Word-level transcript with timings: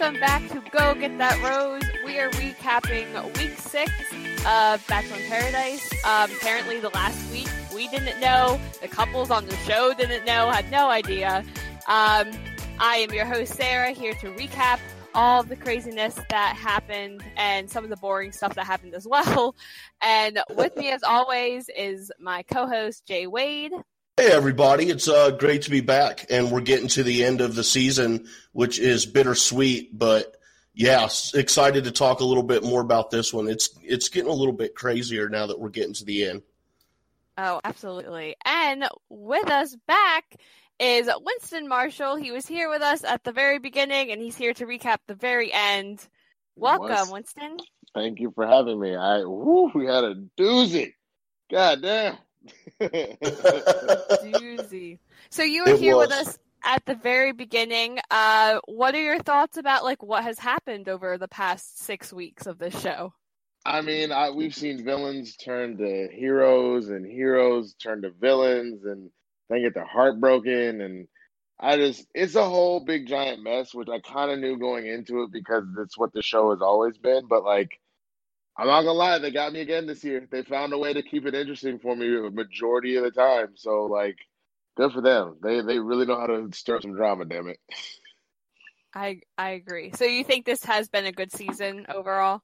Welcome 0.00 0.18
back 0.18 0.48
to 0.48 0.62
Go 0.70 0.94
Get 0.94 1.18
That 1.18 1.38
Rose. 1.42 1.82
We 2.06 2.18
are 2.20 2.30
recapping 2.30 3.36
week 3.36 3.58
six 3.58 3.92
of 4.46 4.82
Bachelor 4.86 5.18
in 5.18 5.28
Paradise. 5.28 5.92
Um, 6.06 6.30
apparently, 6.34 6.80
the 6.80 6.88
last 6.88 7.30
week 7.30 7.50
we 7.74 7.86
didn't 7.88 8.18
know, 8.18 8.58
the 8.80 8.88
couples 8.88 9.30
on 9.30 9.44
the 9.44 9.54
show 9.56 9.92
didn't 9.92 10.24
know, 10.24 10.48
had 10.48 10.70
no 10.70 10.88
idea. 10.88 11.44
Um, 11.86 12.30
I 12.78 13.04
am 13.06 13.12
your 13.12 13.26
host, 13.26 13.52
Sarah, 13.52 13.90
here 13.90 14.14
to 14.14 14.32
recap 14.32 14.80
all 15.14 15.42
the 15.42 15.54
craziness 15.54 16.18
that 16.30 16.56
happened 16.56 17.22
and 17.36 17.68
some 17.68 17.84
of 17.84 17.90
the 17.90 17.96
boring 17.98 18.32
stuff 18.32 18.54
that 18.54 18.64
happened 18.64 18.94
as 18.94 19.06
well. 19.06 19.54
And 20.02 20.40
with 20.56 20.74
me, 20.78 20.90
as 20.92 21.02
always, 21.02 21.68
is 21.76 22.10
my 22.18 22.42
co 22.44 22.66
host, 22.66 23.04
Jay 23.04 23.26
Wade. 23.26 23.72
Hey 24.20 24.32
everybody, 24.32 24.90
it's 24.90 25.08
uh, 25.08 25.30
great 25.30 25.62
to 25.62 25.70
be 25.70 25.80
back, 25.80 26.26
and 26.28 26.52
we're 26.52 26.60
getting 26.60 26.88
to 26.88 27.02
the 27.02 27.24
end 27.24 27.40
of 27.40 27.54
the 27.54 27.64
season, 27.64 28.26
which 28.52 28.78
is 28.78 29.06
bittersweet. 29.06 29.98
But 29.98 30.36
yeah, 30.74 31.08
excited 31.32 31.84
to 31.84 31.90
talk 31.90 32.20
a 32.20 32.26
little 32.26 32.42
bit 32.42 32.62
more 32.62 32.82
about 32.82 33.10
this 33.10 33.32
one. 33.32 33.48
It's 33.48 33.70
it's 33.82 34.10
getting 34.10 34.28
a 34.30 34.34
little 34.34 34.52
bit 34.52 34.74
crazier 34.74 35.30
now 35.30 35.46
that 35.46 35.58
we're 35.58 35.70
getting 35.70 35.94
to 35.94 36.04
the 36.04 36.26
end. 36.26 36.42
Oh, 37.38 37.62
absolutely! 37.64 38.36
And 38.44 38.86
with 39.08 39.50
us 39.50 39.74
back 39.88 40.36
is 40.78 41.08
Winston 41.22 41.66
Marshall. 41.66 42.16
He 42.16 42.30
was 42.30 42.46
here 42.46 42.68
with 42.68 42.82
us 42.82 43.04
at 43.04 43.24
the 43.24 43.32
very 43.32 43.58
beginning, 43.58 44.12
and 44.12 44.20
he's 44.20 44.36
here 44.36 44.52
to 44.52 44.66
recap 44.66 44.98
the 45.06 45.14
very 45.14 45.50
end. 45.50 46.06
Welcome, 46.56 47.10
Winston. 47.10 47.56
Thank 47.94 48.20
you 48.20 48.32
for 48.34 48.46
having 48.46 48.78
me. 48.78 48.94
I 48.94 49.24
woo, 49.24 49.70
we 49.74 49.86
had 49.86 50.04
a 50.04 50.14
doozy. 50.38 50.92
God 51.50 51.80
damn. 51.80 52.18
Doozy. 52.80 54.98
So 55.30 55.42
you 55.42 55.64
were 55.64 55.70
it 55.70 55.80
here 55.80 55.96
was. 55.96 56.08
with 56.08 56.16
us 56.16 56.38
at 56.64 56.84
the 56.86 56.94
very 56.94 57.32
beginning. 57.32 57.98
Uh, 58.10 58.60
what 58.66 58.94
are 58.94 59.02
your 59.02 59.20
thoughts 59.20 59.56
about 59.56 59.84
like 59.84 60.02
what 60.02 60.24
has 60.24 60.38
happened 60.38 60.88
over 60.88 61.18
the 61.18 61.28
past 61.28 61.80
six 61.80 62.12
weeks 62.12 62.46
of 62.46 62.58
this 62.58 62.78
show? 62.80 63.12
I 63.64 63.82
mean, 63.82 64.10
I, 64.10 64.30
we've 64.30 64.54
seen 64.54 64.84
villains 64.84 65.36
turn 65.36 65.76
to 65.78 66.08
heroes, 66.10 66.88
and 66.88 67.04
heroes 67.04 67.74
turn 67.74 68.02
to 68.02 68.10
villains, 68.10 68.84
and 68.84 69.10
they 69.50 69.60
get 69.60 69.74
their 69.74 69.84
heart 69.84 70.18
broken, 70.18 70.80
and 70.80 71.08
I 71.58 71.76
just 71.76 72.06
it's 72.14 72.36
a 72.36 72.48
whole 72.48 72.80
big 72.80 73.06
giant 73.06 73.42
mess, 73.42 73.74
which 73.74 73.88
I 73.88 74.00
kind 74.00 74.30
of 74.30 74.38
knew 74.38 74.58
going 74.58 74.86
into 74.86 75.24
it 75.24 75.32
because 75.32 75.64
it's 75.78 75.98
what 75.98 76.12
the 76.14 76.22
show 76.22 76.52
has 76.52 76.62
always 76.62 76.96
been. 76.96 77.26
But 77.28 77.44
like, 77.44 77.78
I'm 78.56 78.66
not 78.66 78.82
gonna 78.82 78.92
lie, 78.92 79.18
they 79.18 79.30
got 79.30 79.52
me 79.52 79.60
again 79.60 79.86
this 79.86 80.04
year. 80.04 80.26
They 80.30 80.42
found 80.42 80.72
a 80.72 80.78
way 80.78 80.92
to 80.92 81.02
keep 81.02 81.26
it 81.26 81.34
interesting 81.34 81.78
for 81.78 81.96
me 81.96 82.14
a 82.16 82.30
majority 82.30 82.96
of 82.96 83.04
the 83.04 83.10
time. 83.10 83.52
So 83.54 83.84
like, 83.84 84.18
good 84.76 84.92
for 84.92 85.00
them. 85.00 85.36
They 85.42 85.62
they 85.62 85.78
really 85.78 86.06
know 86.06 86.18
how 86.18 86.26
to 86.26 86.48
stir 86.52 86.80
some 86.80 86.94
drama. 86.94 87.24
Damn 87.24 87.48
it. 87.48 87.58
I 88.94 89.20
I 89.38 89.50
agree. 89.50 89.92
So 89.94 90.04
you 90.04 90.24
think 90.24 90.44
this 90.44 90.64
has 90.64 90.88
been 90.88 91.06
a 91.06 91.12
good 91.12 91.32
season 91.32 91.86
overall? 91.88 92.42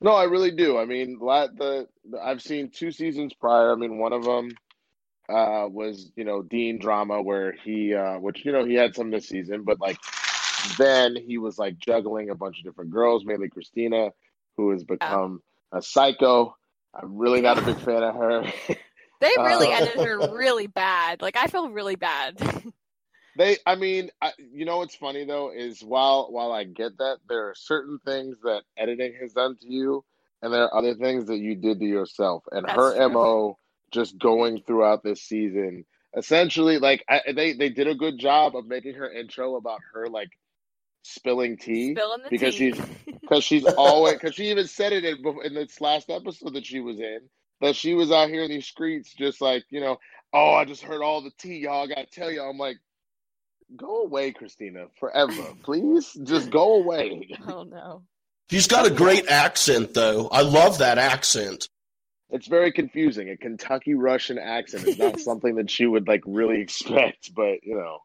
No, 0.00 0.12
I 0.12 0.24
really 0.24 0.50
do. 0.50 0.78
I 0.78 0.84
mean, 0.84 1.18
the, 1.20 1.86
the 2.10 2.18
I've 2.18 2.42
seen 2.42 2.70
two 2.70 2.90
seasons 2.90 3.34
prior. 3.34 3.72
I 3.72 3.76
mean, 3.76 3.98
one 3.98 4.12
of 4.12 4.24
them 4.24 4.50
uh, 5.28 5.68
was 5.68 6.10
you 6.16 6.24
know 6.24 6.42
Dean 6.42 6.78
drama 6.78 7.22
where 7.22 7.52
he, 7.52 7.94
uh, 7.94 8.18
which 8.18 8.44
you 8.44 8.52
know 8.52 8.64
he 8.64 8.74
had 8.74 8.94
some 8.94 9.10
this 9.10 9.28
season, 9.28 9.62
but 9.62 9.80
like 9.80 9.98
then 10.76 11.16
he 11.16 11.38
was 11.38 11.58
like 11.58 11.78
juggling 11.78 12.30
a 12.30 12.34
bunch 12.34 12.58
of 12.58 12.64
different 12.64 12.90
girls, 12.90 13.24
mainly 13.24 13.48
Kristina 13.48 14.10
who 14.56 14.70
has 14.70 14.84
become 14.84 15.42
a 15.72 15.82
psycho. 15.82 16.56
I'm 16.94 17.16
really 17.16 17.40
not 17.40 17.58
a 17.58 17.62
big 17.62 17.78
fan 17.84 18.02
of 18.02 18.14
her. 18.14 18.44
They 19.20 19.30
really 19.38 19.68
uh, 19.72 19.76
edited 19.76 20.04
her 20.04 20.34
really 20.36 20.66
bad. 20.66 21.22
Like 21.22 21.36
I 21.36 21.46
feel 21.46 21.70
really 21.70 21.96
bad. 21.96 22.36
they, 23.36 23.56
I 23.66 23.76
mean, 23.76 24.10
I, 24.20 24.32
you 24.52 24.64
know 24.64 24.78
what's 24.78 24.96
funny 24.96 25.24
though 25.24 25.52
is 25.54 25.82
while 25.82 26.30
while 26.30 26.52
I 26.52 26.64
get 26.64 26.98
that, 26.98 27.18
there 27.28 27.48
are 27.48 27.54
certain 27.56 27.98
things 28.04 28.36
that 28.42 28.62
editing 28.76 29.14
has 29.20 29.32
done 29.32 29.56
to 29.60 29.66
you, 29.66 30.04
and 30.42 30.52
there 30.52 30.64
are 30.64 30.76
other 30.76 30.94
things 30.94 31.26
that 31.26 31.38
you 31.38 31.54
did 31.54 31.80
to 31.80 31.86
yourself. 31.86 32.44
And 32.50 32.66
That's 32.66 32.76
her 32.76 32.96
true. 32.96 33.08
mo 33.10 33.58
just 33.90 34.18
going 34.18 34.62
throughout 34.66 35.02
this 35.02 35.22
season, 35.22 35.84
essentially, 36.16 36.78
like 36.78 37.04
I, 37.08 37.20
they 37.34 37.52
they 37.54 37.68
did 37.70 37.86
a 37.86 37.94
good 37.94 38.18
job 38.18 38.56
of 38.56 38.66
making 38.66 38.94
her 38.94 39.10
intro 39.10 39.56
about 39.56 39.80
her 39.94 40.08
like 40.08 40.30
spilling 41.02 41.56
tea 41.56 41.94
Spilling 41.94 42.22
because 42.30 42.54
tea. 42.54 42.72
she's 42.72 42.80
because 43.20 43.44
she's 43.44 43.64
always 43.76 44.14
because 44.14 44.34
she 44.34 44.50
even 44.50 44.66
said 44.66 44.92
it 44.92 45.04
in, 45.04 45.18
in 45.44 45.54
this 45.54 45.80
last 45.80 46.10
episode 46.10 46.54
that 46.54 46.64
she 46.64 46.80
was 46.80 46.98
in 46.98 47.20
that 47.60 47.76
she 47.76 47.94
was 47.94 48.10
out 48.12 48.28
here 48.28 48.42
in 48.44 48.50
these 48.50 48.66
streets 48.66 49.12
just 49.14 49.40
like 49.40 49.64
you 49.70 49.80
know 49.80 49.98
oh 50.32 50.52
I 50.52 50.64
just 50.64 50.82
heard 50.82 51.02
all 51.02 51.22
the 51.22 51.32
tea 51.38 51.58
y'all. 51.58 51.84
I 51.84 51.86
gotta 51.86 52.06
tell 52.06 52.30
y'all. 52.30 52.50
I'm 52.50 52.58
like 52.58 52.78
go 53.76 54.02
away 54.02 54.32
Kristina 54.32 54.88
forever. 54.98 55.42
Please 55.62 56.12
just 56.24 56.50
go 56.50 56.74
away. 56.74 57.28
Oh 57.46 57.62
no. 57.64 58.02
She's 58.50 58.66
got 58.66 58.86
a 58.86 58.90
great 58.94 59.28
accent 59.28 59.94
though. 59.94 60.28
I 60.28 60.42
love 60.42 60.78
that 60.78 60.98
accent. 60.98 61.68
It's 62.30 62.46
very 62.46 62.72
confusing. 62.72 63.28
A 63.28 63.36
Kentucky 63.36 63.94
Russian 63.94 64.38
accent 64.38 64.86
is 64.86 64.98
not 64.98 65.20
something 65.20 65.56
that 65.56 65.70
she 65.70 65.86
would 65.86 66.06
like 66.08 66.22
really 66.26 66.60
expect 66.60 67.34
but 67.34 67.62
you 67.64 67.74
know 67.74 67.98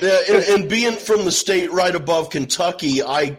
yeah, 0.00 0.18
and, 0.28 0.44
and, 0.44 0.68
being 0.68 0.96
from 0.96 1.24
the 1.24 1.32
state 1.32 1.70
right 1.72 1.94
above 1.94 2.30
Kentucky, 2.30 3.02
I 3.02 3.38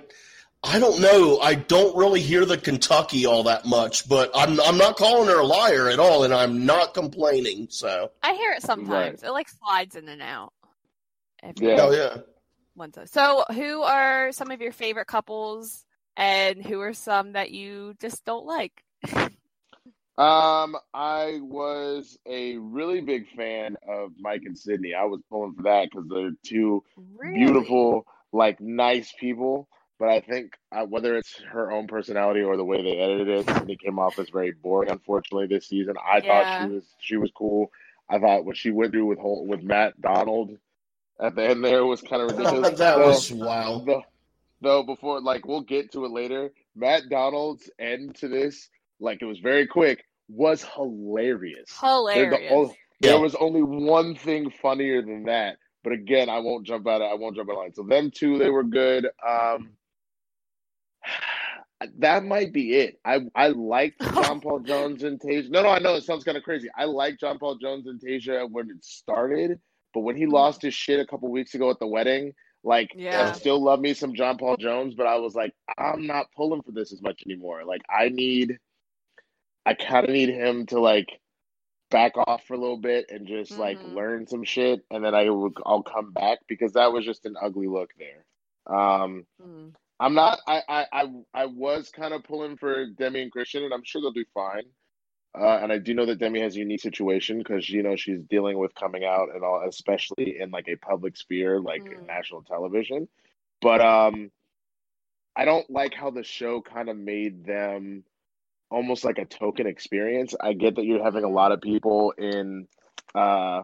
I 0.63 0.79
don't 0.79 0.99
know. 0.99 1.39
I 1.39 1.55
don't 1.55 1.95
really 1.95 2.21
hear 2.21 2.45
the 2.45 2.57
Kentucky 2.57 3.25
all 3.25 3.43
that 3.43 3.65
much, 3.65 4.07
but 4.09 4.31
I'm 4.33 4.59
I'm 4.61 4.77
not 4.77 4.97
calling 4.97 5.27
her 5.29 5.39
a 5.39 5.45
liar 5.45 5.89
at 5.89 5.99
all, 5.99 6.23
and 6.23 6.33
I'm 6.33 6.65
not 6.65 6.93
complaining. 6.93 7.67
So 7.69 8.11
I 8.23 8.33
hear 8.33 8.51
it 8.53 8.61
sometimes. 8.61 9.21
Right. 9.21 9.29
It 9.29 9.31
like 9.31 9.47
slides 9.49 9.95
in 9.95 10.07
and 10.07 10.21
out. 10.21 10.53
Yeah. 11.57 11.77
Oh 11.79 11.91
yeah. 11.91 12.17
So, 13.05 13.45
who 13.53 13.83
are 13.83 14.31
some 14.33 14.51
of 14.51 14.59
your 14.59 14.73
favorite 14.73 15.07
couples, 15.07 15.85
and 16.17 16.65
who 16.65 16.81
are 16.81 16.93
some 16.93 17.33
that 17.33 17.51
you 17.51 17.95
just 18.01 18.25
don't 18.25 18.45
like? 18.45 18.83
Um, 20.17 20.77
I 20.93 21.39
was 21.41 22.17
a 22.25 22.57
really 22.57 23.01
big 23.01 23.27
fan 23.35 23.75
of 23.87 24.11
Mike 24.17 24.43
and 24.45 24.57
Sydney. 24.57 24.93
I 24.93 25.05
was 25.05 25.21
pulling 25.29 25.55
for 25.55 25.63
that 25.63 25.89
because 25.91 26.07
they're 26.09 26.31
two 26.43 26.83
really? 27.17 27.37
beautiful, 27.37 28.05
like 28.31 28.61
nice 28.61 29.13
people. 29.19 29.67
But 29.99 30.09
I 30.09 30.21
think 30.21 30.53
uh, 30.71 30.85
whether 30.85 31.15
it's 31.17 31.41
her 31.51 31.71
own 31.71 31.87
personality 31.87 32.41
or 32.41 32.57
the 32.57 32.65
way 32.65 32.81
they 32.81 32.97
edited 32.97 33.27
it, 33.27 33.49
Sydney 33.49 33.77
came 33.77 33.99
off 33.99 34.19
as 34.19 34.29
very 34.29 34.51
boring. 34.51 34.89
Unfortunately, 34.89 35.47
this 35.47 35.67
season, 35.67 35.95
I 35.97 36.17
yeah. 36.17 36.21
thought 36.27 36.61
she 36.61 36.73
was 36.75 36.83
she 36.99 37.17
was 37.17 37.31
cool. 37.35 37.71
I 38.09 38.19
thought 38.19 38.45
what 38.45 38.57
she 38.57 38.71
went 38.71 38.91
through 38.91 39.05
with 39.05 39.19
whole, 39.19 39.45
with 39.45 39.63
Matt 39.63 39.99
Donald 39.99 40.57
at 41.19 41.35
the 41.35 41.49
end 41.49 41.63
there 41.63 41.85
was 41.85 42.01
kind 42.01 42.21
of 42.21 42.31
ridiculous. 42.31 42.77
that 42.77 42.99
was 42.99 43.31
wild. 43.31 43.85
Though, 43.85 44.03
though 44.61 44.83
before, 44.83 45.21
like 45.21 45.45
we'll 45.45 45.61
get 45.61 45.91
to 45.93 46.05
it 46.05 46.11
later, 46.11 46.51
Matt 46.75 47.09
Donald's 47.09 47.69
end 47.79 48.15
to 48.15 48.27
this 48.27 48.69
like 48.99 49.21
it 49.21 49.25
was 49.25 49.39
very 49.39 49.67
quick, 49.67 50.03
was 50.29 50.63
hilarious. 50.63 51.71
Hilarious. 51.79 52.69
The, 52.69 52.73
there 53.01 53.19
was 53.19 53.35
only 53.35 53.61
one 53.61 54.15
thing 54.15 54.49
funnier 54.49 55.01
than 55.01 55.25
that. 55.25 55.57
But 55.83 55.93
again, 55.93 56.29
I 56.29 56.39
won't 56.39 56.65
jump 56.65 56.87
out. 56.87 57.01
Of, 57.01 57.11
I 57.11 57.13
won't 57.13 57.35
jump 57.35 57.49
out 57.49 57.53
of 57.53 57.59
line. 57.59 57.73
So 57.73 57.83
them 57.83 58.09
two, 58.09 58.39
they 58.39 58.49
were 58.49 58.63
good. 58.63 59.07
Um, 59.27 59.71
that 61.99 62.23
might 62.23 62.51
be 62.51 62.75
it. 62.75 62.99
I 63.05 63.21
I 63.35 63.49
liked 63.49 64.01
John 64.15 64.41
Paul 64.41 64.61
Jones 64.61 65.03
and 65.03 65.19
Tayshia. 65.19 65.49
No, 65.49 65.61
no, 65.61 65.69
I 65.69 65.79
know 65.79 65.95
it 65.95 66.03
sounds 66.03 66.23
kind 66.23 66.37
of 66.37 66.43
crazy. 66.43 66.69
I 66.75 66.85
liked 66.85 67.19
John 67.19 67.37
Paul 67.37 67.57
Jones 67.57 67.85
and 67.85 68.01
Tayshia 68.01 68.49
when 68.49 68.69
it 68.71 68.83
started, 68.83 69.59
but 69.93 70.01
when 70.01 70.15
he 70.15 70.25
mm. 70.25 70.31
lost 70.31 70.63
his 70.63 70.73
shit 70.73 70.99
a 70.99 71.05
couple 71.05 71.29
weeks 71.29 71.53
ago 71.53 71.69
at 71.69 71.79
the 71.79 71.87
wedding, 71.87 72.33
like 72.63 72.91
yeah. 72.95 73.29
I 73.29 73.33
still 73.33 73.61
love 73.61 73.79
me 73.79 73.93
some 73.93 74.15
John 74.15 74.39
Paul 74.39 74.57
Jones, 74.57 74.95
but 74.95 75.05
I 75.05 75.17
was 75.17 75.35
like, 75.35 75.53
I'm 75.77 76.07
not 76.07 76.31
pulling 76.35 76.63
for 76.63 76.71
this 76.71 76.91
as 76.91 77.01
much 77.03 77.21
anymore. 77.27 77.63
Like 77.63 77.81
I 77.89 78.09
need 78.09 78.57
I 79.65 79.73
kind 79.73 80.05
of 80.05 80.11
need 80.11 80.29
him 80.29 80.65
to 80.67 80.79
like 80.79 81.19
back 81.89 82.17
off 82.17 82.43
for 82.45 82.53
a 82.53 82.59
little 82.59 82.79
bit 82.79 83.05
and 83.09 83.27
just 83.27 83.53
mm-hmm. 83.53 83.61
like 83.61 83.83
learn 83.83 84.27
some 84.27 84.43
shit, 84.43 84.81
and 84.91 85.03
then 85.03 85.15
I 85.15 85.29
will 85.29 85.51
I'll 85.65 85.83
come 85.83 86.11
back 86.11 86.39
because 86.47 86.73
that 86.73 86.91
was 86.91 87.05
just 87.05 87.25
an 87.25 87.35
ugly 87.41 87.67
look 87.67 87.91
there. 87.97 88.25
Um, 88.67 89.25
mm. 89.41 89.73
I'm 89.99 90.13
not. 90.13 90.39
I 90.47 90.61
I 90.67 90.85
I, 90.91 91.05
I 91.33 91.45
was 91.45 91.89
kind 91.89 92.13
of 92.13 92.23
pulling 92.23 92.57
for 92.57 92.87
Demi 92.87 93.21
and 93.21 93.31
Kristian, 93.31 93.63
and 93.63 93.73
I'm 93.73 93.83
sure 93.83 94.01
they'll 94.01 94.11
do 94.11 94.25
fine. 94.33 94.63
Uh, 95.37 95.59
and 95.61 95.71
I 95.71 95.79
do 95.79 95.93
know 95.93 96.05
that 96.05 96.19
Demi 96.19 96.39
has 96.39 96.55
a 96.55 96.59
unique 96.59 96.81
situation 96.81 97.39
because 97.39 97.69
you 97.69 97.83
know 97.83 97.95
she's 97.95 98.21
dealing 98.29 98.57
with 98.57 98.73
coming 98.75 99.03
out 99.03 99.29
and 99.33 99.43
all, 99.43 99.63
especially 99.67 100.39
in 100.39 100.51
like 100.51 100.67
a 100.67 100.77
public 100.77 101.17
sphere 101.17 101.59
like 101.59 101.83
mm. 101.83 102.05
national 102.07 102.43
television. 102.43 103.07
But 103.61 103.81
um, 103.81 104.31
I 105.35 105.45
don't 105.45 105.69
like 105.69 105.93
how 105.93 106.11
the 106.11 106.23
show 106.23 106.61
kind 106.61 106.89
of 106.89 106.97
made 106.97 107.45
them 107.45 108.03
almost 108.69 109.05
like 109.05 109.17
a 109.17 109.25
token 109.25 109.67
experience. 109.67 110.33
I 110.39 110.53
get 110.53 110.75
that 110.75 110.85
you're 110.85 111.03
having 111.03 111.23
a 111.23 111.29
lot 111.29 111.51
of 111.51 111.61
people 111.61 112.13
in 112.17 112.67
uh, 113.13 113.63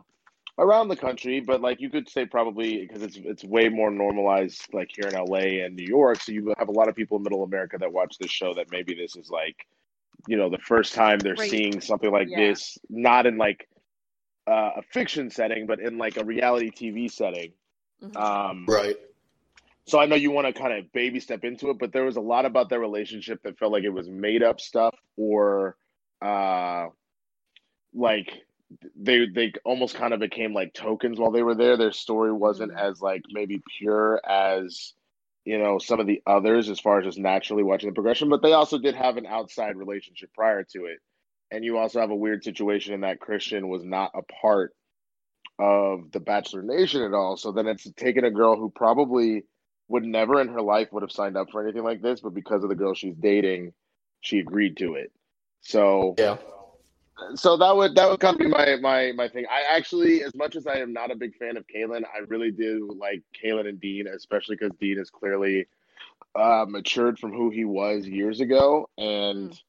around 0.58 0.90
the 0.90 0.96
country, 0.96 1.40
but 1.40 1.62
like 1.62 1.82
you 1.82 1.90
could 1.90 2.10
say 2.10 2.26
probably 2.26 2.86
because 2.86 3.02
it's 3.02 3.18
it's 3.18 3.44
way 3.44 3.70
more 3.70 3.92
normalized 3.92 4.68
like 4.74 4.90
here 4.94 5.10
in 5.10 5.16
LA 5.16 5.64
and 5.66 5.76
New 5.76 5.88
York. 5.88 6.22
So 6.22 6.32
you 6.32 6.54
have 6.58 6.70
a 6.70 6.74
lot 6.74 6.88
of 6.88 6.96
people 6.96 7.18
in 7.18 7.24
Middle 7.24 7.44
America 7.44 7.78
that 7.80 7.92
watch 7.92 8.18
this 8.20 8.32
show 8.32 8.54
that 8.54 8.72
maybe 8.72 8.94
this 8.94 9.16
is 9.16 9.30
like, 9.30 9.68
you 10.28 10.38
know, 10.38 10.50
the 10.50 10.60
first 10.60 10.94
time 10.94 11.20
they're 11.20 11.36
right. 11.36 11.50
seeing 11.50 11.82
something 11.82 12.12
like 12.12 12.28
yeah. 12.30 12.40
this, 12.40 12.78
not 12.90 13.26
in 13.26 13.38
like 13.38 13.68
uh, 14.48 14.72
a 14.78 14.82
fiction 14.92 15.30
setting, 15.30 15.66
but 15.66 15.80
in 15.80 15.98
like 15.98 16.18
a 16.18 16.24
reality 16.24 16.70
TV 16.72 17.12
setting. 17.12 17.54
Mm-hmm. 18.04 18.18
Um, 18.18 18.66
right. 18.68 18.98
So 19.88 20.00
I 20.00 20.06
know 20.06 20.16
you 20.16 20.32
want 20.32 20.48
to 20.48 20.54
kind 20.60 20.74
of 20.78 20.92
baby 20.94 21.20
step 21.20 21.44
into 21.44 21.70
it, 21.70 21.80
but 21.80 21.92
there 21.92 22.06
was 22.06 22.16
a 22.18 22.22
lot 22.22 22.46
about 22.46 22.70
their 22.70 22.80
relationship 22.80 23.42
that 23.44 23.58
felt 23.58 23.72
like 23.72 23.84
it 23.84 23.90
was 23.90 24.10
made 24.10 24.44
up 24.44 24.62
stuff 24.62 24.96
or 25.18 25.76
uh 26.22 26.88
like 27.94 28.32
they 28.96 29.28
they 29.34 29.54
almost 29.66 29.96
kind 29.96 30.14
of 30.14 30.20
became 30.20 30.54
like 30.54 30.74
tokens 30.74 31.20
while 31.20 31.32
they 31.32 31.44
were 31.44 31.56
there. 31.56 31.78
Their 31.78 31.92
story 31.92 32.32
wasn't 32.32 32.74
Mhm. 32.74 32.80
as 32.80 33.02
like 33.02 33.24
maybe 33.32 33.62
pure 33.78 34.22
as 34.28 34.94
you 35.46 35.58
know 35.60 35.78
some 35.80 36.00
of 36.00 36.08
the 36.08 36.22
others 36.26 36.70
as 36.70 36.80
far 36.80 37.00
as 37.00 37.06
just 37.06 37.18
naturally 37.20 37.64
watching 37.64 37.90
the 37.90 37.94
progression, 37.96 38.30
but 38.30 38.42
they 38.42 38.54
also 38.54 38.78
did 38.78 38.96
have 38.96 39.18
an 39.18 39.26
outside 39.26 39.76
relationship 39.76 40.32
prior 40.34 40.64
to 40.74 40.86
it. 40.86 41.00
And 41.52 41.66
you 41.66 41.78
also 41.78 42.00
have 42.00 42.12
a 42.12 42.16
weird 42.16 42.44
situation 42.44 42.94
in 42.94 43.02
that 43.02 43.20
Kristian 43.20 43.68
was 43.68 43.84
not 43.84 44.12
a 44.16 44.22
part 44.42 44.74
of 45.60 46.12
the 46.12 46.20
Bachelor 46.20 46.64
Nation 46.64 47.04
at 47.04 47.14
all. 47.14 47.38
So 47.38 47.52
then 47.52 47.68
it's 47.68 47.90
taken 47.94 48.26
a 48.26 48.32
girl 48.32 48.58
who 48.58 48.70
probably 48.72 49.46
would 49.92 50.06
never 50.06 50.40
in 50.42 50.48
her 50.48 50.62
life 50.62 50.92
would 50.92 51.04
have 51.04 51.12
signed 51.12 51.38
up 51.38 51.52
for 51.52 51.62
anything 51.62 51.84
like 51.84 52.02
this, 52.02 52.22
but 52.22 52.34
because 52.34 52.64
of 52.64 52.70
the 52.70 52.76
girl 52.76 52.94
she's 52.94 53.16
dating, 53.16 53.74
she 54.22 54.40
agreed 54.40 54.78
to 54.78 54.96
it. 54.96 55.12
So 55.62 56.16
Yeah. 56.18 56.38
so 57.36 57.58
that 57.58 57.76
would 57.76 57.96
that 57.96 58.10
would 58.10 58.20
kind 58.20 58.36
of 58.36 58.40
be 58.40 58.48
my 58.48 58.78
my 58.78 59.12
my 59.12 59.28
thing. 59.28 59.46
I 59.52 59.76
actually, 59.76 60.24
as 60.24 60.34
much 60.34 60.56
as 60.56 60.66
I 60.66 60.78
am 60.78 60.94
not 60.94 61.12
a 61.12 61.16
big 61.16 61.36
fan 61.36 61.58
of 61.58 61.66
Caelynn, 61.68 62.04
I 62.06 62.20
really 62.28 62.52
do 62.52 62.90
like 62.98 63.22
Caelynn 63.44 63.68
and 63.68 63.80
Dean, 63.80 64.08
especially 64.08 64.56
because 64.56 64.76
Dean 64.80 64.98
is 64.98 65.10
clearly 65.10 65.68
uh, 66.36 66.66
matured 66.68 67.20
from 67.20 67.34
who 67.34 67.50
he 67.50 67.66
was 67.66 68.08
years 68.08 68.40
ago, 68.40 68.90
and 68.98 69.60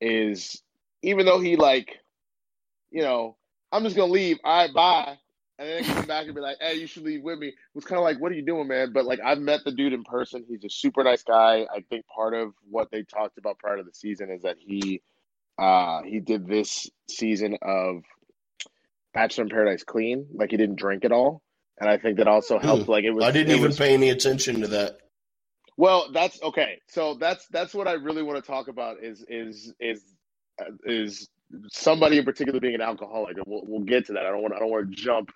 is 0.00 0.60
even 1.02 1.24
though 1.24 1.40
he 1.40 1.56
like, 1.56 1.98
you 2.90 3.02
know, 3.02 3.36
I'm 3.70 3.84
just 3.84 3.96
gonna 3.96 4.12
leave. 4.12 4.38
All 4.42 4.58
right, 4.58 4.74
bye. 4.74 5.18
And 5.58 5.68
then 5.68 5.84
come 5.84 6.06
back 6.06 6.26
and 6.26 6.34
be 6.34 6.40
like, 6.40 6.56
"Hey, 6.60 6.74
you 6.74 6.86
should 6.86 7.04
leave 7.04 7.22
with 7.22 7.38
me." 7.38 7.48
It 7.48 7.54
was 7.74 7.84
kind 7.84 7.98
of 7.98 8.04
like, 8.04 8.18
"What 8.20 8.32
are 8.32 8.34
you 8.34 8.44
doing, 8.44 8.68
man?" 8.68 8.92
But 8.92 9.04
like, 9.04 9.20
I've 9.24 9.38
met 9.38 9.60
the 9.64 9.70
dude 9.70 9.92
in 9.92 10.02
person. 10.02 10.44
He's 10.48 10.64
a 10.64 10.70
super 10.70 11.04
nice 11.04 11.22
guy. 11.22 11.66
I 11.72 11.80
think 11.88 12.06
part 12.06 12.34
of 12.34 12.52
what 12.68 12.90
they 12.90 13.02
talked 13.02 13.38
about 13.38 13.58
prior 13.58 13.76
to 13.76 13.82
the 13.82 13.92
season 13.92 14.30
is 14.30 14.42
that 14.42 14.56
he 14.58 15.02
uh, 15.58 16.02
he 16.02 16.20
did 16.20 16.46
this 16.46 16.88
season 17.08 17.58
of 17.62 18.02
Bachelor 19.14 19.44
in 19.44 19.50
Paradise 19.50 19.84
clean, 19.84 20.26
like 20.32 20.50
he 20.50 20.56
didn't 20.56 20.76
drink 20.76 21.04
at 21.04 21.12
all, 21.12 21.42
and 21.78 21.88
I 21.88 21.98
think 21.98 22.16
that 22.16 22.28
also 22.28 22.58
helped. 22.58 22.88
Like 22.88 23.04
it 23.04 23.10
was, 23.10 23.24
I 23.24 23.30
didn't 23.30 23.52
even 23.52 23.68
was- 23.68 23.78
pay 23.78 23.94
any 23.94 24.10
attention 24.10 24.62
to 24.62 24.68
that. 24.68 24.98
Well, 25.76 26.10
that's 26.12 26.40
okay. 26.42 26.80
So 26.88 27.14
that's 27.14 27.46
that's 27.48 27.74
what 27.74 27.88
I 27.88 27.92
really 27.92 28.22
want 28.22 28.42
to 28.42 28.50
talk 28.50 28.68
about 28.68 29.02
is 29.02 29.24
is 29.28 29.72
is 29.80 30.02
uh, 30.60 30.70
is 30.84 31.28
somebody 31.70 32.18
in 32.18 32.24
particular 32.24 32.60
being 32.60 32.74
an 32.74 32.82
alcoholic, 32.82 33.36
and 33.36 33.44
we'll 33.46 33.62
we'll 33.66 33.84
get 33.84 34.06
to 34.06 34.14
that. 34.14 34.26
I 34.26 34.30
don't 34.30 34.42
want 34.42 34.54
I 34.54 34.58
don't 34.58 34.70
want 34.70 34.90
to 34.90 34.96
jump 34.96 35.30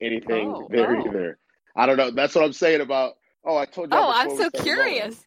anything 0.00 0.52
Oh, 0.54 0.68
there 0.70 0.96
oh. 0.96 1.06
either. 1.08 1.38
I 1.76 1.86
don't 1.86 1.96
know. 1.96 2.10
That's 2.10 2.34
what 2.34 2.44
I'm 2.44 2.52
saying 2.52 2.80
about. 2.80 3.14
Oh, 3.44 3.56
I 3.56 3.64
told 3.64 3.92
you. 3.92 3.98
Oh, 3.98 4.10
I'm 4.14 4.36
so 4.36 4.50
curious. 4.50 5.24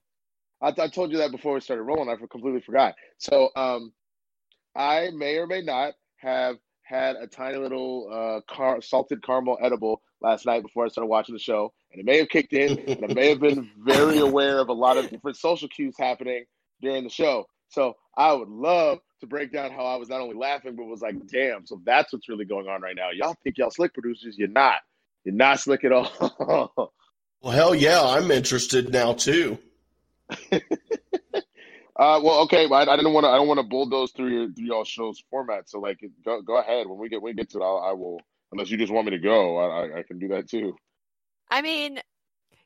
I, 0.62 0.73
I 0.77 0.88
told 0.88 1.12
you 1.12 1.18
that 1.19 1.31
before 1.31 1.53
we 1.53 1.62
started 1.62 1.83
rolling. 1.83 2.09
I 2.09 2.15
completely 2.29 2.62
forgot. 2.62 2.95
So, 3.18 3.50
um, 3.56 3.94
I 4.75 5.09
may 5.15 5.38
or 5.38 5.47
may 5.47 5.62
not 5.62 5.94
have 6.18 6.57
had 6.83 7.15
a 7.15 7.25
tiny 7.27 7.57
little 7.57 8.09
uh, 8.12 8.53
car- 8.53 8.81
salted 8.81 9.23
caramel 9.23 9.57
edible 9.62 10.01
last 10.21 10.45
night 10.45 10.62
before 10.62 10.85
I 10.85 10.89
started 10.89 11.07
watching 11.07 11.33
the 11.33 11.39
show, 11.39 11.73
and 11.91 12.00
it 12.00 12.06
may 12.06 12.18
have 12.19 12.29
kicked 12.29 12.53
in, 12.53 12.77
and 12.79 13.06
I 13.09 13.13
may 13.13 13.29
have 13.29 13.39
been 13.39 13.69
very 13.85 14.18
aware 14.27 14.59
of 14.59 14.69
a 14.69 14.73
lot 14.73 14.97
of 14.97 15.09
different 15.09 15.38
social 15.38 15.68
cues 15.69 15.95
happening 15.97 16.44
during 16.81 17.03
the 17.03 17.09
show. 17.09 17.45
So, 17.69 17.95
I 18.18 18.33
would 18.33 18.50
love 18.50 19.00
to 19.21 19.27
break 19.27 19.51
down 19.51 19.71
how 19.71 19.85
I 19.85 19.95
was 19.95 20.09
not 20.09 20.21
only 20.21 20.35
laughing, 20.35 20.75
but 20.75 20.85
was 20.85 21.01
like, 21.01 21.15
"Damn!" 21.27 21.65
So 21.65 21.81
that's 21.83 22.13
what's 22.13 22.29
really 22.29 22.45
going 22.45 22.68
on 22.68 22.81
right 22.81 22.95
now. 22.95 23.09
Y'all 23.12 23.35
think 23.44 23.57
y'all 23.57 23.71
slick 23.71 23.94
producers? 23.94 24.38
You're 24.38 24.47
not. 24.50 24.77
You're 25.23 25.35
not 25.35 25.59
slick 25.59 25.83
at 25.83 25.91
all. 25.91 26.94
Well, 27.44 27.53
hell 27.53 27.73
yeah, 27.73 28.00
I'm 28.03 28.29
interested 28.29 28.91
now 28.94 29.13
too. 29.13 29.57
Uh, 32.01 32.19
well, 32.23 32.39
okay, 32.39 32.65
but 32.65 32.89
I, 32.89 32.94
I 32.94 32.95
didn't 32.95 33.13
want 33.13 33.25
to. 33.25 33.29
I 33.29 33.35
don't 33.35 33.47
want 33.47 33.59
to 33.59 33.65
bulldoze 33.65 34.12
through 34.12 34.29
your 34.29 34.51
through 34.51 34.65
y'all 34.65 34.83
show's 34.83 35.23
format. 35.29 35.69
So, 35.69 35.79
like, 35.79 36.00
go 36.25 36.41
go 36.41 36.57
ahead. 36.57 36.88
When 36.88 36.97
we 36.97 37.09
get 37.09 37.21
when 37.21 37.35
we 37.35 37.35
get 37.35 37.51
to 37.51 37.59
it, 37.59 37.63
I'll, 37.63 37.77
I 37.77 37.91
will. 37.91 38.19
Unless 38.51 38.71
you 38.71 38.77
just 38.77 38.91
want 38.91 39.06
me 39.06 39.12
to 39.12 39.19
go, 39.19 39.57
I, 39.57 39.65
I, 39.65 40.00
I 40.00 40.03
can 40.03 40.18
do 40.18 40.29
that 40.29 40.50
too. 40.50 40.75
I 41.51 41.62
mean, 41.62 42.00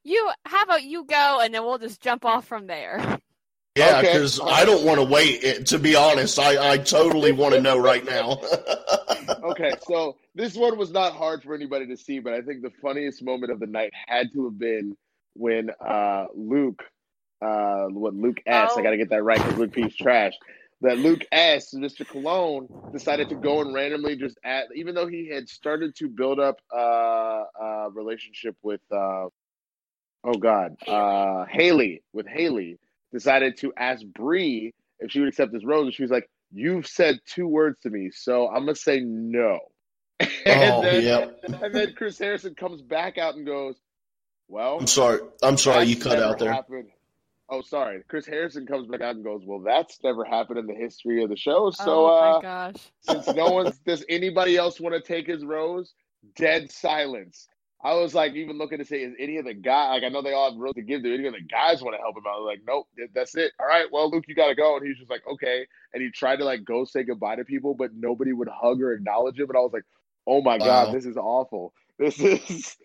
you 0.06 0.32
how 0.46 0.62
about 0.62 0.84
you 0.84 1.04
go 1.04 1.42
and 1.42 1.54
then 1.54 1.66
we'll 1.66 1.80
just 1.80 2.00
jump 2.00 2.24
off 2.24 2.46
from 2.46 2.68
there. 2.68 3.20
Yeah, 3.76 3.98
Okay. 4.00 4.14
because 4.14 4.40
I 4.40 4.64
don't 4.66 4.86
want 4.86 5.00
to 5.00 5.06
wait. 5.06 5.66
To 5.68 5.80
be 5.80 5.96
honest, 5.96 6.40
I, 6.40 6.74
I 6.74 6.78
totally 6.78 7.32
want 7.34 7.54
to 7.56 7.62
know 7.62 7.78
right 7.78 8.06
now. 8.06 8.42
Okay, 9.44 9.74
so 9.88 10.18
this 10.34 10.56
one 10.56 10.76
was 10.78 10.92
not 10.92 11.14
hard 11.14 11.44
for 11.44 11.54
anybody 11.54 11.86
to 11.88 11.98
see, 11.98 12.20
but 12.20 12.34
I 12.34 12.42
think 12.42 12.62
the 12.64 12.72
funniest 12.82 13.24
moment 13.24 13.52
of 13.52 13.60
the 13.60 13.68
night 13.68 13.92
had 14.08 14.32
to 14.34 14.46
have 14.46 14.58
been 14.58 14.98
when 15.36 15.70
uh, 15.86 16.26
Luke, 16.36 16.84
uh, 17.44 17.86
what 17.86 18.14
Luke 18.16 18.38
S. 18.46 18.72
I 18.76 18.80
Oh. 18.80 18.84
got 18.84 18.90
to 18.92 18.98
get 18.98 19.10
that 19.12 19.24
right 19.24 19.38
because 19.38 19.58
Luke 19.58 19.72
P's 19.74 19.96
trash. 19.96 20.34
That 20.82 20.98
Luke 20.98 21.22
S. 21.32 21.74
Mr. 21.76 22.08
Cologne 22.08 22.68
decided 22.92 23.30
to 23.30 23.36
go 23.36 23.62
and 23.62 23.74
randomly 23.74 24.16
just 24.16 24.38
add, 24.44 24.66
even 24.76 24.96
though 24.96 25.08
he 25.08 25.30
had 25.30 25.48
started 25.48 25.96
to 25.98 26.08
build 26.10 26.40
up 26.40 26.58
uh, 26.76 27.44
a 27.60 27.90
relationship 27.94 28.56
with, 28.64 28.82
uh, 28.92 29.28
oh 30.24 30.34
God, 30.40 30.76
uh, 30.88 31.46
Haley 31.46 32.02
with 32.14 32.28
Haley, 32.28 32.78
decided 33.16 33.58
to 33.58 33.74
ask 33.78 34.06
Bree 34.06 34.74
if 35.00 35.10
she 35.10 35.22
would 35.22 35.30
accept 35.30 35.54
this 35.54 35.64
rose, 35.64 35.86
and 35.86 35.94
she 35.94 36.04
was 36.04 36.12
like, 36.12 36.30
"You've 36.52 36.86
said 36.86 37.20
two 37.26 37.48
words 37.48 37.78
to 37.84 37.90
me, 37.90 38.12
so 38.12 38.48
I'm 38.48 38.66
gonna 38.66 38.76
say 38.76 39.00
no." 39.00 39.60
and, 40.20 40.30
oh, 40.46 40.82
then, 40.82 41.04
yep. 41.04 41.40
and 41.62 41.74
then 41.74 41.94
Chris 41.94 42.20
Harrison 42.20 42.56
comes 42.56 42.82
back 42.82 43.18
out 43.18 43.36
and 43.36 43.46
goes, 43.46 43.76
"Well, 44.48 44.78
I'm 44.80 44.88
sorry. 44.88 45.20
I'm 45.42 45.58
sorry 45.58 45.86
you 45.86 45.96
cut 45.96 46.20
out 46.20 46.40
there. 46.40 46.52
happened." 46.52 46.90
Oh, 47.48 47.62
sorry. 47.62 48.02
Chris 48.08 48.26
Harrison 48.26 48.66
comes 48.66 48.88
back 48.88 49.02
out 49.02 49.16
and 49.16 49.24
goes, 49.24 49.42
"Well, 49.46 49.60
that's 49.60 50.00
never 50.04 50.26
happened 50.26 50.60
in 50.60 50.68
the 50.68 50.74
history 50.74 51.24
of 51.24 51.30
the 51.30 51.38
show." 51.38 51.72
So, 51.72 52.08
oh 52.08 52.22
my 52.22 52.28
uh, 52.28 52.42
gosh. 52.42 52.92
since 53.02 53.28
no 53.28 53.52
one's 53.52 53.78
does 53.80 54.04
anybody 54.10 54.58
else 54.58 54.80
want 54.80 54.96
to 54.96 55.02
take 55.02 55.28
his 55.28 55.46
rose? 55.46 55.94
Dead 56.36 56.72
silence. 56.72 57.48
I 57.86 57.96
was 57.96 58.16
like 58.16 58.34
even 58.36 58.58
looking 58.60 58.80
to 58.80 58.86
say, 58.86 59.04
is 59.04 59.16
any 59.20 59.38
of 59.38 59.46
the 59.46 59.56
guy 59.56 59.92
like 59.92 60.04
I 60.04 60.10
know 60.10 60.24
they 60.24 60.34
all 60.34 60.52
have 60.52 60.60
rose 60.60 60.74
to 60.76 60.84
give. 60.84 61.04
Do 61.04 61.14
any 61.16 61.28
of 61.28 61.36
the 61.36 61.42
guys 61.42 61.84
want 61.84 61.96
to 61.96 62.02
help 62.02 62.18
him 62.18 62.24
out? 62.28 62.36
I 62.36 62.40
was 62.40 62.48
like, 62.48 62.62
nope, 62.68 62.90
that's 63.16 63.38
it. 63.38 63.54
All 63.62 63.68
right, 63.68 63.88
well, 63.92 64.12
Luke, 64.12 64.26
you 64.28 64.36
got 64.36 64.50
to 64.50 64.56
go. 64.56 64.78
And 64.78 64.88
he's 64.88 64.98
just 65.00 65.12
like, 65.12 65.24
okay. 65.34 65.68
And 65.94 66.04
he 66.04 66.12
tried 66.12 66.38
to 66.38 66.46
like 66.46 66.66
go 66.66 66.86
say 66.86 67.04
goodbye 67.06 67.38
to 67.38 67.46
people, 67.46 67.76
but 67.76 67.92
nobody 67.96 68.34
would 68.34 68.50
hug 68.50 68.82
or 68.82 68.94
acknowledge 68.94 69.40
him. 69.40 69.50
And 69.50 69.58
I 69.58 69.62
was 69.62 69.74
like, 69.74 69.86
oh 70.28 70.42
my 70.42 70.60
Wow. 70.60 70.60
god, 70.60 70.92
this 70.92 71.06
is 71.06 71.18
awful. 71.18 71.74
This 72.00 72.22
is 72.22 72.78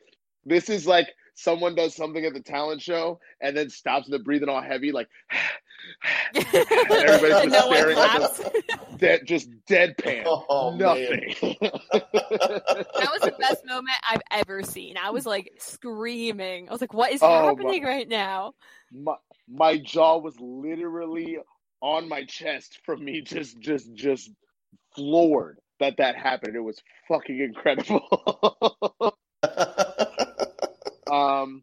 this 0.47 0.71
is 0.71 0.87
like 0.87 1.09
someone 1.41 1.75
does 1.75 1.95
something 1.95 2.25
at 2.25 2.35
the 2.35 2.41
talent 2.43 2.83
show 2.83 3.19
and 3.41 3.57
then 3.57 3.71
stops 3.71 4.07
and 4.07 4.13
they're 4.13 4.23
breathing 4.23 4.49
all 4.49 4.63
heavy, 4.63 4.93
like 4.93 5.09
Everybody's 6.35 7.21
just 7.21 7.49
no 7.49 7.71
staring 7.73 7.99
at 7.99 8.11
claps. 8.11 8.41
dead, 8.99 9.21
just 9.27 9.49
deadpan. 9.69 10.25
Oh, 10.49 10.71
man. 10.73 10.79
Nothing. 10.79 11.57
That 11.61 13.09
was 13.13 13.23
the 13.23 13.35
best 13.39 13.65
moment 13.67 13.97
I've 14.09 14.21
ever 14.31 14.63
seen. 14.63 14.97
I 14.97 15.11
was 15.11 15.25
like 15.27 15.51
screaming. 15.59 16.69
I 16.69 16.73
was 16.73 16.81
like, 16.81 16.93
"What 16.95 17.13
is 17.13 17.23
Oh, 17.23 17.29
my- 17.29 17.45
happening 17.47 17.83
right 17.85 18.09
now?" 18.09 18.55
my 18.93 19.15
my 19.49 19.79
jaw 19.79 20.19
was 20.19 20.35
literally 20.39 21.39
on 21.81 22.09
my 22.09 22.25
chest 22.25 22.79
from 22.85 23.05
me 23.05 23.23
just 23.23 23.59
just 23.61 23.93
just 23.95 24.31
floored 24.95 25.59
that 25.81 25.97
that 25.99 26.17
happened. 26.17 26.57
It 26.57 26.61
was 26.61 26.81
fucking 27.09 27.41
incredible. 27.41 29.17
Um, 31.43 31.63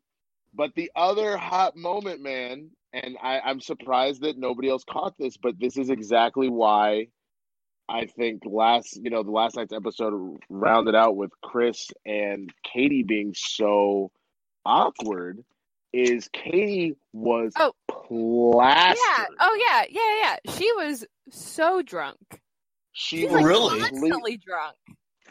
but 0.54 0.72
the 0.76 0.92
other 0.96 1.38
hot 1.38 1.76
moment, 1.76 2.22
man, 2.22 2.72
and 2.94 3.18
I, 3.22 3.40
I'm 3.40 3.60
surprised 3.62 4.22
that 4.22 4.38
nobody 4.38 4.70
else 4.70 4.84
caught 4.90 5.16
this, 5.18 5.38
but 5.38 5.60
this 5.60 5.78
is 5.78 5.90
exactly 5.90 6.50
why 6.50 7.08
I 7.90 8.06
think 8.06 8.44
last, 8.46 8.98
you 9.02 9.10
know, 9.10 9.24
the 9.24 9.32
last 9.32 9.56
night's 9.56 9.74
episode 9.74 10.40
rounded 10.50 10.96
out 10.96 11.16
with 11.16 11.32
Chris 11.44 11.88
and 12.06 12.52
Katie 12.64 13.04
being 13.04 13.34
so 13.36 14.12
awkward. 14.66 15.44
Is 15.94 16.30
Katie 16.34 16.96
was 17.14 17.54
Oh. 17.58 17.72
plastered. 17.90 18.98
Yeah. 18.98 19.26
Oh 19.40 19.58
yeah. 19.60 19.86
Yeah. 19.90 20.38
Yeah. 20.46 20.54
She 20.54 20.72
was 20.74 21.06
so 21.32 21.82
drunk. 21.82 22.18
She 22.92 23.22
She's 23.22 23.26
was 23.32 23.36
like 23.42 23.46
Really? 23.46 23.80
constantly 23.80 24.38
drunk. 24.38 24.76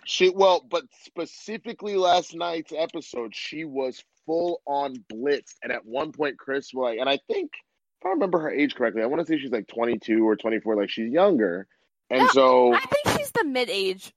She 0.07 0.31
well, 0.31 0.65
but 0.69 0.85
specifically 1.05 1.97
last 1.97 2.35
night's 2.35 2.73
episode, 2.76 3.35
she 3.37 3.65
was 3.65 4.03
full 4.26 4.61
on 4.66 4.97
blitzed, 5.12 5.54
and 5.62 5.73
at 5.73 5.87
one 5.87 6.12
point, 6.12 6.38
Chris 6.38 6.71
was 6.75 6.90
like, 6.90 6.99
and 6.99 7.09
I 7.09 7.18
think 7.26 7.52
if 8.00 8.06
I 8.06 8.11
remember 8.11 8.40
her 8.40 8.50
age 8.50 8.75
correctly, 8.75 9.02
I 9.02 9.06
want 9.06 9.21
to 9.21 9.26
say 9.26 9.38
she's 9.38 9.50
like 9.50 9.68
twenty 9.68 9.99
two 9.99 10.26
or 10.26 10.37
twenty 10.37 10.61
four, 10.61 10.76
like 10.76 10.90
she's 10.90 11.11
younger, 11.11 11.66
and 12.11 12.21
No, 12.21 12.28
so 12.28 12.75
I 12.75 12.80
think 12.80 13.18
she's 13.18 13.30
the 13.33 13.45
mid 13.45 13.71
age. 13.71 14.12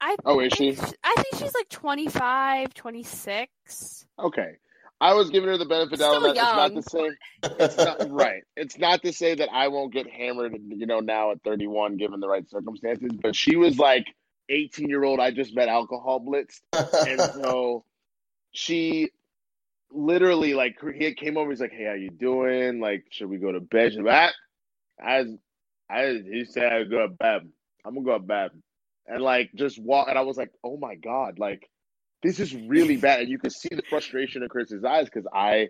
I 0.00 0.16
oh, 0.26 0.40
is 0.40 0.52
she 0.52 0.76
I 1.02 1.14
think 1.14 1.36
she's 1.36 1.54
like 1.54 1.68
25, 1.70 2.74
26. 2.74 4.06
okay? 4.18 4.56
I 5.00 5.14
was 5.14 5.30
giving 5.30 5.48
her 5.48 5.56
the 5.56 5.64
benefit 5.64 6.00
of 6.00 6.22
the 6.22 6.32
doubt. 6.34 6.72
that. 6.72 6.78
It's 6.78 6.92
not 6.94 7.02
to 7.02 7.58
say 7.58 7.58
it's 7.60 7.76
not 7.76 8.10
right. 8.10 8.42
It's 8.56 8.78
not 8.78 9.02
to 9.02 9.12
say 9.12 9.34
that 9.34 9.48
I 9.52 9.68
won't 9.68 9.92
get 9.92 10.08
hammered, 10.08 10.56
you 10.68 10.86
know, 10.86 11.00
now 11.00 11.32
at 11.32 11.42
31, 11.42 11.96
given 11.96 12.20
the 12.20 12.28
right 12.28 12.48
circumstances. 12.48 13.12
But 13.20 13.34
she 13.34 13.56
was 13.56 13.78
like 13.78 14.06
18 14.48 14.88
year 14.88 15.04
old. 15.04 15.20
I 15.20 15.30
just 15.30 15.54
met 15.54 15.68
alcohol 15.68 16.20
blitzed, 16.20 16.60
and 17.08 17.20
so 17.42 17.84
she 18.52 19.10
literally 19.94 20.54
like 20.54 20.76
he 20.96 21.14
came 21.14 21.36
over. 21.36 21.50
He's 21.50 21.60
like, 21.60 21.72
"Hey, 21.72 21.84
how 21.86 21.94
you 21.94 22.10
doing? 22.10 22.80
Like, 22.80 23.04
should 23.10 23.28
we 23.28 23.38
go 23.38 23.52
to 23.52 23.60
bed?" 23.60 23.92
She's 23.92 24.00
like, 24.00 24.32
I, 25.02 25.24
I, 25.90 26.20
he 26.30 26.44
said 26.44 26.72
I 26.72 26.84
go 26.84 27.06
to 27.06 27.08
bed. 27.08 27.48
I'm 27.84 27.94
gonna 27.94 28.04
go 28.06 28.18
to 28.18 28.24
bed, 28.24 28.50
and 29.06 29.22
like 29.22 29.50
just 29.54 29.80
walk. 29.80 30.08
And 30.08 30.18
I 30.18 30.22
was 30.22 30.36
like, 30.36 30.50
"Oh 30.62 30.76
my 30.76 30.94
god!" 30.96 31.38
Like 31.38 31.68
this 32.22 32.40
is 32.40 32.54
really 32.54 32.96
bad, 32.96 33.20
and 33.20 33.28
you 33.28 33.38
could 33.38 33.52
see 33.52 33.68
the 33.70 33.82
frustration 33.88 34.42
in 34.42 34.48
Chris's 34.48 34.84
eyes 34.84 35.06
because 35.06 35.26
I 35.32 35.68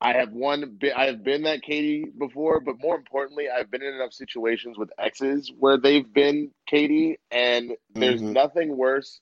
I 0.00 0.12
have 0.14 0.32
one 0.32 0.76
bit. 0.78 0.94
I 0.96 1.06
have 1.06 1.24
been 1.24 1.42
that 1.44 1.62
Katie 1.62 2.06
before, 2.18 2.60
but 2.60 2.76
more 2.80 2.96
importantly, 2.96 3.46
I've 3.48 3.70
been 3.70 3.82
in 3.82 3.94
enough 3.94 4.12
situations 4.12 4.76
with 4.78 4.90
exes 4.98 5.50
where 5.58 5.78
they've 5.78 6.10
been 6.12 6.50
Katie, 6.66 7.18
and 7.30 7.72
there's 7.94 8.22
Mhm. 8.22 8.32
nothing 8.32 8.76
worse 8.76 9.20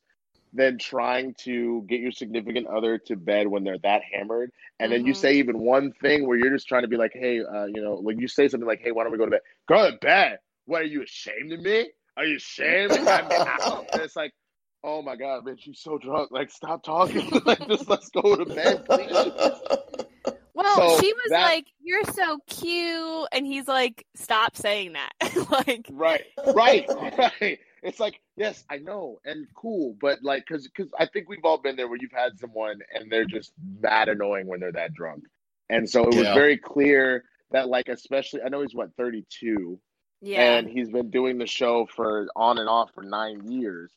than 0.54 0.78
trying 0.78 1.34
to 1.40 1.84
get 1.88 2.00
your 2.00 2.12
significant 2.12 2.66
other 2.68 2.96
to 2.98 3.16
bed 3.16 3.48
when 3.48 3.64
they're 3.64 3.78
that 3.78 4.02
hammered, 4.12 4.50
and 4.80 4.90
then 4.92 5.04
you 5.04 5.12
Mhm. 5.12 5.16
say 5.16 5.34
even 5.34 5.58
one 5.58 5.92
thing 5.92 6.26
where 6.26 6.38
you're 6.38 6.50
just 6.52 6.68
trying 6.68 6.82
to 6.82 6.88
be 6.88 6.96
like, 6.96 7.12
"Hey, 7.12 7.40
uh, 7.42 7.64
you 7.66 7.82
know," 7.82 7.96
when 7.96 8.18
you 8.20 8.28
say 8.28 8.48
something 8.48 8.66
like, 8.66 8.80
"Hey, 8.80 8.92
why 8.92 9.02
don't 9.02 9.12
we 9.12 9.18
go 9.18 9.24
to 9.24 9.30
bed?" 9.32 9.40
Go 9.68 9.90
to 9.90 9.96
bed. 9.98 10.38
What 10.66 10.80
are 10.82 10.86
you 10.86 11.02
ashamed 11.02 11.52
of 11.52 11.60
me? 11.60 11.90
Are 12.16 12.24
you 12.24 12.36
ashamed? 12.36 12.92
I'm 12.92 12.98
out. 13.32 13.86
And 13.92 14.02
it's 14.02 14.16
like, 14.16 14.32
oh 14.84 15.02
my 15.02 15.16
god, 15.16 15.44
man, 15.44 15.56
she's 15.58 15.80
so 15.80 15.98
drunk. 15.98 16.30
Like, 16.30 16.50
stop 16.50 16.82
talking. 16.84 17.28
like, 17.44 17.66
just 17.66 17.88
let's 17.88 18.08
go 18.10 18.36
to 18.36 18.44
bed, 18.46 18.84
please. 18.86 19.10
Well, 20.54 20.76
So 20.96 21.00
she 21.00 21.12
was 21.12 21.30
that- 21.30 21.42
like, 21.42 21.66
"You're 21.80 22.04
so 22.04 22.38
cute," 22.46 23.28
and 23.32 23.44
he's 23.46 23.66
like, 23.66 24.06
"Stop 24.14 24.56
saying 24.56 24.92
that." 24.92 25.10
like, 25.50 25.86
Right, 25.90 26.24
right, 26.54 26.86
right. 26.88 27.58
It's 27.84 28.00
like, 28.00 28.20
yes, 28.36 28.64
I 28.70 28.78
know, 28.78 29.20
and 29.26 29.46
cool, 29.54 29.96
but 30.00 30.22
like, 30.24 30.46
because 30.48 30.66
because 30.68 30.90
I 30.98 31.06
think 31.06 31.28
we've 31.28 31.44
all 31.44 31.58
been 31.58 31.76
there 31.76 31.88
where 31.88 31.98
you've 32.00 32.12
had 32.12 32.38
someone 32.38 32.80
and 32.94 33.12
they're 33.12 33.26
just 33.26 33.52
that 33.82 34.08
annoying 34.08 34.48
when 34.48 34.60
they're 34.60 34.72
that 34.72 34.94
drunk, 34.94 35.24
and 35.70 35.88
so 35.88 36.04
it 36.04 36.14
was 36.16 36.28
Yeah. 36.28 36.34
very 36.34 36.58
clear 36.58 37.24
that, 37.52 37.68
like, 37.68 37.88
especially, 37.88 38.42
I 38.42 38.48
know 38.48 38.62
he's 38.62 38.74
what 38.74 38.96
thirty 38.96 39.26
two, 39.30 39.78
yeah, 40.22 40.56
and 40.56 40.68
he's 40.68 40.90
been 40.90 41.10
doing 41.10 41.38
the 41.38 41.46
show 41.46 41.86
for 41.94 42.26
on 42.34 42.58
and 42.58 42.70
off 42.70 42.90
for 42.94 43.04
nine 43.04 43.50
years. 43.52 43.92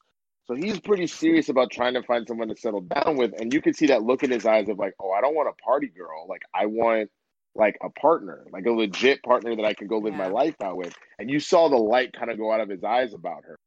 So 0.48 0.56
he's 0.56 0.80
pretty 0.82 1.08
serious 1.08 1.50
about 1.50 1.72
trying 1.72 1.96
to 1.96 2.04
find 2.04 2.28
someone 2.28 2.50
to 2.50 2.58
settle 2.58 2.82
down 2.82 3.18
with, 3.18 3.34
and 3.40 3.54
you 3.54 3.62
can 3.62 3.74
see 3.74 3.88
that 3.88 4.04
look 4.04 4.24
in 4.24 4.32
his 4.32 4.46
eyes 4.46 4.70
of 4.70 4.80
like, 4.80 4.96
oh, 5.02 5.12
I 5.12 5.22
don't 5.22 5.36
want 5.36 5.50
a 5.50 5.64
party 5.64 5.88
girl, 5.88 6.28
like 6.30 6.44
I 6.54 6.66
want 6.68 7.10
like 7.56 7.78
a 7.82 7.90
partner, 7.90 8.46
like 8.52 8.66
a 8.66 8.72
legit 8.72 9.24
partner 9.24 9.56
that 9.56 9.66
I 9.66 9.74
can 9.74 9.88
go 9.88 9.98
live 10.00 10.14
my 10.14 10.28
life 10.28 10.56
out 10.64 10.78
with. 10.78 10.94
And 11.20 11.30
you 11.30 11.40
saw 11.40 11.70
the 11.70 11.78
light 11.78 12.14
kind 12.14 12.32
of 12.32 12.38
go 12.38 12.52
out 12.52 12.62
of 12.62 12.70
his 12.70 12.84
eyes 12.84 13.14
about 13.14 13.44
her, 13.46 13.58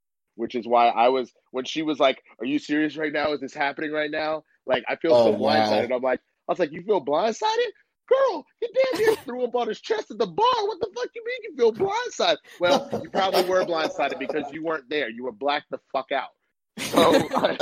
which 0.40 0.54
is 0.56 0.66
why 0.66 0.88
I 0.88 1.08
was 1.08 1.32
when 1.52 1.64
she 1.64 1.82
was 1.82 2.00
like, 2.00 2.22
"Are 2.40 2.46
you 2.46 2.58
serious 2.58 2.96
right 2.96 3.12
now? 3.12 3.32
Is 3.32 3.40
this 3.40 3.54
happening 3.54 3.92
right 3.92 4.10
now?" 4.10 4.42
Like 4.66 4.82
I 4.88 4.96
feel 4.96 5.12
Oh, 5.14 5.24
so 5.26 5.30
wow. 5.32 5.70
blindsided. 5.70 5.94
I'm 5.94 6.02
like, 6.02 6.20
I 6.48 6.52
was 6.52 6.58
like, 6.58 6.72
you 6.72 6.82
feel 6.82 7.04
blindsided? 7.04 7.70
Girl, 8.08 8.44
you 8.60 8.68
damn 8.74 8.98
near 8.98 9.14
threw 9.24 9.44
up 9.44 9.54
on 9.54 9.68
his 9.68 9.80
chest 9.80 10.10
at 10.10 10.18
the 10.18 10.26
bar. 10.26 10.46
What 10.66 10.80
the 10.80 10.88
fuck 10.96 11.08
you 11.14 11.22
mean 11.24 11.38
you 11.44 11.56
feel 11.56 11.72
blindsided? 11.72 12.38
Well, 12.58 12.88
you 13.02 13.10
probably 13.10 13.44
were 13.48 13.64
blindsided 13.64 14.18
because 14.18 14.50
you 14.50 14.64
weren't 14.64 14.88
there. 14.90 15.08
You 15.08 15.24
were 15.24 15.32
blacked 15.32 15.70
the 15.70 15.78
fuck 15.92 16.10
out. 16.12 16.30
So 16.78 17.12
I, 17.36 17.56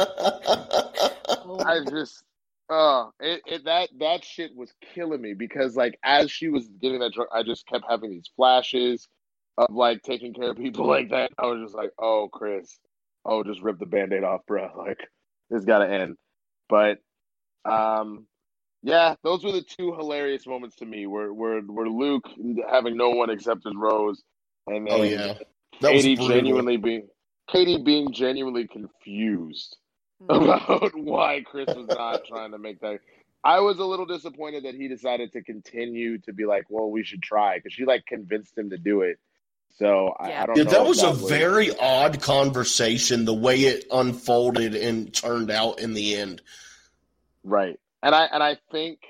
I 1.65 1.81
just 1.91 2.23
uh 2.71 3.07
it, 3.21 3.41
it 3.47 3.65
that 3.65 3.89
that 3.99 4.25
shit 4.25 4.55
was 4.55 4.73
killing 4.95 5.21
me 5.23 5.35
because 5.35 5.77
like 5.77 5.99
as 6.05 6.31
she 6.31 6.49
was 6.49 6.67
getting 6.81 7.01
that 7.01 7.13
drunk, 7.13 7.31
I 7.33 7.43
just 7.43 7.67
kept 7.67 7.85
having 7.89 8.11
these 8.11 8.31
flashes 8.37 9.09
of 9.59 9.75
like 9.75 10.03
taking 10.03 10.35
care 10.35 10.53
of 10.53 10.59
people 10.59 10.87
like 10.89 11.11
that. 11.11 11.33
I 11.39 11.47
was 11.47 11.63
just 11.63 11.77
like, 11.77 11.93
oh 12.01 12.31
Chris, 12.33 12.79
oh 13.27 13.45
just 13.45 13.63
rip 13.63 13.79
the 13.81 13.87
band-aid 13.87 14.25
off, 14.25 14.43
bro. 14.49 14.71
Like 14.79 15.01
this 15.51 15.65
gotta 15.67 15.91
end. 15.91 16.17
But 16.71 16.99
um 17.71 18.27
yeah, 18.83 19.17
those 19.25 19.45
were 19.45 19.53
the 19.53 19.63
two 19.63 19.95
hilarious 19.95 20.47
moments 20.47 20.77
to 20.77 20.87
me 20.87 21.07
where 21.07 21.35
where 21.35 21.61
where 21.63 21.89
Luke 21.89 22.27
having 22.71 22.97
no 22.97 23.11
one 23.11 23.31
except 23.31 23.65
his 23.65 23.75
Rose 23.77 24.23
and 24.69 24.87
then 24.89 24.95
oh 24.95 25.03
yeah, 25.05 25.35
that 25.83 25.93
Katie 25.93 26.17
brutal. 26.17 26.29
genuinely 26.29 26.79
being 26.79 27.09
Katie 27.51 27.83
being 27.83 28.13
genuinely 28.13 28.69
confused 28.69 29.77
Mm-hmm. 30.23 30.49
about 30.49 30.93
why 30.97 31.43
Chris 31.47 31.75
was 31.75 31.89
not 31.89 32.25
trying 32.25 32.53
to 32.53 32.59
make 32.59 32.81
that. 32.81 33.01
I 33.45 33.61
was 33.61 33.79
a 33.79 33.85
little 33.85 34.07
disappointed 34.07 34.65
that 34.65 34.75
he 34.75 34.89
decided 34.89 35.33
to 35.33 35.43
continue 35.43 36.19
to 36.23 36.33
be 36.33 36.45
like, 36.45 36.65
well, 36.69 36.91
we 36.91 37.05
should 37.05 37.23
try 37.23 37.57
because 37.59 37.73
she 37.73 37.85
like 37.85 38.05
convinced 38.07 38.59
him 38.59 38.71
to 38.71 38.79
do 38.79 39.03
it. 39.03 39.19
So 39.77 40.15
I, 40.19 40.29
Yeah. 40.29 40.43
I 40.43 40.47
don't 40.47 40.57
Yeah, 40.57 40.65
know. 40.65 40.71
that 40.71 40.85
if 40.85 40.89
was 40.89 41.03
a 41.03 41.13
very 41.13 41.77
odd 41.79 42.21
conversation. 42.23 43.25
The 43.25 43.35
way 43.35 43.63
it 43.63 43.87
unfolded 43.91 44.75
and 44.75 45.13
turned 45.15 45.51
out 45.51 45.81
in 45.81 45.95
the 45.95 46.17
end. 46.17 46.43
right. 47.45 47.79
And 48.03 48.15
I 48.15 48.25
and 48.27 48.43
I 48.43 48.59
think 48.71 49.01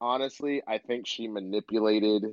honestly, 0.00 0.62
I 0.66 0.78
think 0.78 1.06
she 1.06 1.28
manipulated 1.28 2.24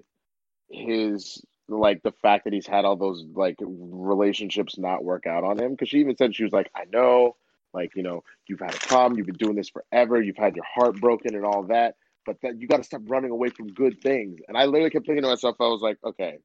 his 0.69 1.43
like 1.69 2.03
the 2.03 2.13
fact 2.21 2.45
that 2.45 2.53
he's 2.53 2.67
had 2.67 2.85
all 2.85 2.97
those 2.97 3.25
like 3.33 3.57
relationships 3.61 4.77
not 4.77 5.03
work 5.03 5.27
out 5.27 5.43
on 5.43 5.59
him 5.59 5.71
because 5.71 5.89
she 5.89 5.99
even 5.99 6.17
said 6.17 6.35
she 6.35 6.43
was 6.43 6.53
like, 6.53 6.69
I 6.75 6.85
know, 6.91 7.37
like 7.73 7.91
you 7.95 8.03
know, 8.03 8.23
you've 8.47 8.59
had 8.59 8.75
a 8.75 8.79
problem, 8.79 9.17
you've 9.17 9.27
been 9.27 9.35
doing 9.37 9.55
this 9.55 9.69
forever, 9.69 10.21
you've 10.21 10.37
had 10.37 10.55
your 10.55 10.65
heart 10.65 10.99
broken 10.99 11.35
and 11.35 11.45
all 11.45 11.63
that, 11.65 11.95
but 12.25 12.37
that 12.43 12.59
you 12.59 12.67
got 12.67 12.77
to 12.77 12.83
stop 12.83 13.01
running 13.07 13.31
away 13.31 13.49
from 13.49 13.67
good 13.73 14.01
things. 14.01 14.39
And 14.47 14.57
I 14.57 14.65
literally 14.65 14.91
kept 14.91 15.05
thinking 15.07 15.23
to 15.23 15.29
myself, 15.29 15.57
I 15.59 15.65
was 15.67 15.81
like, 15.81 15.97
okay. 16.05 16.39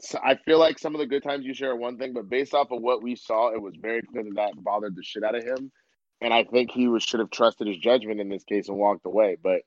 So 0.00 0.18
I 0.22 0.36
feel 0.36 0.58
like 0.58 0.78
some 0.78 0.94
of 0.94 0.98
the 1.00 1.06
good 1.06 1.22
times 1.22 1.44
you 1.44 1.54
share 1.54 1.70
are 1.70 1.76
one 1.76 1.96
thing, 1.96 2.12
but 2.12 2.28
based 2.28 2.52
off 2.54 2.70
of 2.70 2.82
what 2.82 3.02
we 3.02 3.16
saw, 3.16 3.52
it 3.54 3.60
was 3.62 3.74
very 3.80 4.02
clear 4.02 4.24
that 4.24 4.34
that 4.36 4.62
bothered 4.62 4.94
the 4.94 5.02
shit 5.02 5.24
out 5.24 5.34
of 5.34 5.42
him. 5.42 5.72
And 6.20 6.32
I 6.34 6.44
think 6.44 6.70
he 6.70 6.88
was, 6.88 7.02
should 7.02 7.20
have 7.20 7.30
trusted 7.30 7.66
his 7.66 7.78
judgment 7.78 8.20
in 8.20 8.28
this 8.28 8.44
case 8.44 8.68
and 8.68 8.76
walked 8.76 9.06
away. 9.06 9.36
But 9.42 9.62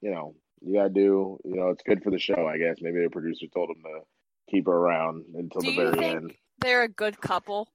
you 0.00 0.10
know, 0.10 0.34
you 0.60 0.74
gotta 0.74 0.90
do. 0.90 1.38
You 1.44 1.56
know, 1.56 1.68
it's 1.68 1.82
good 1.82 2.02
for 2.02 2.10
the 2.10 2.18
show, 2.18 2.46
I 2.46 2.58
guess. 2.58 2.76
Maybe 2.80 3.02
the 3.02 3.10
producer 3.10 3.46
told 3.52 3.70
him 3.70 3.82
to 3.84 4.00
keep 4.50 4.66
her 4.66 4.72
around 4.72 5.24
until 5.34 5.60
Do 5.62 5.66
the 5.70 5.72
you 5.72 5.82
very 5.90 5.98
think 5.98 6.16
end. 6.16 6.32
they're 6.60 6.82
a 6.82 6.88
good 6.88 7.20
couple? 7.20 7.68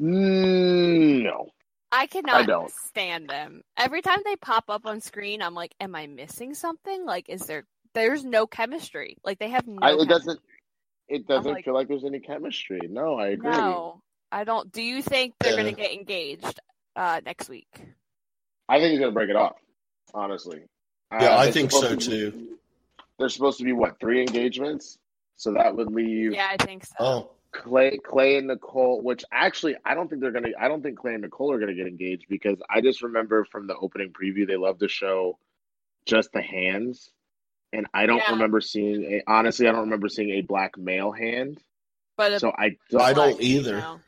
Mm, 0.00 1.22
no, 1.24 1.48
I 1.92 2.06
cannot 2.06 2.34
I 2.34 2.42
don't. 2.44 2.70
stand 2.70 3.28
them. 3.28 3.62
Every 3.76 4.02
time 4.02 4.18
they 4.24 4.36
pop 4.36 4.64
up 4.68 4.86
on 4.86 5.00
screen, 5.00 5.42
I'm 5.42 5.54
like, 5.54 5.74
"Am 5.80 5.94
I 5.94 6.06
missing 6.06 6.54
something? 6.54 7.04
Like, 7.04 7.28
is 7.28 7.42
there? 7.46 7.64
There's 7.96 8.24
no 8.24 8.46
chemistry. 8.46 9.16
Like, 9.24 9.38
they 9.38 9.48
have 9.48 9.66
no. 9.66 9.78
I, 9.82 9.88
it 9.88 9.90
chemistry. 9.92 10.08
doesn't. 10.08 10.40
It 11.08 11.26
doesn't 11.26 11.52
like- 11.52 11.64
feel 11.64 11.74
like 11.74 11.88
there's 11.88 12.04
any 12.04 12.20
chemistry. 12.20 12.80
No, 12.88 13.14
I 13.18 13.28
agree. 13.28 13.50
No, 13.50 14.02
I 14.30 14.44
don't. 14.44 14.70
Do 14.70 14.82
you 14.82 15.02
think 15.02 15.34
they're 15.40 15.52
Yeah. 15.52 15.56
gonna 15.58 15.72
get 15.72 15.92
engaged 15.92 16.60
uh, 16.94 17.20
next 17.24 17.48
week? 17.48 17.68
I 18.68 18.78
think 18.78 18.90
he's 18.92 19.00
gonna 19.00 19.12
break 19.12 19.30
it 19.30 19.36
off. 19.36 19.56
Honestly. 20.14 20.62
Uh, 21.10 21.18
Yeah, 21.20 21.38
I 21.38 21.50
think 21.50 21.70
so 21.70 21.88
to 21.88 21.96
be- 21.96 22.04
too. 22.04 22.58
They're 23.18 23.28
supposed 23.28 23.58
to 23.58 23.64
be 23.64 23.72
what 23.72 23.98
three 23.98 24.20
engagements, 24.20 24.98
so 25.36 25.52
that 25.54 25.74
would 25.74 25.90
leave 25.92 26.34
Yeah, 26.34 26.48
I 26.50 26.56
think 26.62 26.84
so. 26.84 26.94
Oh, 27.00 27.30
Clay, 27.52 27.96
Clay 27.98 28.36
and 28.36 28.48
Nicole. 28.48 29.00
Which 29.00 29.24
actually, 29.32 29.76
I 29.86 29.94
don't 29.94 30.08
think 30.08 30.20
they're 30.20 30.32
gonna. 30.32 30.50
I 30.60 30.68
don't 30.68 30.82
think 30.82 30.98
Clay 30.98 31.14
and 31.14 31.22
Nicole 31.22 31.50
are 31.52 31.58
gonna 31.58 31.72
get 31.74 31.86
engaged 31.86 32.26
because 32.28 32.58
I 32.68 32.80
just 32.82 33.02
remember 33.02 33.44
from 33.46 33.66
the 33.68 33.76
opening 33.76 34.12
preview 34.12 34.46
they 34.46 34.56
love 34.56 34.80
to 34.80 34.88
show 34.88 35.38
just 36.04 36.32
the 36.32 36.42
hands, 36.42 37.10
and 37.76 37.86
I 37.94 38.06
don't 38.06 38.18
Yeah. 38.18 38.32
remember 38.32 38.60
seeing. 38.60 39.04
A, 39.04 39.22
honestly, 39.26 39.68
I 39.68 39.72
don't 39.72 39.82
remember 39.82 40.08
seeing 40.08 40.30
a 40.30 40.40
black 40.42 40.76
male 40.78 41.12
hand. 41.12 41.58
But 42.16 42.40
So 42.40 42.52
I 42.56 42.76
don't. 42.90 43.02
I 43.02 43.12
don't 43.12 43.40
either. 43.42 43.76
female. 43.76 44.02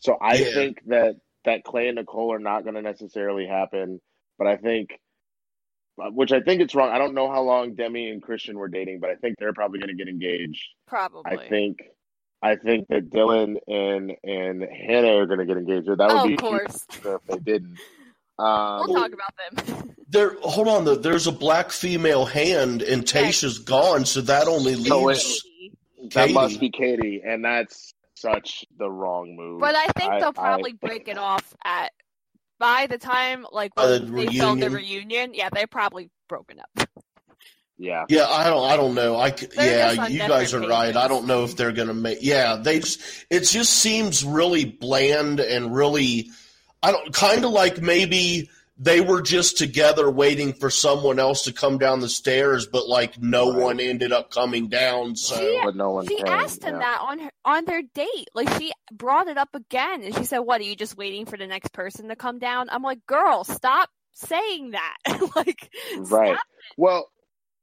So 0.00 0.16
I 0.20 0.36
Yeah. 0.36 0.52
think 0.54 0.84
that 0.86 1.16
that 1.44 1.64
Clay 1.64 1.88
and 1.88 1.96
Nicole 1.96 2.32
are 2.32 2.38
not 2.38 2.62
going 2.62 2.74
to 2.74 2.82
necessarily 2.82 3.46
happen, 3.46 4.00
but 4.38 4.46
I 4.46 4.56
think, 4.56 5.00
uh, 6.00 6.10
which 6.10 6.30
I 6.32 6.40
think 6.40 6.60
it's 6.60 6.74
wrong. 6.74 6.90
I 6.90 6.98
don't 6.98 7.14
know 7.14 7.30
how 7.30 7.42
long 7.42 7.74
Demi 7.74 8.10
and 8.10 8.22
Kristian 8.22 8.54
were 8.54 8.68
dating, 8.68 9.00
but 9.00 9.10
I 9.10 9.16
think 9.16 9.36
they're 9.38 9.52
probably 9.52 9.80
going 9.80 9.88
to 9.88 9.94
get 9.96 10.08
engaged. 10.08 10.62
Probably. 10.86 11.24
I 11.32 11.48
think, 11.48 11.78
I 12.42 12.54
think 12.56 12.86
that 12.88 13.10
Dylan 13.10 13.56
and 13.66 14.12
and 14.22 14.62
Hannah 14.62 15.16
are 15.16 15.26
going 15.26 15.40
to 15.40 15.46
get 15.46 15.56
engaged. 15.56 15.88
That 15.88 15.98
would 15.98 16.20
Oh, 16.22 16.26
be 16.28 16.34
of 16.34 16.40
course. 16.40 16.86
if 17.04 17.20
they 17.26 17.38
didn't. 17.38 17.78
We'll 18.38 18.46
Um, 18.46 18.94
talk 18.94 19.10
about 19.12 19.66
them. 19.66 19.94
there. 20.08 20.36
Hold 20.42 20.68
on. 20.68 20.84
though. 20.84 20.94
There's 20.96 21.26
a 21.26 21.32
black 21.32 21.70
female 21.70 22.24
hand, 22.24 22.82
and 22.82 23.04
Tasha's 23.04 23.58
gone, 23.58 24.04
so 24.04 24.20
that 24.22 24.46
only 24.48 24.74
So 24.74 25.02
leaves. 25.04 25.42
that 26.14 26.30
must 26.30 26.60
be 26.60 26.70
Katie, 26.70 27.22
and 27.24 27.44
that's 27.44 27.94
such 28.14 28.64
the 28.78 28.90
wrong 28.90 29.36
move. 29.36 29.60
But 29.60 29.74
I 29.76 29.86
think 29.96 30.12
I- 30.12 30.18
they'll 30.20 30.28
I- 30.30 30.32
probably 30.32 30.72
break 30.72 31.08
it 31.08 31.18
off 31.18 31.54
at 31.64 31.92
by 32.58 32.86
the 32.88 32.98
time 32.98 33.46
like 33.52 33.76
when 33.76 33.90
the 33.90 33.98
they 34.26 34.38
film 34.38 34.58
the 34.60 34.70
reunion? 34.70 34.72
reunion. 34.72 35.34
Yeah, 35.34 35.48
they're 35.52 35.66
probably 35.68 36.10
broken 36.28 36.58
up. 36.60 36.88
yeah. 37.78 38.04
Yeah, 38.08 38.26
I 38.28 38.50
don't. 38.50 38.64
I 38.68 38.76
don't 38.76 38.94
know. 38.94 39.16
I 39.16 39.30
c- 39.34 39.46
They're 39.46 39.94
yeah, 39.94 40.06
you 40.08 40.18
guys 40.18 40.52
are 40.52 40.58
different 40.58 40.70
right. 40.70 40.96
I 40.96 41.06
don't 41.06 41.26
know 41.26 41.44
if 41.44 41.56
they're 41.56 41.70
gonna 41.72 41.94
make. 41.94 42.18
Yeah, 42.22 42.56
they. 42.56 42.80
Just, 42.80 43.00
it 43.30 43.40
just 43.44 43.72
seems 43.74 44.24
really 44.24 44.64
bland 44.64 45.38
and 45.40 45.72
really. 45.74 46.30
I 46.82 46.90
don't. 46.92 47.12
Kind 47.12 47.44
of 47.44 47.52
like 47.52 47.80
maybe 47.80 48.50
they 48.80 49.00
were 49.00 49.20
just 49.22 49.58
together 49.58 50.08
waiting 50.10 50.52
for 50.52 50.70
someone 50.70 51.18
else 51.18 51.42
to 51.44 51.52
come 51.52 51.78
down 51.78 52.00
the 52.00 52.08
stairs, 52.08 52.66
but 52.66 52.88
like 52.88 53.20
no 53.20 53.50
Right. 53.52 53.62
one 53.62 53.80
ended 53.80 54.12
up 54.12 54.30
coming 54.30 54.68
down. 54.68 55.16
So 55.16 55.36
She- 55.36 55.60
But 55.64 55.74
no 55.76 55.90
one 55.90 56.06
She 56.06 56.16
came, 56.16 56.26
asked 56.28 56.62
him 56.62 56.74
yeah. 56.74 56.78
that 56.80 57.00
on 57.00 57.18
her 57.18 57.30
on 57.44 57.64
their 57.64 57.82
date. 57.82 58.28
Like 58.34 58.48
she 58.60 58.72
brought 58.92 59.26
it 59.28 59.36
up 59.36 59.50
again, 59.54 60.02
and 60.02 60.14
she 60.14 60.24
said, 60.24 60.38
"What 60.40 60.60
are 60.60 60.64
you 60.64 60.76
just 60.76 60.96
waiting 60.96 61.26
for 61.26 61.36
the 61.36 61.46
next 61.46 61.72
person 61.72 62.08
to 62.08 62.16
come 62.16 62.38
down?" 62.38 62.68
I'm 62.70 62.82
like, 62.82 63.04
"Girl, 63.06 63.42
stop 63.44 63.90
saying 64.12 64.70
that. 64.72 64.96
like, 65.36 65.70
Right. 65.96 66.38
Well, 66.76 67.08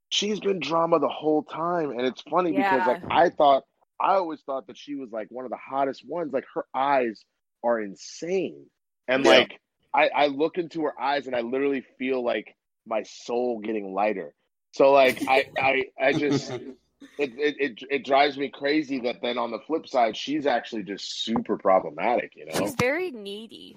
she's 0.09 0.39
been 0.39 0.59
drama 0.59 0.99
the 0.99 1.07
whole 1.07 1.43
time, 1.43 1.91
and 1.91 2.01
it's 2.01 2.21
funny 2.29 2.51
because 2.51 2.87
like 2.87 3.03
I 3.09 3.29
thought, 3.29 3.63
I 4.01 4.15
always 4.15 4.41
thought 4.41 4.67
that 4.67 4.77
she 4.77 4.95
was 4.95 5.09
like 5.11 5.27
one 5.29 5.45
of 5.45 5.51
the 5.51 5.57
hottest 5.57 6.03
ones. 6.07 6.33
Like 6.33 6.45
her 6.55 6.65
eyes 6.73 7.23
are 7.63 7.79
insane, 7.79 8.65
and 9.07 9.23
Yeah. 9.23 9.31
like 9.31 9.59
I, 9.95 10.09
I 10.15 10.27
look 10.27 10.57
into 10.57 10.83
her 10.83 10.99
eyes, 10.99 11.27
and 11.27 11.35
I 11.35 11.41
literally 11.41 11.85
feel 11.97 12.23
like 12.23 12.55
my 12.85 13.03
soul 13.03 13.59
getting 13.59 13.93
lighter. 13.93 14.33
So 14.71 14.91
like 14.91 15.23
I, 15.27 15.45
I, 15.57 15.83
I 15.99 16.13
just 16.13 16.51
it, 17.17 17.31
it 17.37 17.55
it 17.59 17.79
it 17.89 18.05
drives 18.05 18.37
me 18.37 18.49
crazy 18.49 19.01
that 19.01 19.17
then 19.21 19.37
on 19.37 19.51
the 19.51 19.59
flip 19.65 19.87
side, 19.87 20.17
she's 20.17 20.45
actually 20.45 20.83
just 20.83 21.23
super 21.23 21.57
problematic. 21.57 22.33
You 22.35 22.45
know? 22.47 22.59
She's 22.59 22.75
very 22.75 23.11
needy. 23.11 23.75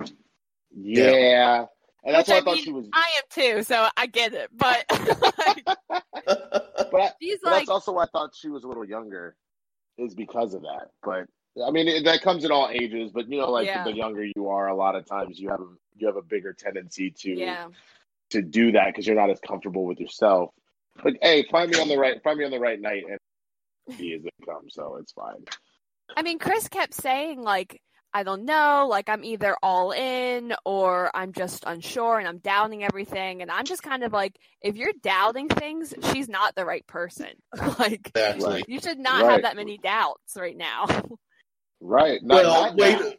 Yeah. 0.75 1.66
And 2.04 2.14
that's 2.14 2.28
Which, 2.28 2.34
why 2.34 2.38
I, 2.38 2.40
I 2.40 2.44
thought 2.44 2.54
mean, 2.54 2.64
she 2.64 2.72
was. 2.72 2.88
I 2.92 3.10
am 3.18 3.25
too, 3.30 3.62
so 3.62 3.88
I 3.96 4.06
get 4.06 4.32
it. 4.32 4.50
But 4.56 4.84
like, 5.38 5.64
But 6.90 7.00
I, 7.00 7.10
she's 7.20 7.38
But 7.42 7.50
like, 7.50 7.60
that's 7.60 7.70
also 7.70 7.92
why 7.92 8.04
I 8.04 8.06
thought 8.06 8.30
she 8.34 8.48
was 8.48 8.64
a 8.64 8.68
little 8.68 8.84
younger, 8.84 9.37
is 9.98 10.14
because 10.14 10.54
of 10.54 10.62
that. 10.62 10.90
But 11.02 11.26
I 11.64 11.70
mean, 11.70 12.04
that 12.04 12.22
comes 12.22 12.44
in 12.44 12.52
all 12.52 12.70
ages. 12.72 13.10
But 13.12 13.30
you 13.30 13.38
know, 13.38 13.50
like 13.50 13.66
Yeah. 13.66 13.84
the 13.84 13.92
younger 13.92 14.25
you 14.25 14.48
are, 14.48 14.68
a 14.68 14.75
lot 14.75 14.94
of 14.94 15.06
times 15.06 15.38
you 15.38 15.48
have 15.50 15.60
a, 15.60 15.66
you 16.00 16.07
have 16.07 16.17
a 16.17 16.23
bigger 16.23 16.52
tendency 16.52 17.11
to 17.11 17.31
yeah. 17.31 17.69
to 18.31 18.43
do 18.43 18.73
that 18.73 18.87
because 18.87 19.07
you're 19.07 19.17
not 19.17 19.31
as 19.31 19.40
comfortable 19.40 19.85
with 19.85 20.00
yourself. 20.00 20.50
But 21.02 21.14
hey, 21.23 21.45
find 21.50 21.71
me 21.71 21.81
on 21.81 21.88
the 21.88 21.99
right, 21.99 22.23
find 22.23 22.38
me 22.38 22.45
on 22.45 22.50
the 22.50 22.59
right 22.59 22.81
night, 22.81 23.05
and 23.09 23.99
be 23.99 24.14
as 24.14 24.25
it 24.25 24.35
comes. 24.45 24.75
So 24.75 24.97
it's 25.00 25.12
fine. 25.12 25.45
I 26.17 26.23
mean, 26.23 26.38
Chris 26.38 26.69
kept 26.69 26.95
saying 26.95 27.43
like, 27.43 27.81
I 28.12 28.23
don't 28.23 28.45
know, 28.45 28.87
like 28.88 29.09
I'm 29.09 29.23
either 29.23 29.55
all 29.62 29.93
in 29.93 30.55
or 30.64 31.11
I'm 31.14 31.33
just 31.33 31.64
unsure 31.67 32.19
and 32.19 32.26
I'm 32.26 32.38
doubting 32.38 32.83
everything. 32.83 33.43
And 33.43 33.50
I'm 33.50 33.67
just 33.67 33.83
kind 33.83 34.02
of 34.02 34.12
like, 34.12 34.38
if 34.62 34.76
you're 34.76 34.95
doubting 35.02 35.49
things, 35.49 35.93
she's 36.12 36.28
not 36.28 36.55
the 36.55 36.64
right 36.64 36.87
person. 36.87 37.28
like, 37.78 38.11
exactly. 38.14 38.64
you 38.67 38.81
should 38.81 38.99
not 38.99 39.23
Right. 39.25 39.33
have 39.33 39.43
that 39.43 39.57
many 39.57 39.78
doubts 39.78 40.37
right 40.37 40.57
now. 40.57 40.87
Right? 41.81 42.21
Not, 42.25 42.43
well, 42.43 42.62
not 42.62 42.76
wait. 42.76 42.99
now. 42.99 43.12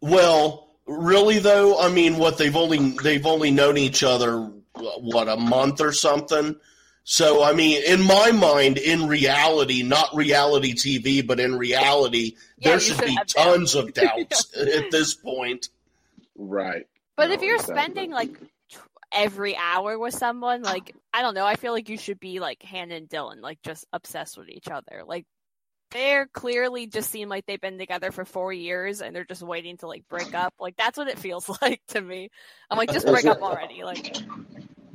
Well, 0.00 0.67
really 0.88 1.38
though, 1.38 1.78
I 1.78 1.90
mean, 1.90 2.18
what 2.18 2.38
they've 2.38 2.56
only 2.56 2.90
they've 3.02 3.26
only 3.26 3.50
known 3.50 3.76
each 3.76 4.02
other 4.02 4.50
what 4.74 5.28
a 5.28 5.36
month 5.36 5.80
or 5.80 5.92
something. 5.92 6.56
So, 7.04 7.42
I 7.42 7.54
mean, 7.54 7.82
in 7.86 8.02
my 8.02 8.32
mind, 8.32 8.76
in 8.76 9.08
reality, 9.08 9.82
not 9.82 10.14
reality 10.14 10.74
TV, 10.74 11.26
but 11.26 11.40
in 11.40 11.56
reality, 11.56 12.36
Yeah, 12.58 12.70
there 12.70 12.80
should 12.80 12.96
should 12.96 13.06
be 13.06 13.14
have 13.14 13.26
tons 13.26 13.74
of 13.74 13.94
doubts 13.94 14.54
at 14.56 14.90
this 14.90 15.14
point. 15.14 15.70
Right. 16.36 16.86
But 17.16 17.28
No, 17.28 17.34
if 17.34 17.42
you're 17.42 17.56
exactly. 17.56 17.74
spending 17.82 18.10
like 18.10 18.38
every 19.10 19.56
hour 19.56 19.98
with 19.98 20.14
someone, 20.14 20.62
like 20.62 20.94
I 21.14 21.22
don't 21.22 21.34
know, 21.34 21.46
I 21.46 21.56
feel 21.56 21.72
like 21.72 21.88
you 21.88 21.96
should 21.96 22.20
be 22.20 22.40
like 22.40 22.62
Hannah 22.62 22.96
and 22.96 23.08
Dylan, 23.08 23.40
like 23.40 23.62
just 23.62 23.86
obsessed 23.92 24.36
with 24.36 24.50
each 24.50 24.68
other. 24.68 25.02
Like 25.06 25.24
they're 25.90 26.26
clearly 26.26 26.86
just 26.86 27.10
seem 27.10 27.28
like 27.28 27.46
they've 27.46 27.60
been 27.60 27.78
together 27.78 28.12
for 28.12 28.24
four 28.24 28.52
years 28.52 29.00
and 29.00 29.14
they're 29.14 29.24
just 29.24 29.42
waiting 29.42 29.76
to 29.78 29.86
like 29.86 30.08
break 30.08 30.34
up. 30.34 30.54
Like 30.60 30.76
that's 30.76 30.98
what 30.98 31.08
it 31.08 31.18
feels 31.18 31.48
like 31.62 31.80
to 31.88 32.00
me. 32.00 32.30
I'm 32.70 32.78
like, 32.78 32.92
just 32.92 33.06
break 33.06 33.24
up 33.26 33.42
already. 33.42 33.82
Like 33.84 34.16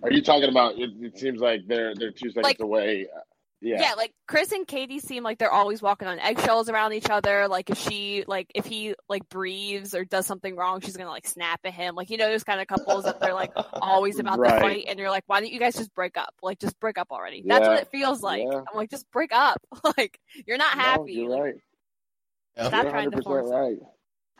Are 0.03 0.11
you 0.11 0.21
talking 0.21 0.49
about? 0.49 0.77
It, 0.77 0.91
it 1.01 1.17
seems 1.17 1.39
like 1.39 1.67
they're 1.67 1.95
they're 1.95 2.11
two 2.11 2.29
seconds 2.29 2.43
Like- 2.43 2.59
away. 2.59 3.07
Yeah. 3.63 3.79
yeah. 3.79 3.93
like 3.95 4.11
Chris 4.27 4.51
and 4.51 4.67
Katie 4.67 4.99
seem 4.99 5.23
like 5.23 5.37
they're 5.39 5.51
always 5.51 5.81
walking 5.81 6.07
on 6.07 6.19
eggshells 6.19 6.69
around 6.69 6.93
each 6.93 7.09
other. 7.09 7.47
Like 7.47 7.69
if 7.69 7.77
she 7.79 8.25
like 8.27 8.51
if 8.53 8.65
he 8.65 8.93
like 9.07 9.27
breathes 9.29 9.95
or 9.95 10.03
does 10.05 10.25
something 10.25 10.55
wrong, 10.55 10.81
she's 10.81 10.97
gonna 10.97 11.09
like 11.09 11.25
snap 11.25 11.61
at 11.63 11.73
him. 11.73 11.95
Like 11.95 12.09
you 12.09 12.17
know 12.17 12.29
those 12.29 12.43
kind 12.43 12.59
of 12.59 12.67
couples 12.67 13.05
that 13.05 13.19
they're 13.21 13.33
like 13.33 13.51
always 13.73 14.19
about 14.19 14.37
Right. 14.39 14.53
to 14.55 14.59
fight 14.59 14.85
and 14.89 14.99
you're 14.99 15.09
like, 15.09 15.23
why 15.27 15.39
don't 15.39 15.51
you 15.51 15.59
guys 15.59 15.75
just 15.75 15.93
break 15.95 16.17
up? 16.17 16.33
Like 16.43 16.59
just 16.59 16.79
break 16.79 16.97
up 16.97 17.07
already. 17.09 17.41
That's 17.45 17.67
what 17.67 17.79
it 17.79 17.87
feels 17.89 18.21
like. 18.21 18.43
Yeah. 18.43 18.57
I'm 18.59 18.75
like, 18.75 18.89
just 18.89 19.09
break 19.11 19.31
up. 19.33 19.57
like 19.97 20.19
you're 20.45 20.57
not 20.57 20.75
No, 20.77 20.83
happy. 20.83 21.13
you're 21.13 21.41
right. 21.41 21.55
Yeah. 22.57 22.67
Stop 22.67 22.83
You're 22.83 22.91
trying 22.91 23.11
to 23.11 23.17
100% 23.17 23.23
force 23.23 23.45
it. 23.49 23.53
right. 23.53 23.77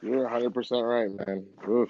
You're 0.01 0.29
100% 0.29 0.83
right, 0.83 1.27
man. 1.27 1.45
Oof. 1.69 1.89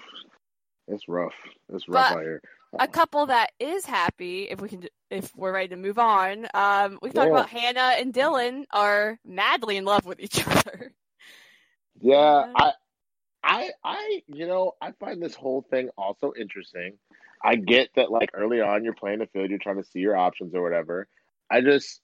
It's 0.86 1.08
rough. 1.08 1.32
It's 1.72 1.88
rough 1.88 2.10
But- 2.12 2.18
out 2.18 2.22
here. 2.22 2.42
A 2.78 2.88
couple 2.88 3.26
that 3.26 3.52
is 3.60 3.86
happy, 3.86 4.44
if 4.44 4.60
we 4.60 4.68
can, 4.68 4.84
if 5.10 5.34
we're 5.36 5.52
ready 5.52 5.68
to 5.68 5.76
move 5.76 5.98
on. 5.98 6.46
Um, 6.54 6.98
we 7.02 7.10
talked 7.10 7.28
Yeah. 7.28 7.32
about 7.32 7.48
Hannah 7.48 7.94
and 7.98 8.12
Dylan 8.12 8.64
are 8.72 9.18
madly 9.24 9.76
in 9.76 9.84
love 9.84 10.06
with 10.06 10.20
each 10.20 10.46
other. 10.48 10.92
Yeah, 12.00 12.44
Yeah. 12.46 12.52
I, 12.56 12.72
I, 13.44 13.70
I, 13.84 14.22
you 14.26 14.46
know, 14.46 14.72
I 14.80 14.92
find 14.92 15.22
this 15.22 15.34
whole 15.34 15.62
thing 15.70 15.90
also 15.96 16.32
interesting. 16.38 16.98
I 17.42 17.56
get 17.56 17.90
that, 17.96 18.10
like 18.10 18.30
early 18.34 18.60
on, 18.60 18.84
you're 18.84 18.94
playing 18.94 19.18
the 19.20 19.26
field, 19.26 19.50
you're 19.50 19.58
trying 19.58 19.82
to 19.82 19.88
see 19.88 20.00
your 20.00 20.16
options 20.16 20.54
or 20.54 20.62
whatever. 20.62 21.06
I 21.50 21.60
just, 21.60 22.00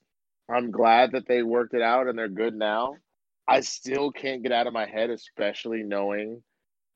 I'm 0.49 0.71
glad 0.71 1.13
that 1.13 1.27
they 1.27 1.43
worked 1.43 1.73
it 1.73 1.81
out 1.81 2.07
and 2.07 2.17
they're 2.17 2.29
good 2.29 2.55
now. 2.55 2.95
I 3.47 3.61
still 3.61 4.11
can't 4.11 4.43
get 4.43 4.51
out 4.51 4.67
of 4.67 4.73
my 4.73 4.85
head, 4.85 5.09
especially 5.09 5.83
knowing 5.83 6.43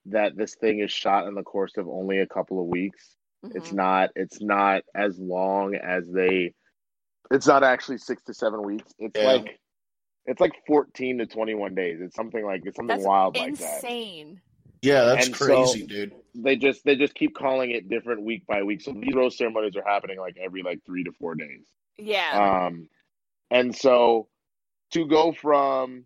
that 0.08 0.38
this 0.38 0.56
thing 0.56 0.80
is 0.80 0.92
shot 0.92 1.28
in 1.28 1.34
the 1.34 1.44
course 1.44 1.74
of 1.78 1.88
only 1.88 2.20
a 2.20 2.28
couple 2.28 2.62
of 2.62 2.68
weeks. 2.68 3.16
It's 3.54 3.70
Mhm. 3.70 3.74
not, 3.74 4.10
it's 4.16 4.42
not 4.42 4.84
as 4.96 5.20
long 5.20 5.76
as 5.76 6.10
they. 6.10 6.54
It's 7.32 7.48
not 7.48 7.64
actually 7.64 7.98
six 7.98 8.24
to 8.24 8.34
seven 8.34 8.62
weeks. 8.64 8.94
It's 9.00 9.20
Yeah. 9.20 9.32
like 9.34 9.60
it's 10.28 10.42
like 10.42 10.54
14 10.66 11.20
to 11.20 11.26
21 11.28 11.76
days. 11.76 12.00
It's 12.02 12.16
something 12.16 12.44
like 12.44 12.62
it's 12.66 12.76
something 12.76 12.96
That's 12.98 13.06
wild 13.08 13.38
like 13.38 13.56
that. 13.58 13.76
insane. 13.76 14.42
Yeah, 14.82 15.04
that's 15.06 15.28
And 15.28 15.36
so- 15.36 15.46
crazy, 15.46 15.86
dude. 15.86 16.14
They 16.34 16.56
just 16.56 16.84
they 16.84 16.96
just 16.96 17.14
keep 17.16 17.36
calling 17.36 17.72
it 17.72 17.90
different 17.90 18.24
week 18.24 18.46
by 18.48 18.64
week. 18.64 18.82
So 18.82 18.92
these 18.92 19.14
rose 19.16 19.38
ceremonies 19.38 19.76
are 19.76 19.84
happening 19.84 20.20
like 20.20 20.38
every 20.38 20.62
like 20.64 20.84
3 20.86 21.04
to 21.04 21.12
4 21.14 21.36
days. 21.36 21.66
Yeah. 21.98 22.66
Um 22.68 22.90
and 23.52 23.76
so 23.76 24.28
to 24.92 25.06
go 25.08 25.32
from 25.32 26.06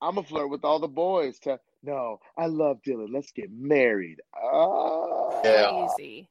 I'm 0.00 0.18
a 0.18 0.22
flirt 0.24 0.50
with 0.50 0.64
all 0.64 0.78
the 0.80 0.88
boys 0.88 1.38
to 1.40 1.60
no, 1.84 2.20
I 2.36 2.46
love 2.46 2.80
Dylan. 2.86 3.12
Let's 3.12 3.32
get 3.32 3.50
married. 3.52 4.20
Uh, 4.40 5.40
Yeah. 5.44 5.88
Crazy. 5.96 6.28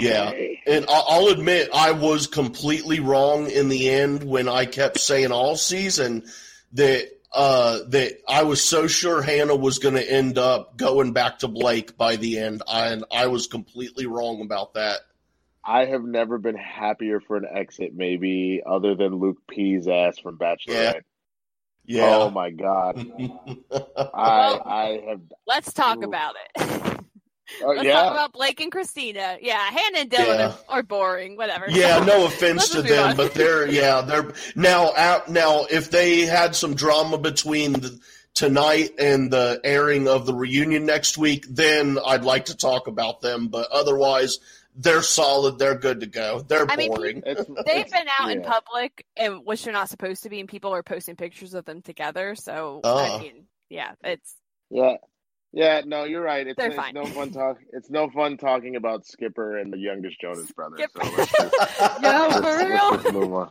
Yeah. 0.00 0.30
And 0.66 0.86
I- 0.88 1.04
I'll 1.08 1.28
admit, 1.28 1.70
I 1.74 1.92
was 1.92 2.26
completely 2.26 3.00
wrong 3.00 3.50
in 3.50 3.68
the 3.68 3.90
end 3.90 4.22
when 4.24 4.48
I 4.48 4.64
kept 4.66 4.98
saying 4.98 5.32
all 5.32 5.56
season 5.56 6.24
that 6.72 7.08
uh, 7.32 7.80
that 7.88 8.20
I 8.26 8.44
was 8.44 8.64
so 8.64 8.86
sure 8.86 9.20
Hannah 9.20 9.54
was 9.54 9.78
going 9.78 9.94
to 9.96 10.10
end 10.10 10.38
up 10.38 10.78
going 10.78 11.12
back 11.12 11.40
to 11.40 11.48
Blake 11.48 11.96
by 11.98 12.16
the 12.16 12.38
end, 12.38 12.62
and 12.66 13.04
I 13.12 13.26
was 13.26 13.46
completely 13.48 14.06
wrong 14.06 14.40
about 14.40 14.74
that. 14.74 15.00
I 15.62 15.84
have 15.84 16.02
never 16.04 16.38
been 16.38 16.56
happier 16.56 17.20
for 17.20 17.36
an 17.36 17.44
exit, 17.50 17.94
maybe 17.94 18.62
other 18.64 18.94
than 18.94 19.16
Luke 19.16 19.42
P's 19.46 19.86
ass 19.88 20.18
from 20.18 20.38
Bachelorette. 20.38 20.94
Oh 20.96 21.00
Yeah. 21.84 22.16
Oh 22.16 22.30
my 22.30 22.48
god, 22.50 22.96
I 24.14 24.60
I 24.64 25.02
have. 25.08 25.20
Let's 25.46 25.74
talk 25.74 25.98
Ooh. 25.98 26.04
about 26.04 26.34
it. 26.56 26.94
Oh 27.62 27.68
Let's 27.68 27.84
yeah, 27.84 27.92
talk 27.94 28.12
about 28.12 28.32
Blake 28.32 28.60
and 28.60 28.70
Kristina. 28.72 29.38
Yeah, 29.40 29.58
Hannah 29.58 29.98
and 30.00 30.10
Dylan 30.10 30.38
Yeah. 30.38 30.54
are, 30.68 30.78
are 30.78 30.82
boring. 30.82 31.36
Whatever. 31.36 31.66
yeah, 31.68 32.04
no 32.04 32.26
offense 32.26 32.68
to 32.70 32.82
them, 32.82 33.10
on. 33.10 33.16
but 33.16 33.34
they're 33.34 33.66
yeah 33.70 34.00
they're 34.02 34.32
now 34.54 34.92
out 34.96 35.28
now. 35.28 35.64
If 35.70 35.90
they 35.90 36.20
had 36.20 36.54
some 36.54 36.74
drama 36.74 37.18
between 37.18 37.72
the, 37.74 37.98
tonight 38.34 38.90
and 38.98 39.32
the 39.32 39.60
airing 39.64 40.08
of 40.08 40.26
the 40.26 40.34
reunion 40.34 40.86
next 40.86 41.18
week, 41.18 41.46
then 41.48 41.98
I'd 42.04 42.24
like 42.24 42.46
to 42.46 42.56
talk 42.56 42.86
about 42.86 43.20
them. 43.20 43.48
But 43.48 43.68
otherwise, 43.72 44.38
they're 44.76 45.02
solid. 45.02 45.58
They're 45.58 45.74
good 45.74 46.00
to 46.00 46.06
go. 46.06 46.40
They're 46.40 46.70
I 46.70 46.86
boring. 46.86 47.22
It's- 47.26 47.46
They've 47.66 47.90
been 47.90 48.06
out 48.20 48.30
in 48.30 48.42
public, 48.42 49.04
and 49.16 49.44
which 49.44 49.64
they're 49.64 49.72
not 49.72 49.88
supposed 49.88 50.22
to 50.22 50.28
be, 50.28 50.38
and 50.38 50.48
people 50.48 50.72
are 50.72 50.82
posting 50.84 51.16
pictures 51.16 51.54
of 51.54 51.64
them 51.64 51.82
together. 51.82 52.34
So 52.36 52.80
Oh. 52.84 52.96
I 52.98 53.08
uh. 53.08 53.18
mean, 53.18 53.44
yeah, 53.70 53.92
it's 54.04 54.36
Yeah, 54.70 54.96
yeah. 55.52 55.82
No, 55.84 56.04
you're 56.04 56.22
right. 56.22 56.46
It's, 56.46 56.56
They're 56.56 56.68
it's 56.68 56.76
fine. 56.76 56.94
no 56.94 57.04
fun 57.06 57.30
talk. 57.30 57.58
It's 57.72 57.90
no 57.90 58.08
fun 58.10 58.36
talking 58.36 58.76
about 58.76 59.06
Skipper 59.06 59.58
and 59.58 59.72
the 59.72 59.78
youngest 59.78 60.20
Jonas 60.20 60.50
brother. 60.52 60.76
Skipper. 60.76 61.04
So 61.04 61.12
let's 61.18 61.32
just, 61.32 62.00
no 62.02 62.28
let's, 62.28 62.34
for 62.36 62.42
let's 62.42 63.04
real. 63.04 63.12
move 63.12 63.32
on. 63.32 63.50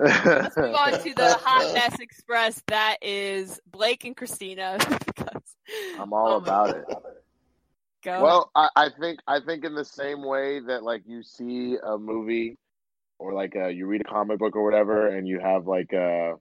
Let's 0.02 0.56
move 0.56 0.74
on 0.74 0.92
to 0.92 1.14
the 1.14 1.34
hot 1.42 1.74
mess 1.74 2.00
express 2.00 2.62
that 2.68 2.96
is 3.02 3.60
Blake 3.70 4.06
and 4.06 4.16
Kristina. 4.16 4.78
because, 5.04 5.42
I'm 5.98 6.14
all 6.14 6.32
oh 6.32 6.36
about 6.36 6.74
it. 6.74 6.84
Go. 8.02 8.22
Well, 8.22 8.50
I, 8.54 8.68
I 8.76 8.88
think 8.98 9.20
I 9.26 9.40
think 9.40 9.62
in 9.62 9.74
the 9.74 9.84
same 9.84 10.24
way 10.24 10.60
that 10.60 10.82
like 10.82 11.02
you 11.06 11.22
see 11.22 11.76
a 11.82 11.98
movie 11.98 12.56
or 13.18 13.34
like 13.34 13.54
uh 13.54 13.66
you 13.66 13.86
read 13.86 14.00
a 14.00 14.04
comic 14.04 14.38
book 14.38 14.56
or 14.56 14.64
whatever, 14.64 15.06
and 15.06 15.28
you 15.28 15.38
have 15.38 15.66
like 15.66 15.92
uh 15.92 16.32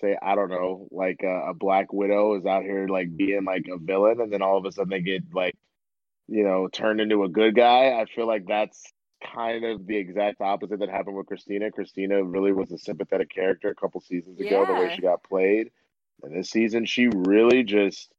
say 0.00 0.16
I 0.20 0.34
don't 0.34 0.50
know 0.50 0.88
like 0.90 1.20
uh, 1.22 1.50
a 1.50 1.54
Black 1.54 1.92
Widow 1.92 2.36
is 2.36 2.46
out 2.46 2.62
here 2.62 2.86
like 2.88 3.16
being 3.16 3.44
like 3.44 3.66
a 3.72 3.78
villain, 3.78 4.20
and 4.20 4.32
then 4.32 4.42
all 4.42 4.58
of 4.58 4.64
a 4.64 4.72
sudden 4.72 4.90
they 4.90 5.00
get 5.00 5.22
like 5.34 5.56
you 6.28 6.44
know 6.44 6.68
turned 6.68 7.00
into 7.00 7.24
a 7.24 7.28
good 7.28 7.54
guy. 7.54 8.00
I 8.00 8.06
feel 8.14 8.26
like 8.26 8.46
that's 8.46 8.82
kind 9.34 9.64
of 9.64 9.86
the 9.86 9.96
exact 9.96 10.40
opposite 10.40 10.80
that 10.80 10.88
happened 10.88 11.16
with 11.16 11.26
Kristina. 11.26 11.70
Kristina 11.70 12.22
really 12.24 12.52
was 12.52 12.72
a 12.72 12.78
sympathetic 12.78 13.30
character 13.30 13.68
a 13.68 13.74
couple 13.74 14.00
seasons 14.00 14.40
ago, 14.40 14.64
the 14.66 14.72
way 14.74 14.94
she 14.94 15.02
got 15.02 15.22
played, 15.22 15.70
and 16.22 16.36
this 16.36 16.50
season 16.50 16.86
she 16.86 17.08
really 17.08 17.62
just 17.62 18.10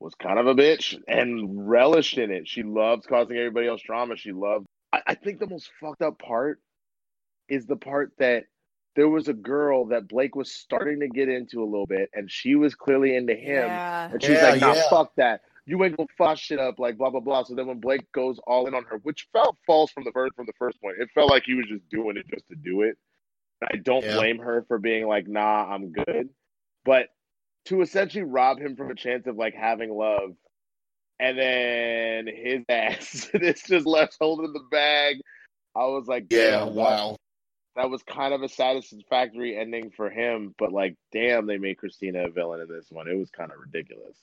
was 0.00 0.14
kind 0.14 0.38
of 0.38 0.46
a 0.46 0.54
bitch 0.54 0.96
and 1.08 1.68
relished 1.68 2.18
in 2.18 2.30
it. 2.30 2.46
She 2.46 2.62
loves 2.62 3.06
causing 3.06 3.36
everybody 3.36 3.66
else 3.66 3.82
drama. 3.82 4.16
She 4.16 4.32
loved. 4.32 4.66
I, 4.92 5.00
I 5.08 5.14
think 5.14 5.40
the 5.40 5.48
most 5.48 5.70
fucked 5.80 6.02
up 6.02 6.18
part 6.18 6.60
is 7.48 7.66
the 7.66 7.76
part 7.76 8.12
that 8.18 8.44
there 8.96 9.08
was 9.08 9.28
a 9.28 9.32
girl 9.34 9.86
that 9.86 10.08
Blake 10.08 10.34
was 10.34 10.50
starting 10.52 11.00
to 11.00 11.08
get 11.08 11.28
into 11.28 11.62
a 11.62 11.64
little 11.66 11.86
bit, 11.86 12.10
and 12.14 12.30
she 12.30 12.54
was 12.56 12.74
clearly 12.74 13.14
into 13.14 13.34
him. 13.34 13.68
Yeah. 13.70 14.08
And 14.10 14.22
she's 14.22 14.40
Yeah, 14.40 14.50
like, 14.50 14.60
nah, 14.60 14.74
yeah. 14.74 14.88
fuck 14.90 15.14
that. 15.16 15.42
You 15.66 15.82
ain't 15.84 15.96
gonna 15.96 16.08
fuck 16.16 16.38
shit 16.38 16.58
up, 16.58 16.78
like 16.78 16.96
blah 16.96 17.10
blah 17.10 17.20
blah. 17.20 17.44
So 17.44 17.54
then 17.54 17.66
when 17.66 17.78
Blake 17.78 18.10
goes 18.12 18.38
all 18.46 18.66
in 18.66 18.74
on 18.74 18.84
her, 18.84 18.96
which 19.02 19.28
felt 19.32 19.56
false 19.66 19.90
from 19.92 20.04
the 20.04 20.12
first 20.12 20.34
from 20.34 20.46
the 20.46 20.54
first 20.58 20.80
point, 20.80 20.96
it 20.98 21.10
felt 21.14 21.30
like 21.30 21.42
he 21.44 21.54
was 21.54 21.66
just 21.66 21.86
doing 21.90 22.16
it 22.16 22.26
just 22.28 22.48
to 22.48 22.56
do 22.56 22.82
it. 22.82 22.96
I 23.70 23.76
don't 23.76 24.02
Yeah. 24.04 24.14
blame 24.14 24.38
her 24.38 24.64
for 24.66 24.78
being 24.78 25.06
like, 25.06 25.28
nah, 25.28 25.66
I'm 25.70 25.92
good. 25.92 26.30
But 26.84 27.08
to 27.66 27.82
essentially 27.82 28.24
rob 28.24 28.58
him 28.58 28.76
from 28.76 28.90
a 28.90 28.94
chance 28.94 29.26
of 29.26 29.36
like 29.36 29.54
having 29.54 29.90
love, 29.90 30.34
and 31.20 31.38
then 31.38 32.26
his 32.26 32.62
ass 32.68 33.28
is 33.34 33.62
just 33.62 33.86
left 33.86 34.16
holding 34.18 34.52
the 34.54 34.64
bag. 34.70 35.16
I 35.76 35.84
was 35.84 36.06
like, 36.06 36.26
Yeah, 36.30 36.64
wow. 36.64 37.16
That 37.78 37.90
was 37.90 38.04
kind 38.04 38.34
of 38.34 38.42
a 38.44 38.50
satisfactory 38.50 39.58
ending 39.58 39.92
for 39.96 40.10
him, 40.10 40.54
but 40.58 40.72
like, 40.74 40.96
damn, 41.12 41.46
they 41.46 41.58
made 41.58 41.78
Kristina 41.78 42.28
a 42.28 42.32
villain 42.32 42.62
in 42.62 42.68
this 42.68 42.88
one. 42.92 43.08
It 43.08 43.16
was 43.18 43.30
kind 43.30 43.52
of 43.52 43.60
ridiculous. 43.60 44.18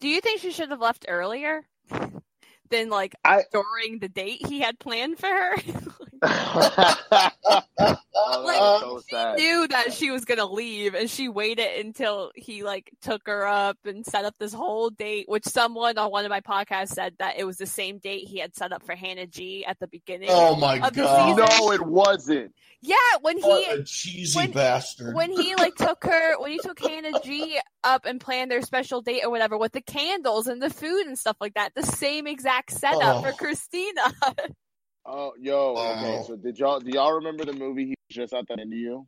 Do 0.00 0.08
you 0.08 0.20
think 0.20 0.40
she 0.40 0.52
should 0.52 0.70
have 0.70 0.80
left 0.80 1.06
earlier 1.08 1.66
than 2.70 2.90
like 2.90 3.14
I- 3.24 3.44
during 3.52 4.00
the 4.00 4.08
date 4.10 4.46
he 4.46 4.60
had 4.60 4.78
planned 4.80 5.18
for 5.18 5.26
her? 5.28 5.56
oh, 6.22 7.32
that 7.78 8.02
was 8.46 8.80
so 8.80 9.00
sad. 9.10 9.36
knew 9.38 9.66
that 9.68 9.92
she 9.92 10.10
was 10.10 10.24
gonna 10.24 10.46
leave 10.46 10.94
and 10.94 11.10
she 11.10 11.28
waited 11.28 11.84
until 11.84 12.30
he 12.34 12.62
like 12.62 12.90
took 13.02 13.22
her 13.26 13.46
up 13.46 13.76
and 13.84 14.04
set 14.06 14.24
up 14.24 14.34
this 14.38 14.52
whole 14.52 14.90
date 14.90 15.24
which 15.28 15.44
someone 15.44 15.98
on 15.98 16.10
one 16.10 16.24
of 16.24 16.30
my 16.30 16.40
podcasts 16.40 16.88
said 16.90 17.14
that 17.18 17.38
it 17.38 17.44
was 17.44 17.56
the 17.56 17.66
same 17.66 17.98
date 17.98 18.26
he 18.28 18.38
had 18.38 18.54
set 18.54 18.72
up 18.72 18.82
for 18.84 18.94
hannah 18.94 19.26
g 19.26 19.64
at 19.66 19.78
the 19.80 19.88
beginning 19.88 20.28
Oh 20.30 20.56
my 20.56 20.76
Of 20.80 20.92
god. 20.94 21.36
season. 21.36 21.46
No, 21.60 21.72
it 21.72 21.84
wasn't. 21.86 22.52
yeah 22.80 22.94
when 23.20 23.38
he 23.38 23.42
What 23.48 23.78
a 23.80 23.84
cheesy 23.84 24.38
when- 24.38 24.52
bastard. 24.52 25.14
when 25.14 25.32
he 25.32 25.54
like 25.56 25.74
took 25.74 26.04
her 26.04 26.38
when 26.40 26.52
he 26.52 26.58
took 26.58 26.78
hannah 26.80 27.18
g 27.24 27.58
up 27.84 28.04
and 28.06 28.20
planned 28.20 28.50
their 28.50 28.62
special 28.62 29.02
date 29.02 29.22
or 29.24 29.30
whatever 29.30 29.58
with 29.58 29.72
the 29.72 29.80
candles 29.82 30.46
and 30.46 30.62
the 30.62 30.70
food 30.70 31.06
and 31.06 31.18
stuff 31.18 31.36
like 31.40 31.54
that 31.54 31.74
the 31.74 31.82
same 31.82 32.26
exact 32.26 32.70
setup 32.70 33.00
Oh. 33.02 33.22
for 33.22 33.32
kristina 33.32 34.12
Oh, 35.04 35.32
yo, 35.40 35.74
okay. 35.76 36.18
Oh. 36.20 36.24
So 36.26 36.36
did 36.36 36.58
y'all 36.58 36.80
do 36.80 36.90
y'all 36.90 37.14
remember 37.14 37.44
the 37.44 37.52
movie 37.52 37.86
he 37.86 37.94
was 38.08 38.14
just 38.16 38.32
out 38.34 38.46
that 38.48 38.60
into 38.60 38.76
you? 38.76 39.06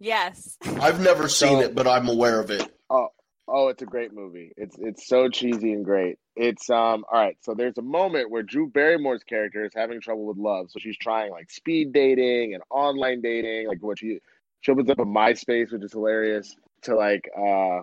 yes 0.00 0.56
I've 0.80 1.00
never 1.00 1.28
seen 1.28 1.58
So- 1.58 1.60
it, 1.60 1.74
but 1.74 1.86
I'm 1.86 2.08
aware 2.08 2.40
of 2.40 2.50
it. 2.50 2.68
Oh, 2.90 3.08
Oh, 3.46 3.68
it's 3.68 3.82
a 3.82 3.86
great 3.86 4.14
movie. 4.14 4.52
It's 4.56 4.74
it's 4.78 5.06
so 5.06 5.28
cheesy 5.28 5.72
and 5.74 5.84
great. 5.84 6.16
It's 6.34 6.70
um 6.70 7.04
all 7.12 7.20
right. 7.20 7.36
So 7.42 7.52
there's 7.54 7.76
a 7.76 7.82
moment 7.82 8.30
where 8.30 8.42
Drew 8.42 8.70
Barrymore's 8.70 9.22
character 9.22 9.66
is 9.66 9.72
having 9.76 10.00
trouble 10.00 10.24
with 10.24 10.38
love, 10.38 10.70
so 10.70 10.78
she's 10.80 10.96
trying 10.96 11.30
like 11.30 11.50
speed 11.50 11.92
dating 11.92 12.54
and 12.54 12.62
online 12.70 13.20
dating, 13.20 13.68
like 13.68 13.82
what 13.82 13.98
she 13.98 14.20
she 14.62 14.72
opens 14.72 14.88
up 14.88 14.98
a 14.98 15.04
MySpace, 15.04 15.70
which 15.72 15.82
is 15.84 15.92
hilarious, 15.92 16.56
to 16.84 16.96
like 16.96 17.28
uh 17.36 17.80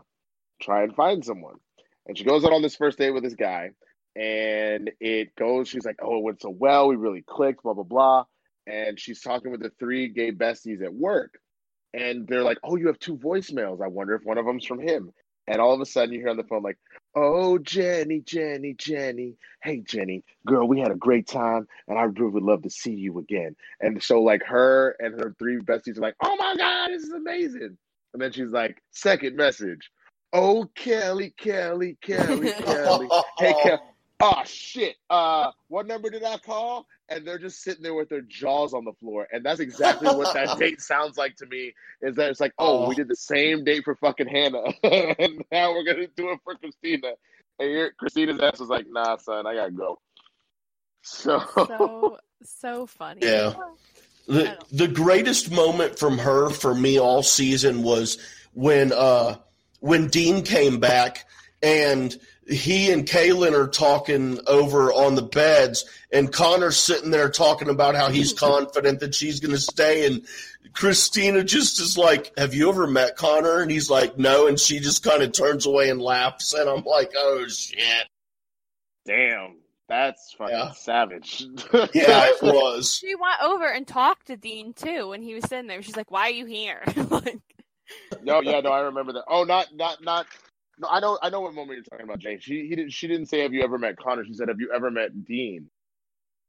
try 0.63 0.81
and 0.81 0.95
find 0.95 1.23
someone. 1.23 1.57
And 2.07 2.17
she 2.17 2.23
goes 2.23 2.43
out 2.43 2.53
on 2.53 2.63
this 2.63 2.75
first 2.75 2.97
date 2.97 3.11
with 3.11 3.21
this 3.23 3.35
guy, 3.35 3.69
and 4.15 4.91
it 4.99 5.35
goes. 5.35 5.67
She's 5.69 5.85
like, 5.85 5.99
"Oh, 6.01 6.17
it 6.17 6.23
went 6.23 6.41
so 6.41 6.49
well. 6.49 6.87
We 6.87 6.95
really 6.95 7.23
clicked." 7.25 7.63
Blah 7.63 7.73
blah 7.73 7.83
blah. 7.83 8.25
And 8.67 8.99
she's 8.99 9.21
talking 9.21 9.51
with 9.51 9.61
the 9.61 9.71
three 9.79 10.07
gay 10.07 10.31
besties 10.31 10.83
at 10.83 10.93
work, 10.93 11.39
and 11.93 12.27
they're 12.27 12.43
like, 12.43 12.59
"Oh, 12.63 12.75
you 12.75 12.87
have 12.87 12.99
two 12.99 13.17
voicemails. 13.17 13.81
I 13.81 13.87
wonder 13.87 14.15
if 14.15 14.23
one 14.23 14.37
of 14.37 14.45
them's 14.45 14.65
from 14.65 14.79
him." 14.79 15.11
And 15.47 15.59
all 15.59 15.73
of 15.73 15.81
a 15.81 15.85
sudden, 15.85 16.13
you 16.13 16.19
hear 16.19 16.29
on 16.29 16.37
the 16.37 16.43
phone 16.43 16.61
like, 16.61 16.77
"Oh, 17.15 17.57
Jenny, 17.57 18.19
Jenny, 18.19 18.75
Jenny. 18.75 19.37
Hey, 19.63 19.79
Jenny, 19.79 20.23
girl, 20.45 20.67
we 20.67 20.79
had 20.79 20.91
a 20.91 20.95
great 20.95 21.27
time, 21.27 21.67
and 21.87 21.97
I 21.97 22.03
really 22.03 22.31
would 22.31 22.43
love 22.43 22.61
to 22.63 22.69
see 22.69 22.93
you 22.93 23.17
again." 23.17 23.55
And 23.79 24.01
so, 24.01 24.21
like, 24.21 24.43
her 24.43 24.95
and 24.99 25.19
her 25.19 25.35
three 25.39 25.57
besties 25.57 25.97
are 25.97 26.01
like, 26.01 26.15
"Oh 26.21 26.35
my 26.35 26.55
god, 26.55 26.91
this 26.91 27.03
is 27.03 27.11
amazing!" 27.11 27.77
And 28.13 28.21
then 28.21 28.31
she's 28.31 28.51
like, 28.51 28.81
second 28.91 29.35
message, 29.35 29.89
"Oh, 30.31 30.69
Kelly, 30.75 31.33
Kelly, 31.37 31.97
Kelly, 32.01 32.51
Kelly. 32.51 33.09
Hey, 33.39 33.53
Kelly. 33.63 33.79
Oh 34.21 34.41
shit! 34.45 34.95
Uh, 35.09 35.51
what 35.67 35.87
number 35.87 36.09
did 36.09 36.23
I 36.23 36.37
call? 36.37 36.85
And 37.09 37.25
they're 37.25 37.39
just 37.39 37.61
sitting 37.63 37.83
there 37.83 37.93
with 37.93 38.09
their 38.09 38.21
jaws 38.21 38.73
on 38.73 38.85
the 38.85 38.93
floor, 38.93 39.27
and 39.31 39.43
that's 39.43 39.59
exactly 39.59 40.07
what 40.07 40.33
that 40.33 40.57
date 40.59 40.79
sounds 40.81 41.17
like 41.17 41.35
to 41.37 41.45
me. 41.47 41.73
Is 42.01 42.15
that 42.15 42.29
it's 42.29 42.39
like, 42.39 42.53
oh, 42.57 42.85
Oh. 42.85 42.89
we 42.89 42.95
did 42.95 43.07
the 43.07 43.15
same 43.15 43.63
date 43.63 43.83
for 43.83 43.95
fucking 43.95 44.27
Hannah, 44.27 44.63
and 44.83 45.43
now 45.51 45.71
we're 45.73 45.83
gonna 45.83 46.07
do 46.15 46.29
it 46.31 46.39
for 46.43 46.55
Kristina. 46.55 47.13
And 47.59 47.69
here, 47.69 47.93
Kristina's 47.99 48.39
ass 48.41 48.59
was 48.59 48.69
like, 48.69 48.85
nah, 48.89 49.17
son, 49.17 49.45
I 49.47 49.55
gotta 49.55 49.71
go. 49.71 49.99
So, 51.03 51.41
so 51.55 52.17
so 52.43 52.85
funny 52.85 53.21
Yeah. 53.23 53.53
The 54.27 54.57
the 54.71 54.87
greatest 54.87 55.51
moment 55.51 55.97
from 55.97 56.19
her 56.19 56.49
for 56.49 56.73
me 56.75 56.99
all 56.99 57.23
season 57.23 57.81
was 57.83 58.17
when 58.53 58.93
uh 58.93 59.37
when 59.79 60.07
Dean 60.09 60.43
came 60.43 60.79
back 60.79 61.25
and 61.63 62.15
he 62.47 62.91
and 62.91 63.05
Caelynn 63.07 63.53
are 63.53 63.67
talking 63.67 64.39
over 64.47 64.91
on 64.91 65.15
the 65.15 65.21
beds 65.21 65.85
and 66.11 66.31
Connor's 66.33 66.77
sitting 66.77 67.11
there 67.11 67.29
talking 67.29 67.69
about 67.69 67.95
how 67.95 68.09
he's 68.09 68.33
confident 68.39 68.99
that 69.01 69.13
she's 69.15 69.39
gonna 69.39 69.57
stay 69.57 70.05
and 70.07 70.25
Kristina 70.73 71.45
just 71.45 71.79
is 71.79 71.97
like, 71.97 72.31
Have 72.37 72.53
you 72.53 72.69
ever 72.69 72.87
met 72.87 73.15
Connor? 73.15 73.59
And 73.61 73.69
he's 73.69 73.89
like, 73.89 74.17
No, 74.17 74.47
and 74.47 74.59
she 74.59 74.79
just 74.79 75.03
kind 75.03 75.21
of 75.21 75.31
turns 75.33 75.65
away 75.65 75.89
and 75.89 76.01
laughs 76.01 76.53
and 76.53 76.69
I'm 76.69 76.83
like, 76.83 77.11
Oh 77.15 77.45
shit. 77.47 78.07
damn, 79.05 79.57
that's 79.87 80.33
fucking 80.37 80.55
Yeah. 80.57 80.71
savage. 80.71 81.45
Yeah, 81.93 82.29
it 82.29 82.41
was. 82.41 82.95
She 82.95 83.15
went 83.15 83.41
over 83.43 83.65
and 83.67 83.85
talked 83.87 84.27
to 84.27 84.37
Dean 84.37 84.73
too 84.73 85.09
when 85.09 85.21
he 85.21 85.33
was 85.35 85.43
sitting 85.47 85.67
there. 85.67 85.81
She's 85.81 85.95
like, 85.97 86.09
"Why 86.11 86.27
are 86.27 86.31
you 86.31 86.45
here?" 86.45 86.81
like, 87.09 87.39
No, 88.23 88.41
yeah, 88.41 88.61
no, 88.61 88.69
I 88.71 88.81
remember 88.81 89.13
that. 89.13 89.25
Oh, 89.27 89.43
not, 89.43 89.75
not, 89.75 90.03
not. 90.03 90.25
No, 90.81 90.87
I 90.89 90.99
know, 90.99 91.19
I 91.21 91.29
know 91.29 91.41
what 91.41 91.53
moment 91.53 91.77
you're 91.77 91.83
talking 91.83 92.05
about, 92.05 92.19
Jane. 92.19 92.39
She, 92.39 92.67
he 92.67 92.75
didn't, 92.75 92.91
she 92.91 93.07
didn't 93.07 93.27
say, 93.27 93.41
"Have 93.41 93.53
you 93.53 93.61
ever 93.63 93.77
met 93.77 93.97
Connor?" 93.97 94.25
She 94.25 94.33
said, 94.33 94.47
"Have 94.47 94.59
you 94.59 94.71
ever 94.75 94.89
met 94.89 95.25
Dean?" 95.25 95.69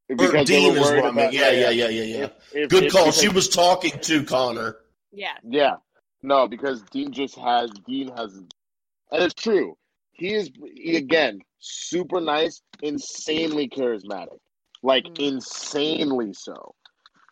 Because 0.09 0.47
Dean 0.47 0.73
were 0.73 0.79
is 0.79 0.83
worried 0.85 1.03
what 1.03 1.12
I 1.12 1.14
meant. 1.14 1.18
about- 1.18 1.33
Yeah, 1.35 1.51
yeah, 1.51 1.71
yeah, 1.71 1.88
yeah, 1.88 2.03
yeah. 2.03 2.25
If- 2.25 2.33
if- 2.55 2.71
Good 2.71 2.85
if- 2.85 2.92
call. 2.92 3.05
because- 3.07 3.21
She 3.21 3.29
was 3.29 3.49
talking 3.49 3.92
to 4.01 4.25
Connor. 4.25 4.77
yeah, 5.12 5.35
Yeah, 5.49 5.77
no, 6.23 6.49
because 6.49 6.83
Dean 6.90 7.12
just 7.12 7.37
has 7.37 7.71
Dean 7.87 8.09
has, 8.16 8.35
and 8.37 9.23
it's 9.23 9.35
true. 9.35 9.77
He 10.12 10.33
is 10.35 10.51
he, 10.75 10.97
again 10.97 11.40
super 11.59 12.21
nice, 12.21 12.62
insanely 12.83 13.68
charismatic, 13.68 14.38
like 14.83 15.05
Mm. 15.05 15.35
insanely 15.35 16.33
so. 16.33 16.75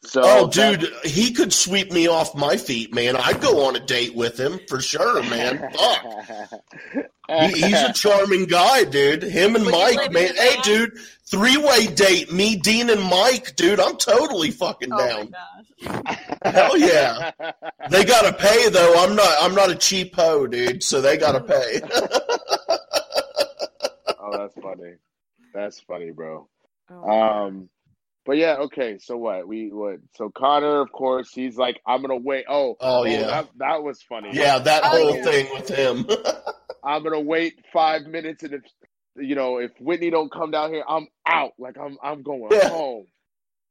So, 0.03 0.23
Oh, 0.25 0.47
that- 0.47 0.81
dude, 0.81 0.93
he 1.05 1.33
could 1.33 1.53
sweep 1.53 1.93
me 1.93 2.07
off 2.09 2.35
my 2.35 2.57
feet, 2.57 2.95
man. 2.95 3.17
I'd 3.17 3.41
go 3.43 3.67
on 3.67 3.77
a 3.77 3.81
date 3.81 4.15
with 4.17 4.39
him 4.41 4.59
for 4.69 4.81
sure, 4.81 5.23
man. 5.25 5.71
Fuck. 5.75 6.61
He, 7.31 7.47
he's 7.63 7.81
a 7.81 7.93
charming 7.93 8.47
guy, 8.47 8.83
dude. 8.83 9.23
Him 9.23 9.55
and 9.55 9.65
Would 9.65 9.71
Mike, 9.73 10.11
man. 10.11 10.35
Hey, 10.35 10.55
van? 10.55 10.63
dude, 10.65 10.99
three 11.31 11.57
way 11.57 11.87
date. 11.87 12.33
Me, 12.33 12.57
Dean, 12.57 12.91
and 12.91 13.01
Mike, 13.05 13.55
dude. 13.55 13.79
I'm 13.79 13.97
totally 13.99 14.51
fucking 14.51 14.93
oh 14.93 14.97
my 14.97 15.07
down. 15.07 15.33
gosh, 15.87 16.19
Hell 16.43 16.77
yeah. 16.77 17.31
They 17.89 18.05
gotta 18.05 18.33
pay 18.33 18.69
though. 18.71 18.95
I'm 18.99 19.15
not. 19.15 19.33
I'm 19.41 19.55
not 19.55 19.71
a 19.71 19.77
cheap 19.77 20.17
hoe, 20.17 20.49
dude. 20.49 20.83
So 20.83 21.01
they 21.01 21.17
gotta 21.19 21.41
pay. 21.41 21.81
oh, 24.19 24.37
that's 24.37 24.55
funny. 24.61 24.95
That's 25.55 25.79
funny, 25.81 26.11
bro. 26.11 26.49
Oh 26.91 26.95
my 26.95 27.07
God. 27.07 27.47
Um, 27.47 27.69
but 28.31 28.37
yeah, 28.37 28.59
okay. 28.59 28.97
So 29.01 29.17
what? 29.17 29.49
We 29.49 29.73
would 29.73 30.03
So 30.15 30.31
Connor, 30.31 30.81
of 30.83 30.93
course, 30.93 31.33
he's 31.35 31.57
like, 31.57 31.81
I'm 31.85 32.01
gonna 32.01 32.15
wait. 32.15 32.45
Oh, 32.49 32.77
Oh, 32.81 33.03
yeah. 33.03 33.27
that, 33.27 33.49
that 33.57 33.83
was 33.83 34.01
funny. 34.03 34.31
yeah, 34.37 34.61
that 34.61 34.85
Oh, 34.85 34.91
whole 34.91 35.15
yeah. 35.17 35.25
thing 35.25 35.49
with 35.53 35.69
him. 35.69 36.07
I'm 36.85 37.03
gonna 37.03 37.19
wait 37.21 37.55
five 37.73 38.03
minutes, 38.03 38.45
and 38.45 38.55
if 38.55 38.63
you 39.17 39.35
know, 39.35 39.59
if 39.59 39.73
Whitney 39.81 40.11
don't 40.11 40.31
come 40.31 40.53
down 40.53 40.73
here, 40.73 40.85
I'm 40.89 41.09
out. 41.27 41.55
Like 41.59 41.77
I'm, 41.77 41.99
I'm 42.01 42.23
going 42.23 42.53
Yeah. 42.53 42.69
home. 42.69 43.07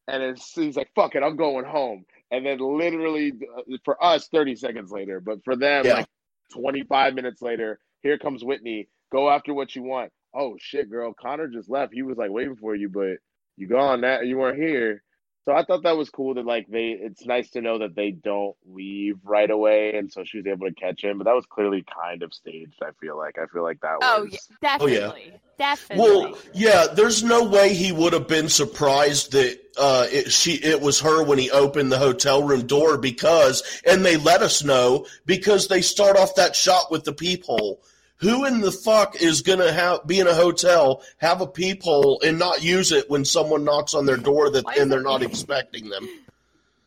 And 0.10 0.22
it's, 0.24 0.52
he's 0.54 0.76
like, 0.76 0.90
"Fuck 0.94 1.16
it, 1.16 1.24
I'm 1.24 1.38
going 1.38 1.64
home." 1.64 2.04
And 2.30 2.46
then 2.46 2.58
literally, 2.60 3.32
uh, 3.58 3.78
for 3.86 4.04
us, 4.04 4.28
30 4.28 4.58
seconds 4.58 4.92
later, 4.92 5.22
but 5.22 5.42
for 5.46 5.56
them, 5.56 5.86
Yeah. 5.86 5.94
like 5.94 6.08
25 6.52 7.14
minutes 7.14 7.42
later, 7.42 7.80
here 8.04 8.18
comes 8.18 8.44
Whitney. 8.44 8.90
Go 9.10 9.30
after 9.30 9.54
what 9.54 9.74
you 9.74 9.84
want. 9.84 10.12
Oh 10.34 10.58
shit, 10.60 10.90
girl, 10.90 11.14
Connor 11.14 11.48
just 11.48 11.70
left. 11.70 11.94
He 11.94 12.02
was 12.02 12.18
like 12.18 12.30
waiting 12.30 12.58
for 12.58 12.76
you, 12.76 12.90
but 12.90 13.20
you 13.60 13.68
gone. 13.68 14.02
That 14.02 14.26
you 14.26 14.38
weren't 14.38 14.58
here. 14.58 15.04
So 15.46 15.56
I 15.56 15.64
thought 15.64 15.84
that 15.84 15.98
was 15.98 16.10
cool 16.10 16.36
that 16.36 16.46
like 16.46 16.68
they. 16.68 16.90
It's 16.90 17.26
nice 17.26 17.50
to 17.52 17.62
know 17.62 17.80
that 17.80 17.96
they 17.96 18.12
don't 18.12 18.56
leave 18.68 19.18
right 19.24 19.50
away, 19.50 19.96
and 19.96 20.12
so 20.12 20.24
she 20.24 20.38
was 20.38 20.46
able 20.46 20.68
to 20.68 20.74
catch 20.76 21.04
him. 21.04 21.18
But 21.18 21.24
that 21.24 21.34
was 21.34 21.46
clearly 21.48 21.84
kind 22.04 22.22
of 22.22 22.34
staged. 22.34 22.82
I 22.84 22.92
feel 23.02 23.18
like. 23.18 23.40
I 23.40 23.48
feel 23.48 23.64
like 23.64 23.80
that 23.82 23.98
oh 24.02 24.24
was. 24.24 24.34
yeah, 24.34 24.78
Oh, 24.80 24.86
yeah. 24.86 25.00
definitely, 25.00 25.34
definitely. 25.58 26.06
Well, 26.08 26.38
yeah, 26.54 26.88
there's 26.94 27.24
no 27.24 27.46
way 27.46 27.74
he 27.74 27.92
would 27.92 28.14
have 28.14 28.28
been 28.28 28.50
surprised 28.50 29.32
that 29.32 29.60
uh, 29.78 30.08
it, 30.12 30.32
she 30.32 30.54
it 30.54 30.82
was 30.82 31.00
her 31.00 31.24
when 31.24 31.40
he 31.40 31.50
opened 31.50 31.92
the 31.92 31.98
hotel 31.98 32.44
room 32.44 32.68
door 32.68 32.98
because, 33.00 33.64
and 33.88 34.06
they 34.06 34.18
let 34.18 34.44
us 34.44 34.64
know 34.64 35.08
because 35.26 35.68
they 35.68 35.82
start 35.82 36.16
off 36.16 36.36
that 36.36 36.56
shot 36.56 36.92
with 36.92 37.06
the 37.06 37.14
peephole. 37.14 37.82
Who 38.20 38.46
in 38.46 38.62
the 38.62 38.72
fuck 38.72 39.16
is 39.22 39.42
gonna 39.42 39.72
have 39.72 40.06
be 40.08 40.20
in 40.20 40.28
a 40.28 40.34
hotel, 40.34 41.04
have 41.18 41.42
a 41.42 41.48
peephole, 41.48 42.22
and 42.26 42.38
not 42.40 42.64
use 42.64 42.92
it 42.92 43.10
when 43.10 43.26
someone 43.26 43.64
knocks 43.64 43.94
on 43.94 44.06
their 44.06 44.18
door 44.18 44.50
that 44.50 44.66
and 44.78 44.92
they're 44.92 45.02
not 45.02 45.22
expecting 45.24 45.90
them? 45.90 46.08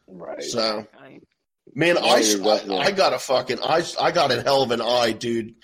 Right. 0.07 0.42
So, 0.42 0.87
Right. 1.01 1.23
man, 1.75 1.97
Yeah, 1.97 2.03
I, 2.03 2.18
you're 2.18 2.75
I 2.81 2.87
I 2.87 2.90
got 2.92 3.12
a 3.14 3.18
fucking 3.18 3.59
I 3.62 3.83
I 4.01 4.11
got 4.11 4.31
a 4.31 4.42
hell 4.42 4.62
of 4.62 4.71
an 4.71 4.81
eye, 4.83 5.12
dude. 5.12 5.55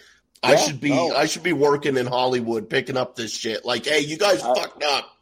I 0.43 0.57
should 0.57 0.81
be 0.81 0.93
Oh. 0.93 1.15
I 1.15 1.27
should 1.27 1.43
be 1.43 1.53
working 1.53 1.97
in 1.97 2.07
Hollywood 2.07 2.71
picking 2.71 2.97
up 2.97 3.17
this 3.17 3.33
shit. 3.37 3.65
Like, 3.65 3.85
hey, 3.87 4.01
you 4.01 4.17
guys 4.17 4.43
I- 4.43 4.55
fucked 4.55 4.83
up. 4.85 5.15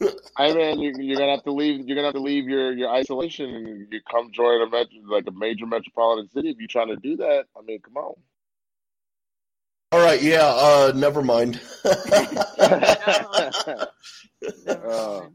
I 0.38 0.54
mean, 0.54 0.80
you, 0.80 0.94
you're 0.98 1.18
gonna 1.18 1.32
have 1.32 1.44
to 1.44 1.52
leave. 1.52 1.86
You're 1.86 1.94
gonna 1.94 2.06
have 2.06 2.14
to 2.14 2.22
leave 2.22 2.48
your, 2.48 2.72
your 2.72 2.88
isolation 2.88 3.50
and 3.54 3.92
you 3.92 4.00
come 4.10 4.32
join 4.32 4.62
a 4.62 4.70
metro, 4.70 4.88
like 5.10 5.26
a 5.26 5.30
major 5.32 5.66
metropolitan 5.66 6.30
city. 6.30 6.48
If 6.48 6.56
you're 6.58 6.68
trying 6.68 6.88
to 6.88 6.96
do 6.96 7.16
that, 7.16 7.44
I 7.54 7.60
mean, 7.60 7.80
come 7.80 7.98
on. 7.98 8.14
All 9.92 9.98
right, 9.98 10.22
yeah, 10.22 10.46
uh, 10.46 10.92
never 10.94 11.22
mind. 11.22 11.60
Uh, 14.66 15.26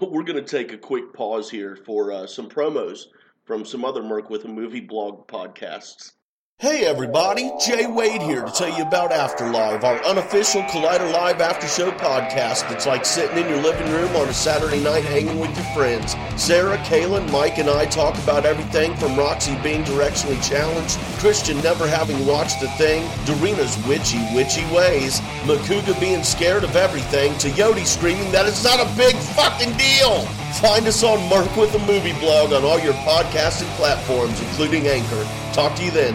We're 0.00 0.24
going 0.24 0.34
to 0.34 0.42
take 0.42 0.72
a 0.72 0.78
quick 0.78 1.12
pause 1.12 1.48
here 1.48 1.76
for 1.76 2.10
uh, 2.10 2.26
some 2.26 2.48
promos 2.48 3.04
from 3.44 3.64
some 3.64 3.84
other 3.84 4.02
Merc 4.02 4.30
with 4.30 4.44
a 4.44 4.48
Movie 4.48 4.80
blog 4.80 5.28
podcasts. 5.28 6.12
Hey 6.58 6.84
everybody, 6.86 7.50
Jay 7.64 7.86
Wade 7.86 8.22
here 8.22 8.44
to 8.44 8.52
tell 8.52 8.76
you 8.76 8.84
about 8.84 9.10
Afterlive, 9.10 9.82
our 9.82 10.02
unofficial 10.04 10.62
Collider 10.62 11.12
Live 11.12 11.40
after 11.40 11.66
show 11.66 11.90
podcast. 11.92 12.70
It's 12.72 12.86
like 12.86 13.04
sitting 13.04 13.36
in 13.38 13.48
your 13.48 13.60
living 13.62 13.90
room 13.92 14.14
on 14.16 14.28
a 14.28 14.32
Saturday 14.34 14.82
night 14.82 15.04
hanging 15.04 15.38
with 15.40 15.54
your 15.56 15.66
friends. 15.74 16.14
Sarah, 16.36 16.78
Kaylin, 16.78 17.30
Mike, 17.30 17.58
and 17.58 17.68
I 17.68 17.86
talk 17.86 18.16
about 18.22 18.46
everything 18.46 18.96
from 18.96 19.16
Roxy 19.16 19.54
being 19.62 19.84
directionally 19.84 20.42
challenged, 20.42 20.98
Christian 21.18 21.60
never 21.62 21.86
having 21.86 22.26
watched 22.26 22.62
a 22.62 22.68
thing, 22.78 23.04
Dorina's 23.24 23.76
witchy, 23.86 24.20
witchy 24.34 24.64
ways, 24.74 25.20
Makuga 25.44 25.98
being 26.00 26.22
scared 26.22 26.64
of 26.64 26.74
everything, 26.74 27.36
to 27.38 27.48
Yodi 27.50 27.86
screaming 27.86 28.32
that 28.32 28.46
it's 28.46 28.64
not 28.64 28.80
a 28.80 28.96
big 28.96 29.14
fucking 29.16 29.76
deal. 29.76 30.20
Find 30.60 30.86
us 30.86 31.02
on 31.02 31.28
Merc 31.28 31.54
with 31.56 31.74
a 31.74 31.78
Movie 31.86 32.18
blog 32.20 32.52
on 32.52 32.64
all 32.64 32.78
your 32.78 32.94
podcasting 33.04 33.70
platforms, 33.76 34.40
including 34.40 34.86
Anchor. 34.86 35.26
Talk 35.52 35.76
to 35.76 35.84
you 35.84 35.90
then. 35.90 36.14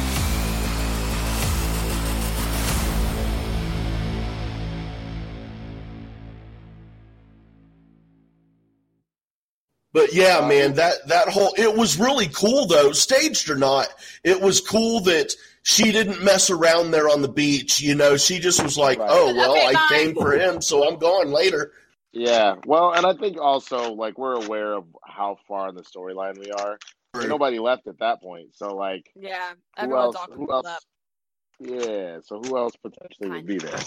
But 9.93 10.13
yeah, 10.13 10.47
man, 10.47 10.73
that 10.75 11.07
that 11.07 11.27
whole 11.27 11.53
it 11.57 11.75
was 11.75 11.99
really 11.99 12.27
cool 12.27 12.65
though, 12.67 12.91
staged 12.93 13.49
or 13.49 13.55
not. 13.57 13.89
It 14.23 14.39
was 14.41 14.61
cool 14.61 15.01
that 15.01 15.33
she 15.63 15.91
didn't 15.91 16.23
mess 16.23 16.49
around 16.49 16.91
there 16.91 17.09
on 17.09 17.21
the 17.21 17.27
beach. 17.27 17.81
You 17.81 17.95
know, 17.95 18.15
she 18.17 18.39
just 18.39 18.63
was 18.63 18.77
like, 18.77 18.99
Right. 18.99 19.09
"Oh 19.11 19.35
well, 19.35 19.51
Okay, 19.51 19.67
I 19.67 19.73
bye." 19.73 19.87
came 19.89 20.15
for 20.15 20.31
him, 20.33 20.61
so 20.61 20.87
I'm 20.87 20.97
gone 20.97 21.31
later." 21.31 21.73
yeah. 22.13 22.55
Well, 22.65 22.93
and 22.93 23.05
I 23.05 23.13
think 23.13 23.37
also 23.37 23.93
like 23.93 24.17
we're 24.17 24.35
aware 24.43 24.73
of 24.73 24.85
how 25.05 25.37
far 25.47 25.69
in 25.69 25.75
the 25.75 25.83
storyline 25.83 26.37
we 26.39 26.51
are. 26.51 26.77
Ain't 27.17 27.27
nobody 27.27 27.59
left 27.59 27.87
at 27.87 27.99
that 27.99 28.21
point. 28.21 28.55
So 28.55 28.73
like, 28.73 29.11
Yeah, 29.15 29.51
who 29.81 29.95
else? 29.97 30.15
Who 30.33 30.49
else? 30.51 30.65
up. 30.65 30.79
Yeah. 31.59 32.19
So 32.23 32.39
who 32.39 32.57
else 32.57 32.73
potentially 32.81 33.29
would 33.29 33.45
be 33.45 33.57
there? 33.57 33.77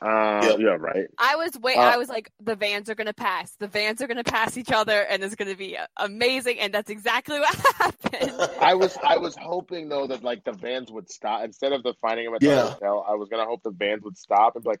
Uh, 0.00 0.40
Yeah. 0.42 0.56
yeah. 0.58 0.76
Right. 0.78 1.06
I 1.18 1.36
was 1.36 1.52
wait. 1.60 1.76
Uh, 1.76 1.80
I 1.80 1.96
was 1.96 2.08
like, 2.08 2.30
the 2.40 2.54
vans 2.54 2.88
are 2.88 2.94
gonna 2.94 3.12
pass. 3.12 3.52
The 3.58 3.66
vans 3.68 4.00
are 4.00 4.06
gonna 4.06 4.24
pass 4.24 4.56
each 4.56 4.70
other, 4.70 5.00
and 5.02 5.22
it's 5.22 5.34
gonna 5.34 5.54
be 5.56 5.76
amazing. 5.96 6.60
And 6.60 6.72
that's 6.72 6.90
exactly 6.90 7.38
what 7.40 7.54
happened. 7.78 8.32
I 8.60 8.74
was 8.74 8.96
I 9.02 9.16
was 9.18 9.36
hoping 9.36 9.88
though 9.88 10.06
that 10.06 10.22
like 10.22 10.44
the 10.44 10.52
vans 10.52 10.90
would 10.92 11.10
stop 11.10 11.44
instead 11.44 11.72
of 11.72 11.82
the 11.82 11.94
finding 12.00 12.26
him 12.26 12.34
at 12.34 12.40
the 12.40 12.46
Yeah. 12.46 12.70
hotel. 12.70 13.04
I 13.08 13.14
was 13.14 13.28
gonna 13.28 13.44
hope 13.46 13.62
the 13.62 13.70
vans 13.72 14.02
would 14.04 14.16
stop 14.16 14.54
and 14.54 14.62
be 14.64 14.70
like, 14.70 14.80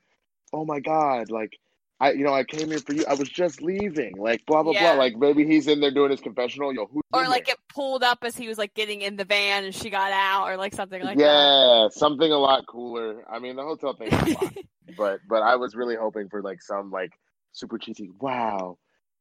"Oh 0.52 0.64
my 0.64 0.80
god!" 0.80 1.30
Like 1.30 1.58
I, 2.00 2.12
you 2.12 2.24
know, 2.24 2.32
I 2.32 2.44
came 2.44 2.68
here 2.68 2.78
for 2.78 2.92
you. 2.92 3.04
I 3.08 3.14
was 3.14 3.28
just 3.28 3.60
leaving. 3.60 4.16
Like 4.16 4.44
blah 4.46 4.62
blah 4.62 4.72
Yeah. 4.72 4.92
blah. 4.94 5.02
Like 5.02 5.16
maybe 5.16 5.44
he's 5.46 5.66
in 5.66 5.80
there 5.80 5.90
doing 5.90 6.10
his 6.10 6.20
confessional. 6.20 6.72
Yo, 6.72 6.86
who's 6.86 7.02
or 7.12 7.26
like 7.28 7.46
there? 7.46 7.54
it 7.54 7.60
pulled 7.74 8.02
up 8.04 8.18
as 8.22 8.36
he 8.36 8.46
was 8.48 8.56
like 8.58 8.74
getting 8.74 9.00
in 9.02 9.16
the 9.16 9.24
van, 9.24 9.64
and 9.64 9.74
she 9.74 9.90
got 9.90 10.12
out, 10.12 10.48
or 10.48 10.56
like 10.56 10.74
something 10.74 11.02
like 11.02 11.18
that. 11.18 11.24
yeah, 11.24 11.88
something 11.90 12.30
a 12.30 12.38
lot 12.38 12.66
cooler. 12.66 13.24
I 13.30 13.38
mean, 13.40 13.56
the 13.56 13.62
hotel 13.62 13.94
thing, 13.94 14.08
is 14.12 14.34
fine, 14.34 14.54
but 14.96 15.20
but 15.28 15.42
I 15.42 15.56
was 15.56 15.74
really 15.74 15.96
hoping 15.96 16.28
for 16.28 16.40
like 16.42 16.62
some 16.62 16.90
like 16.90 17.12
super 17.52 17.78
cheesy. 17.78 18.10
Wow, 18.20 18.78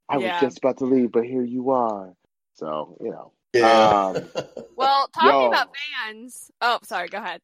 I 0.10 0.18
Yeah. 0.18 0.34
was 0.34 0.42
just 0.42 0.58
about 0.60 0.78
to 0.78 0.86
leave, 0.86 1.12
but 1.12 1.24
here 1.26 1.44
you 1.44 1.72
are. 1.72 2.14
So 2.54 2.98
you 3.02 3.10
know, 3.12 3.32
Yeah. 3.54 4.08
Um, 4.16 4.30
Well, 4.76 5.08
talking 5.08 5.32
Yo. 5.32 5.48
about 5.48 5.70
vans. 6.06 6.52
Oh, 6.62 6.78
sorry. 6.84 7.08
Go 7.08 7.18
ahead. 7.18 7.42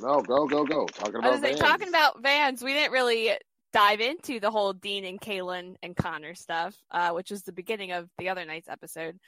no, 0.00 0.20
go 0.22 0.46
go 0.46 0.64
go. 0.64 0.86
Talking 0.86 1.16
I 1.16 1.18
about 1.18 1.32
was 1.32 1.40
like, 1.42 1.58
vans. 1.58 1.60
talking 1.68 1.88
about 1.88 2.22
vans. 2.22 2.62
We 2.62 2.74
didn't 2.74 2.92
really 2.92 3.32
dive 3.72 4.00
into 4.00 4.40
the 4.40 4.50
whole 4.50 4.72
Dean 4.72 5.04
and 5.04 5.20
Caelynn 5.20 5.74
and 5.82 5.94
Connor 5.96 6.34
stuff, 6.34 6.74
uh, 6.90 7.10
which 7.10 7.30
was 7.30 7.42
the 7.42 7.52
beginning 7.52 7.92
of 7.92 8.08
the 8.18 8.28
other 8.30 8.44
night's 8.44 8.68
episode. 8.68 9.18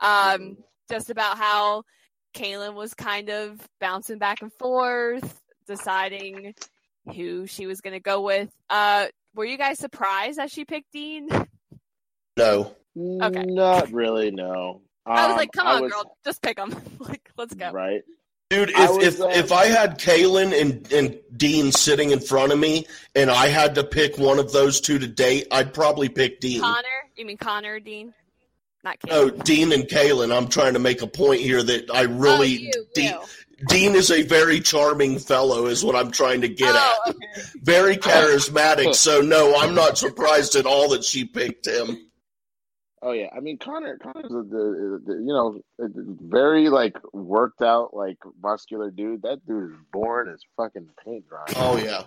Um, 0.00 0.56
just 0.90 1.10
about 1.10 1.36
how 1.36 1.82
Caelynn 2.34 2.74
was 2.74 2.94
kind 2.94 3.28
of 3.28 3.60
bouncing 3.80 4.18
back 4.18 4.42
and 4.42 4.52
forth, 4.54 5.40
deciding 5.66 6.54
who 7.14 7.46
she 7.46 7.66
was 7.66 7.80
going 7.80 7.94
to 7.94 8.00
go 8.00 8.22
with. 8.22 8.50
Uh, 8.68 9.06
were 9.34 9.44
you 9.44 9.58
guys 9.58 9.78
surprised 9.78 10.38
that 10.38 10.50
she 10.50 10.64
picked 10.64 10.92
Dean? 10.92 11.28
no. 12.36 12.74
Okay. 12.96 13.42
Not 13.46 13.92
really. 13.92 14.30
No. 14.30 14.82
I 15.06 15.24
was 15.26 15.30
Um, 15.32 15.36
like, 15.36 15.52
come 15.52 15.66
on, 15.66 15.82
was- 15.82 15.92
girl, 15.92 16.16
just 16.24 16.42
pick 16.42 16.56
them. 16.56 16.74
like, 16.98 17.30
let's 17.36 17.54
go. 17.54 17.70
Right. 17.72 18.02
Dude, 18.50 18.74
I 18.74 18.84
if 18.84 18.90
was, 18.90 19.04
if, 19.06 19.20
uh, 19.20 19.28
if 19.28 19.52
I 19.52 19.66
had 19.66 20.00
Caelynn 20.00 20.60
and, 20.60 20.92
and 20.92 21.20
Dean 21.36 21.70
sitting 21.70 22.10
in 22.10 22.18
front 22.18 22.52
of 22.52 22.58
me 22.58 22.84
and 23.14 23.30
I 23.30 23.46
had 23.46 23.76
to 23.76 23.84
pick 23.84 24.18
one 24.18 24.40
of 24.40 24.50
those 24.50 24.80
two 24.80 24.98
to 24.98 25.06
date, 25.06 25.46
I'd 25.52 25.72
probably 25.72 26.08
pick 26.08 26.40
Dean. 26.40 26.60
Connor? 26.60 26.88
You 27.16 27.26
mean 27.26 27.38
Connor 27.38 27.78
Dean? 27.78 28.12
Not 28.82 28.98
Caelynn. 28.98 29.08
No, 29.10 29.30
Dean 29.30 29.72
and 29.72 29.84
Kaylin. 29.84 30.36
I'm 30.36 30.48
trying 30.48 30.72
to 30.72 30.80
make 30.80 31.00
a 31.00 31.06
point 31.06 31.42
here 31.42 31.62
that 31.62 31.94
I 31.94 32.02
really 32.02 32.56
oh, 32.56 32.70
you, 32.74 32.86
Dean, 32.92 33.04
you. 33.04 33.66
Dean 33.68 33.94
is 33.94 34.10
a 34.10 34.22
very 34.22 34.58
charming 34.58 35.20
fellow, 35.20 35.66
is 35.66 35.84
what 35.84 35.94
I'm 35.94 36.10
trying 36.10 36.40
to 36.40 36.48
get 36.48 36.74
oh, 36.74 36.98
at. 37.06 37.10
okay. 37.14 37.42
Very 37.62 37.96
charismatic. 37.98 38.96
So 38.96 39.20
no, 39.20 39.54
I'm 39.58 39.76
not 39.76 39.96
surprised 39.96 40.56
at 40.56 40.66
all 40.66 40.88
that 40.90 41.04
she 41.04 41.24
picked 41.24 41.68
him. 41.68 42.09
Oh 43.02 43.12
yeah. 43.12 43.28
I 43.34 43.40
mean, 43.40 43.56
Connor. 43.56 43.96
Connor's 43.96 44.30
a, 44.30 44.42
the, 44.42 45.02
the, 45.06 45.12
you 45.14 45.32
know 45.32 45.60
a 45.80 45.88
very 45.88 46.68
like 46.68 46.98
worked 47.14 47.62
out 47.62 47.94
like 47.94 48.18
muscular 48.42 48.90
dude. 48.90 49.22
That 49.22 49.46
dude 49.46 49.72
is 49.72 49.76
born 49.90 50.28
as 50.28 50.40
fucking 50.56 50.88
paint 51.04 51.26
dry. 51.28 51.46
Oh 51.56 51.78
yeah. 51.78 52.04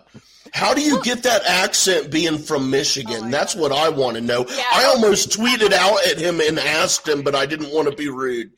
How 0.53 0.75
do 0.75 0.81
you 0.81 1.01
get 1.01 1.23
that 1.23 1.45
accent 1.45 2.11
being 2.11 2.37
from 2.37 2.69
Michigan? 2.69 3.15
Oh, 3.17 3.21
my 3.21 3.31
That's 3.31 3.55
what 3.55 3.71
I 3.71 3.89
want 3.89 4.17
to 4.17 4.21
know. 4.21 4.45
Yeah. 4.47 4.63
I 4.71 4.83
almost 4.85 5.31
tweeted 5.31 5.73
out 5.73 6.05
at 6.05 6.19
him 6.19 6.39
and 6.39 6.59
asked 6.59 7.07
him, 7.07 7.23
but 7.23 7.33
I 7.33 7.47
didn't 7.47 7.73
want 7.73 7.89
to 7.89 7.95
be 7.95 8.09
rude. 8.09 8.51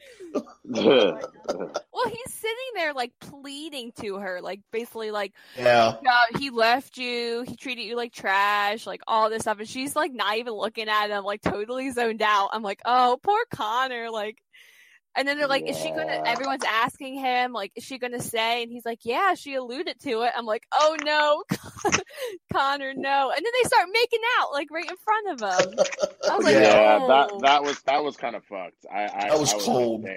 Well, 1.94 2.10
he's 2.10 2.34
sitting 2.34 2.56
there 2.76 2.94
like 2.94 3.12
pleading 3.20 3.92
to 4.02 4.18
her, 4.18 4.42
like 4.42 4.62
basically 4.72 5.12
like, 5.12 5.34
Yeah. 5.58 5.96
"Yeah, 6.04 6.38
he 6.40 6.50
left 6.50 6.98
you, 6.98 7.44
he 7.48 7.56
treated 7.56 7.84
you 7.84 7.96
like 7.96 8.12
trash, 8.14 8.86
like 8.86 9.02
all 9.08 9.30
this 9.30 9.44
stuff, 9.44 9.60
and 9.60 9.70
she's 9.70 9.96
like 9.96 10.12
not 10.12 10.38
even 10.38 10.54
looking 10.54 10.90
at 10.90 11.10
him, 11.10 11.24
like 11.24 11.42
totally 11.42 11.92
zoned 11.92 12.22
out. 12.22 12.50
I'm 12.54 12.64
like, 12.64 12.82
oh, 12.86 13.18
poor 13.24 13.44
Connor, 13.52 14.10
like. 14.12 14.38
And 15.16 15.28
then 15.28 15.38
they're 15.38 15.48
like, 15.48 15.70
is 15.70 15.78
she 15.78 15.90
gonna? 15.90 16.22
Everyone's 16.26 16.66
asking 16.68 17.20
him, 17.20 17.54
like, 17.54 17.72
is 17.76 17.84
she 17.84 17.98
gonna 17.98 18.22
say? 18.22 18.64
And 18.64 18.72
he's 18.72 18.86
like, 18.86 19.00
yeah, 19.04 19.34
she 19.36 19.56
alluded 19.56 20.00
to 20.02 20.24
it. 20.24 20.32
I'm 20.36 20.46
like, 20.46 20.64
oh 20.74 20.96
no, 21.04 21.44
Connor, 22.54 22.94
no. 22.96 23.32
And 23.36 23.46
then 23.46 23.52
they 23.62 23.68
start 23.68 23.88
making 23.94 24.20
out, 24.40 24.52
like 24.54 24.68
right 24.72 24.90
in 24.90 24.98
front 24.98 25.42
of 25.42 25.42
him. 25.42 25.80
I 26.30 26.36
was 26.36 26.46
like, 26.46 26.56
yeah, 26.56 27.00
oh. 27.02 27.08
that 27.08 27.42
that 27.42 27.64
was 27.64 27.82
that 27.84 28.04
was 28.04 28.18
kind 28.18 28.36
of 28.36 28.44
fucked. 28.46 28.86
I, 28.94 29.04
I 29.04 29.30
That 29.30 29.40
was 29.40 29.54
I 29.54 29.58
like, 29.58 29.66
cold. 29.66 30.04
damn. 30.06 30.16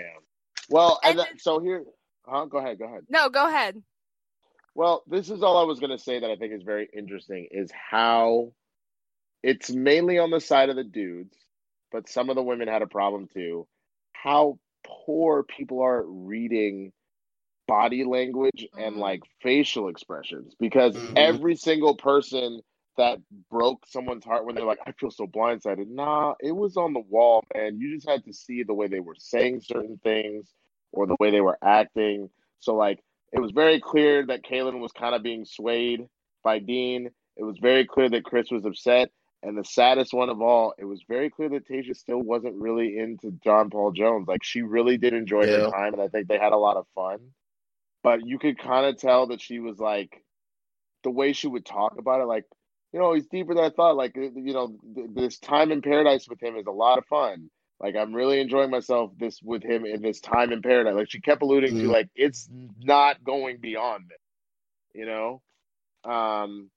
Well, 0.69 1.01
and, 1.03 1.13
And 1.13 1.21
that, 1.21 1.41
so 1.41 1.61
here, 1.61 1.85
huh? 2.27 2.47
Go 2.47 2.59
ahead. 2.59 2.79
Go 2.79 2.87
ahead. 2.87 3.03
No, 3.09 3.29
go 3.31 3.47
ahead. 3.49 3.83
Well, 4.75 5.03
this 5.09 5.31
is 5.31 5.43
all 5.43 5.59
I 5.59 5.65
was 5.65 5.81
going 5.81 5.91
to 5.91 5.99
say 5.99 6.21
that 6.21 6.31
I 6.31 6.37
think 6.37 6.53
is 6.53 6.63
very 6.63 6.89
interesting 6.97 7.49
is 7.51 7.71
how 7.73 8.53
it's 9.43 9.71
mainly 9.71 10.19
on 10.19 10.31
the 10.31 10.41
side 10.41 10.69
of 10.69 10.77
the 10.77 10.85
dudes, 10.85 11.35
but 11.91 12.09
some 12.09 12.31
of 12.31 12.37
the 12.37 12.43
women 12.43 12.69
had 12.69 12.83
a 12.83 12.87
problem 12.87 13.29
too. 13.33 13.67
How 14.13 14.59
poor 14.88 15.42
people 15.42 15.83
are 15.83 16.01
at 16.01 16.07
reading 16.09 16.92
body 17.66 18.03
language 18.05 18.66
and 18.79 18.96
Mhm. 18.96 19.01
like 19.01 19.22
facial 19.42 19.88
expressions 19.88 20.55
because 20.59 20.96
Mhm. 20.96 21.12
every 21.16 21.55
single 21.55 21.94
person 21.94 22.62
that 22.96 23.20
broke 23.48 23.87
someone's 23.87 24.24
heart 24.24 24.44
when 24.44 24.57
they're 24.57 24.64
like, 24.64 24.81
I 24.87 24.92
feel 24.92 25.11
so 25.11 25.27
blindsided. 25.27 25.87
Nah, 25.88 26.35
it 26.40 26.53
was 26.53 26.77
on 26.77 26.92
the 26.92 27.01
wall, 27.01 27.44
man. 27.55 27.79
You 27.79 27.94
just 27.94 28.09
had 28.09 28.24
to 28.24 28.33
see 28.33 28.64
the 28.64 28.74
way 28.74 28.88
they 28.88 29.01
were 29.01 29.14
saying 29.14 29.61
certain 29.61 29.98
things 29.98 30.53
or 30.92 31.07
the 31.07 31.16
way 31.20 31.31
they 31.31 31.40
were 31.40 31.59
acting. 31.62 32.31
So, 32.59 32.74
like, 32.74 33.05
it 33.33 33.38
was 33.38 33.53
very 33.53 33.79
clear 33.81 34.27
that 34.27 34.42
Caelynn 34.42 34.81
was 34.81 34.90
kind 34.92 35.14
of 35.14 35.22
being 35.22 35.44
swayed 35.44 36.09
by 36.42 36.59
Dean. 36.59 37.11
It 37.37 37.44
was 37.44 37.59
very 37.59 37.85
clear 37.87 38.09
that 38.09 38.24
Chris 38.24 38.51
was 38.51 38.64
upset. 38.64 39.12
And 39.42 39.57
the 39.57 39.64
saddest 39.64 40.12
one 40.12 40.31
of 40.31 40.40
all, 40.42 40.74
it 40.79 40.85
was 40.85 41.05
very 41.09 41.31
clear 41.31 41.48
that 41.51 41.68
Tayshia 41.68 41.96
still 41.96 42.20
wasn't 42.20 42.57
really 42.57 42.98
into 42.98 43.31
John 43.44 43.70
Paul 43.70 43.92
Jones. 43.92 44.27
Like, 44.27 44.42
she 44.42 44.62
really 44.62 44.98
did 44.98 45.14
enjoy 45.14 45.46
Yeah. 45.46 45.66
her 45.66 45.70
time, 45.70 45.92
and 45.92 46.03
I 46.03 46.09
think 46.09 46.27
they 46.27 46.38
had 46.38 46.53
a 46.53 46.57
lot 46.59 46.77
of 46.77 46.87
fun. 46.94 47.33
But 48.03 48.27
you 48.27 48.38
could 48.38 48.59
kind 48.59 48.87
of 48.87 48.96
tell 48.96 49.29
that 49.29 49.40
she 49.40 49.61
was 49.61 49.79
like, 49.79 50.24
the 51.05 51.11
way 51.11 51.33
she 51.33 51.46
would 51.46 51.64
talk 51.64 51.98
about 51.98 52.20
it, 52.20 52.24
like, 52.24 52.44
you 52.92 52.98
know, 52.98 53.12
he's 53.14 53.27
deeper 53.29 53.55
than 53.55 53.64
I 53.64 53.70
thought. 53.70 53.96
Like, 53.96 54.16
uh, 54.16 54.22
you 54.22 54.53
know, 54.53 54.77
th- 54.94 55.11
this 55.14 55.38
time 55.38 55.70
in 55.70 55.83
paradise 55.83 56.29
with 56.29 56.42
him 56.42 56.57
is 56.57 56.66
a 56.66 56.72
lot 56.72 56.98
of 56.98 57.07
fun. 57.07 57.51
Like, 57.79 57.94
I'm 57.94 58.12
really 58.12 58.40
enjoying 58.40 58.70
myself 58.70 59.12
this 59.18 59.40
with 59.40 59.62
him 59.62 59.87
in 59.87 60.03
this 60.03 60.20
time 60.20 60.51
in 60.53 60.62
paradise. 60.62 60.94
Like, 60.96 61.11
she 61.11 61.20
kept 61.20 61.42
alluding 61.42 61.77
to, 61.77 61.87
Mhm. 61.87 61.92
like, 61.92 62.09
it's 62.16 62.48
not 62.81 63.22
going 63.22 63.59
beyond 63.59 64.11
it, 64.11 64.98
you 64.98 65.07
know? 65.07 65.42
Um, 66.05 66.70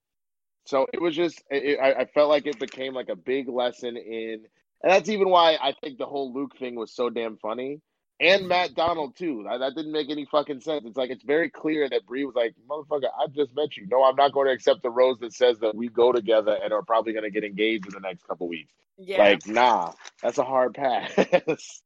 so 0.66 0.88
it 0.94 1.02
was 1.02 1.16
just, 1.16 1.42
it, 1.50 1.80
I, 1.80 2.02
I 2.02 2.06
felt 2.06 2.30
like 2.30 2.46
it 2.46 2.60
became 2.60 2.94
like 2.94 3.10
a 3.10 3.16
big 3.16 3.50
lesson 3.50 3.98
in, 3.98 4.46
and 4.84 4.92
that's 4.92 5.10
even 5.10 5.30
why 5.30 5.58
I 5.62 5.74
think 5.82 5.98
the 5.98 6.06
whole 6.06 6.34
Luke 6.34 6.58
thing 6.58 6.76
was 6.76 6.94
so 6.94 7.10
damn 7.10 7.38
funny. 7.38 7.82
And 8.20 8.48
Matt 8.48 8.76
Donald 8.76 9.16
too. 9.16 9.46
That, 9.50 9.58
that 9.60 9.76
didn't 9.76 9.92
make 9.92 10.12
any 10.12 10.26
fucking 10.26 10.62
sense. 10.62 10.84
It's 10.86 10.96
like 10.96 11.10
it's 11.10 11.24
very 11.24 11.50
clear 11.50 11.90
that 11.90 12.06
Bri 12.06 12.24
was 12.24 12.36
like, 12.36 12.54
"Motherfucker, 12.70 13.10
I 13.20 13.26
just 13.28 13.56
met 13.56 13.76
you. 13.76 13.88
No, 13.90 14.04
I'm 14.04 14.16
not 14.16 14.32
going 14.32 14.48
to 14.48 14.54
accept 14.54 14.84
the 14.84 14.92
rose 14.92 15.18
that 15.22 15.34
says 15.34 15.58
that 15.62 15.74
we 15.74 15.90
go 15.90 16.12
together 16.12 16.56
and 16.64 16.72
are 16.72 16.84
probably 16.84 17.14
going 17.14 17.24
to 17.24 17.32
get 17.32 17.44
engaged 17.44 17.88
in 17.88 17.94
the 17.94 18.00
next 18.00 18.28
couple 18.28 18.48
weeks." 18.48 18.72
Yeah. 19.00 19.18
Like, 19.18 19.48
nah, 19.48 19.94
that's 20.22 20.38
a 20.38 20.44
hard 20.44 20.76
pass. 20.76 21.12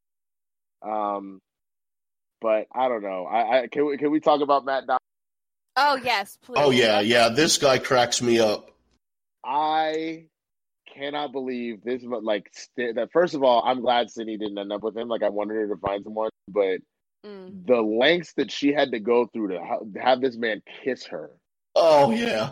um, 0.85 1.41
but 2.41 2.67
I 2.73 2.89
don't 2.89 3.03
know. 3.03 3.25
I, 3.25 3.61
I 3.61 3.67
can 3.67 3.85
we 3.85 3.97
can 3.97 4.11
we 4.11 4.19
talk 4.19 4.41
about 4.41 4.65
Matt 4.65 4.87
Donald? 4.87 4.99
Oh 5.77 5.97
yes, 6.03 6.37
please. 6.41 6.57
Oh 6.57 6.71
yeah, 6.71 6.99
yeah. 7.01 7.29
This 7.29 7.57
guy 7.57 7.77
cracks 7.79 8.21
me 8.21 8.39
up. 8.39 8.69
I 9.43 10.25
cannot 10.93 11.31
believe 11.31 11.83
this. 11.83 12.03
But 12.03 12.23
like 12.23 12.49
st- 12.53 12.95
that. 12.95 13.11
First 13.11 13.33
of 13.35 13.43
all, 13.43 13.63
I'm 13.65 13.81
glad 13.81 14.09
Sydney 14.09 14.37
didn't 14.37 14.57
end 14.57 14.71
up 14.71 14.83
with 14.83 14.95
him. 14.97 15.07
Like 15.07 15.23
I 15.23 15.29
wanted 15.29 15.55
her 15.55 15.67
to 15.67 15.77
find 15.77 16.03
someone, 16.03 16.29
but 16.47 16.79
Mm. 17.25 17.65
the 17.65 17.81
lengths 17.81 18.33
that 18.33 18.51
she 18.51 18.71
had 18.71 18.91
to 18.91 18.99
go 18.99 19.25
through 19.25 19.47
to 19.47 19.59
ha- 19.59 19.79
have 19.99 20.21
this 20.21 20.37
man 20.37 20.61
kiss 20.83 21.05
her. 21.07 21.31
Oh 21.75 22.11
yeah. 22.11 22.51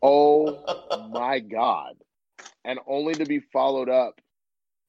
Oh 0.00 1.08
my 1.12 1.40
god! 1.40 1.94
And 2.64 2.78
only 2.86 3.14
to 3.14 3.24
be 3.24 3.40
followed 3.40 3.88
up 3.88 4.20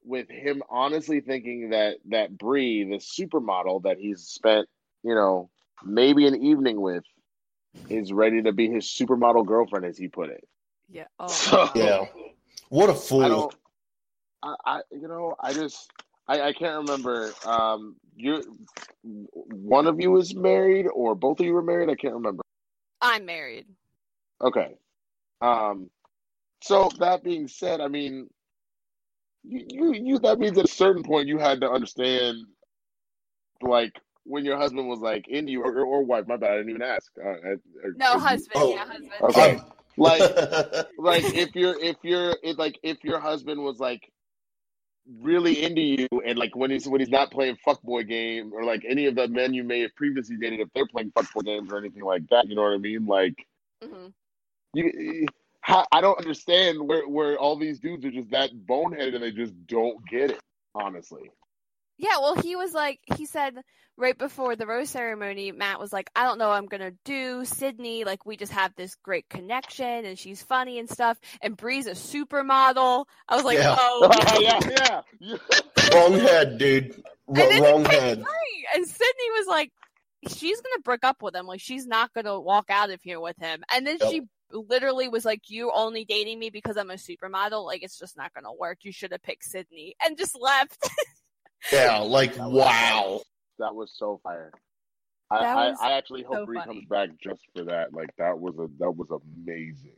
with 0.03 0.29
him 0.29 0.61
honestly 0.69 1.19
thinking 1.21 1.71
that 1.71 1.97
that 2.09 2.37
Bri, 2.37 2.83
the 2.83 2.97
supermodel 2.97 3.81
that 3.83 3.97
he's 3.97 4.21
spent, 4.21 4.67
you 5.03 5.15
know, 5.15 5.49
maybe 5.83 6.27
an 6.27 6.35
evening 6.35 6.79
with, 6.79 7.03
is 7.89 8.11
ready 8.11 8.41
to 8.43 8.51
be 8.51 8.69
his 8.69 8.85
supermodel 8.85 9.45
girlfriend, 9.45 9.85
as 9.85 9.97
he 9.97 10.07
put 10.07 10.29
it. 10.29 10.47
Yeah. 10.89 11.05
Oh. 11.19 11.27
So 11.27 11.69
Yeah. 11.75 12.05
What 12.69 12.89
a 12.89 12.93
fool. 12.93 13.27
don't. 13.27 13.55
I, 14.43 14.55
I 14.65 14.81
you 14.91 15.07
know 15.07 15.35
I 15.39 15.53
just 15.53 15.91
I, 16.27 16.41
I 16.41 16.53
can't 16.53 16.77
remember. 16.77 17.33
Um, 17.45 17.95
you 18.15 18.57
one 19.03 19.87
of 19.87 19.99
you 19.99 20.17
is 20.17 20.35
married 20.35 20.87
or 20.87 21.15
both 21.15 21.39
of 21.39 21.45
you 21.45 21.53
were 21.53 21.61
married. 21.61 21.89
I 21.89 21.95
can't 21.95 22.13
remember. 22.13 22.43
I'm 23.01 23.25
married. 23.25 23.65
Okay. 24.41 24.75
Um. 25.41 25.89
So 26.63 26.89
that 26.99 27.23
being 27.23 27.47
said, 27.47 27.81
I 27.81 27.87
mean, 27.87 28.29
you 29.43 29.65
you, 29.69 29.93
you 29.93 30.19
that 30.19 30.39
means 30.39 30.57
at 30.57 30.65
a 30.65 30.67
certain 30.67 31.03
point 31.03 31.27
you 31.27 31.37
had 31.37 31.61
to 31.61 31.69
understand, 31.69 32.45
like 33.61 33.93
when 34.25 34.45
your 34.45 34.57
husband 34.57 34.87
was 34.87 34.99
like 34.99 35.27
into 35.27 35.51
you 35.51 35.63
or, 35.63 35.81
or 35.81 36.03
wife. 36.03 36.27
My 36.27 36.37
bad, 36.37 36.51
I 36.51 36.57
didn't 36.57 36.69
even 36.69 36.81
ask. 36.81 37.11
Uh, 37.23 37.29
uh, 37.29 37.55
No 37.95 38.13
uh, 38.13 38.19
husband. 38.19 38.51
Oh. 38.55 38.73
Yeah, 38.73 38.85
husband. 38.85 39.11
Okay. 39.21 39.55
Um, 39.55 39.65
Like 39.97 40.21
like 40.97 41.25
if 41.25 41.55
you're 41.55 41.79
if 41.79 41.97
you're 42.03 42.35
if 42.43 42.57
like 42.57 42.79
if 42.83 43.03
your 43.03 43.19
husband 43.19 43.61
was 43.61 43.79
like 43.79 44.11
really 45.19 45.63
into 45.63 45.81
you 45.81 46.07
and 46.25 46.37
like 46.37 46.55
when 46.55 46.71
he's 46.71 46.87
when 46.87 47.01
he's 47.01 47.09
not 47.09 47.31
playing 47.31 47.57
fuckboy 47.67 48.07
game 48.07 48.53
or 48.53 48.63
like 48.63 48.85
any 48.87 49.07
of 49.07 49.15
the 49.15 49.27
men 49.27 49.53
you 49.53 49.63
may 49.63 49.81
have 49.81 49.93
previously 49.95 50.37
dated 50.37 50.59
if 50.59 50.69
they're 50.73 50.87
playing 50.87 51.11
fuckboy 51.11 51.43
games 51.43 51.71
or 51.71 51.77
anything 51.77 52.03
like 52.03 52.21
that 52.29 52.47
you 52.47 52.55
know 52.55 52.61
what 52.61 52.73
i 52.73 52.77
mean 52.77 53.05
like 53.05 53.35
hmm 53.83 54.07
you 54.73 55.25
how, 55.61 55.85
i 55.91 55.99
don't 55.99 56.17
understand 56.19 56.79
where 56.87 57.07
where 57.07 57.37
all 57.37 57.57
these 57.57 57.79
dudes 57.79 58.05
are 58.05 58.11
just 58.11 58.29
that 58.29 58.51
boneheaded 58.67 59.15
and 59.15 59.23
they 59.23 59.31
just 59.31 59.53
don't 59.65 59.97
get 60.07 60.31
it 60.31 60.39
honestly 60.75 61.31
Yeah, 62.01 62.17
well, 62.19 62.33
he 62.35 62.55
was 62.55 62.73
like, 62.73 62.99
he 63.15 63.27
said 63.27 63.53
right 63.95 64.17
before 64.17 64.55
the 64.55 64.65
rose 64.65 64.89
ceremony, 64.89 65.51
Matt 65.51 65.79
was 65.79 65.93
like, 65.93 66.09
I 66.15 66.23
don't 66.23 66.39
know 66.39 66.47
what 66.47 66.55
I'm 66.57 66.65
going 66.65 66.81
to 66.81 66.97
do. 67.05 67.45
Sydney, 67.45 68.05
like, 68.05 68.25
we 68.25 68.37
just 68.37 68.53
have 68.53 68.73
this 68.75 68.95
great 69.03 69.29
connection 69.29 69.85
and 70.05 70.17
she's 70.17 70.41
funny 70.41 70.79
and 70.79 70.89
stuff. 70.89 71.19
And 71.43 71.55
Bri's 71.55 71.85
a 71.85 71.91
supermodel. 71.91 73.05
I 73.29 73.35
was 73.35 73.45
like, 73.45 73.59
Yeah. 73.59 73.75
oh. 73.77 74.09
yeah 74.41 74.59
yeah 74.67 75.01
yeah 75.19 75.37
wrong 75.93 76.13
head, 76.13 76.57
dude. 76.57 76.95
And 77.27 77.37
then 77.37 77.61
wrong 77.61 77.85
head. 77.85 78.17
free. 78.17 78.67
And 78.73 78.83
Sydney 78.87 79.31
was 79.37 79.45
like, 79.47 79.71
she's 80.27 80.59
going 80.59 80.73
to 80.77 80.81
break 80.83 81.03
up 81.03 81.21
with 81.21 81.35
him. 81.35 81.45
Like, 81.45 81.61
she's 81.61 81.85
not 81.85 82.11
going 82.15 82.25
to 82.25 82.39
walk 82.39 82.65
out 82.71 82.89
of 82.89 82.99
here 83.03 83.19
with 83.19 83.37
him. 83.39 83.61
And 83.71 83.85
then 83.85 83.97
Yep. 84.01 84.09
she 84.11 84.21
literally 84.51 85.07
was 85.07 85.23
like, 85.23 85.49
you 85.51 85.71
only 85.71 86.03
dating 86.05 86.39
me 86.39 86.49
because 86.49 86.77
I'm 86.77 86.89
a 86.89 86.95
supermodel. 86.95 87.63
Like, 87.63 87.83
it's 87.83 87.99
just 87.99 88.17
not 88.17 88.33
going 88.33 88.45
to 88.45 88.51
work. 88.59 88.79
You 88.81 88.91
should 88.91 89.11
have 89.11 89.21
picked 89.21 89.43
Sydney 89.45 89.95
and 90.03 90.17
just 90.17 90.35
left. 90.39 90.79
Yeah, 91.71 91.99
like 91.99 92.37
wow. 92.37 93.21
that 93.59 93.75
was 93.75 93.93
so 93.95 94.19
fire 94.23 94.51
I, 95.31 95.45
I, 95.45 95.73
I 95.81 95.91
actually 95.93 96.23
hope 96.23 96.39
so 96.39 96.45
Bri 96.45 96.57
funny. 96.59 96.73
comes 96.73 96.85
back 96.89 97.09
just 97.23 97.41
for 97.55 97.63
that. 97.65 97.93
Like 97.93 98.09
that 98.17 98.37
was 98.37 98.55
a 98.59 98.67
that 98.79 98.91
was 98.91 99.07
amazing. 99.09 99.95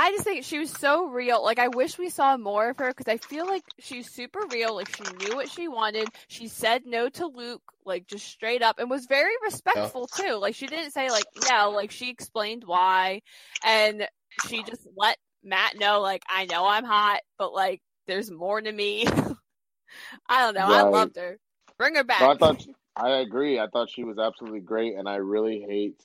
I 0.00 0.12
just 0.12 0.22
think 0.22 0.44
she 0.44 0.60
was 0.60 0.70
so 0.70 1.08
real. 1.08 1.42
Like, 1.42 1.58
I 1.58 1.66
wish 1.66 1.98
we 1.98 2.08
saw 2.08 2.36
more 2.36 2.70
of 2.70 2.78
her 2.78 2.86
because 2.86 3.08
I 3.08 3.16
feel 3.16 3.46
like 3.46 3.64
she's 3.80 4.08
super 4.08 4.38
real. 4.52 4.76
Like, 4.76 4.94
she 4.94 5.02
knew 5.16 5.34
what 5.34 5.50
she 5.50 5.66
wanted. 5.66 6.08
She 6.28 6.46
said 6.46 6.82
no 6.86 7.08
to 7.08 7.26
Luke, 7.26 7.64
like, 7.84 8.06
just 8.06 8.28
straight 8.28 8.62
up, 8.62 8.78
and 8.78 8.88
was 8.88 9.06
very 9.06 9.32
respectful 9.42 10.06
too. 10.06 10.34
Like, 10.34 10.54
she 10.54 10.68
didn't 10.68 10.92
say, 10.92 11.10
like, 11.10 11.24
no, 11.50 11.70
like, 11.70 11.90
she 11.90 12.10
explained 12.10 12.62
why. 12.64 13.22
And 13.64 14.06
she 14.46 14.62
just 14.62 14.86
let 14.96 15.18
Matt 15.42 15.80
know, 15.80 16.00
like, 16.00 16.22
I 16.30 16.44
know 16.44 16.64
I'm 16.64 16.84
hot, 16.84 17.22
but, 17.36 17.52
like, 17.52 17.82
there's 18.06 18.30
more 18.30 18.60
to 18.60 18.70
me. 18.70 19.04
I 20.28 20.44
don't 20.44 20.54
know. 20.54 20.66
I 20.66 20.82
loved 20.88 21.16
her. 21.16 21.38
Bring 21.78 21.94
her 21.94 22.04
back. 22.04 22.20
No, 22.20 22.30
I 22.30 22.36
thought 22.36 22.66
I 22.96 23.10
agree. 23.18 23.58
I 23.58 23.68
thought 23.68 23.90
she 23.90 24.04
was 24.04 24.18
absolutely 24.18 24.60
great, 24.60 24.96
and 24.96 25.08
I 25.08 25.16
really 25.16 25.60
hate. 25.60 26.02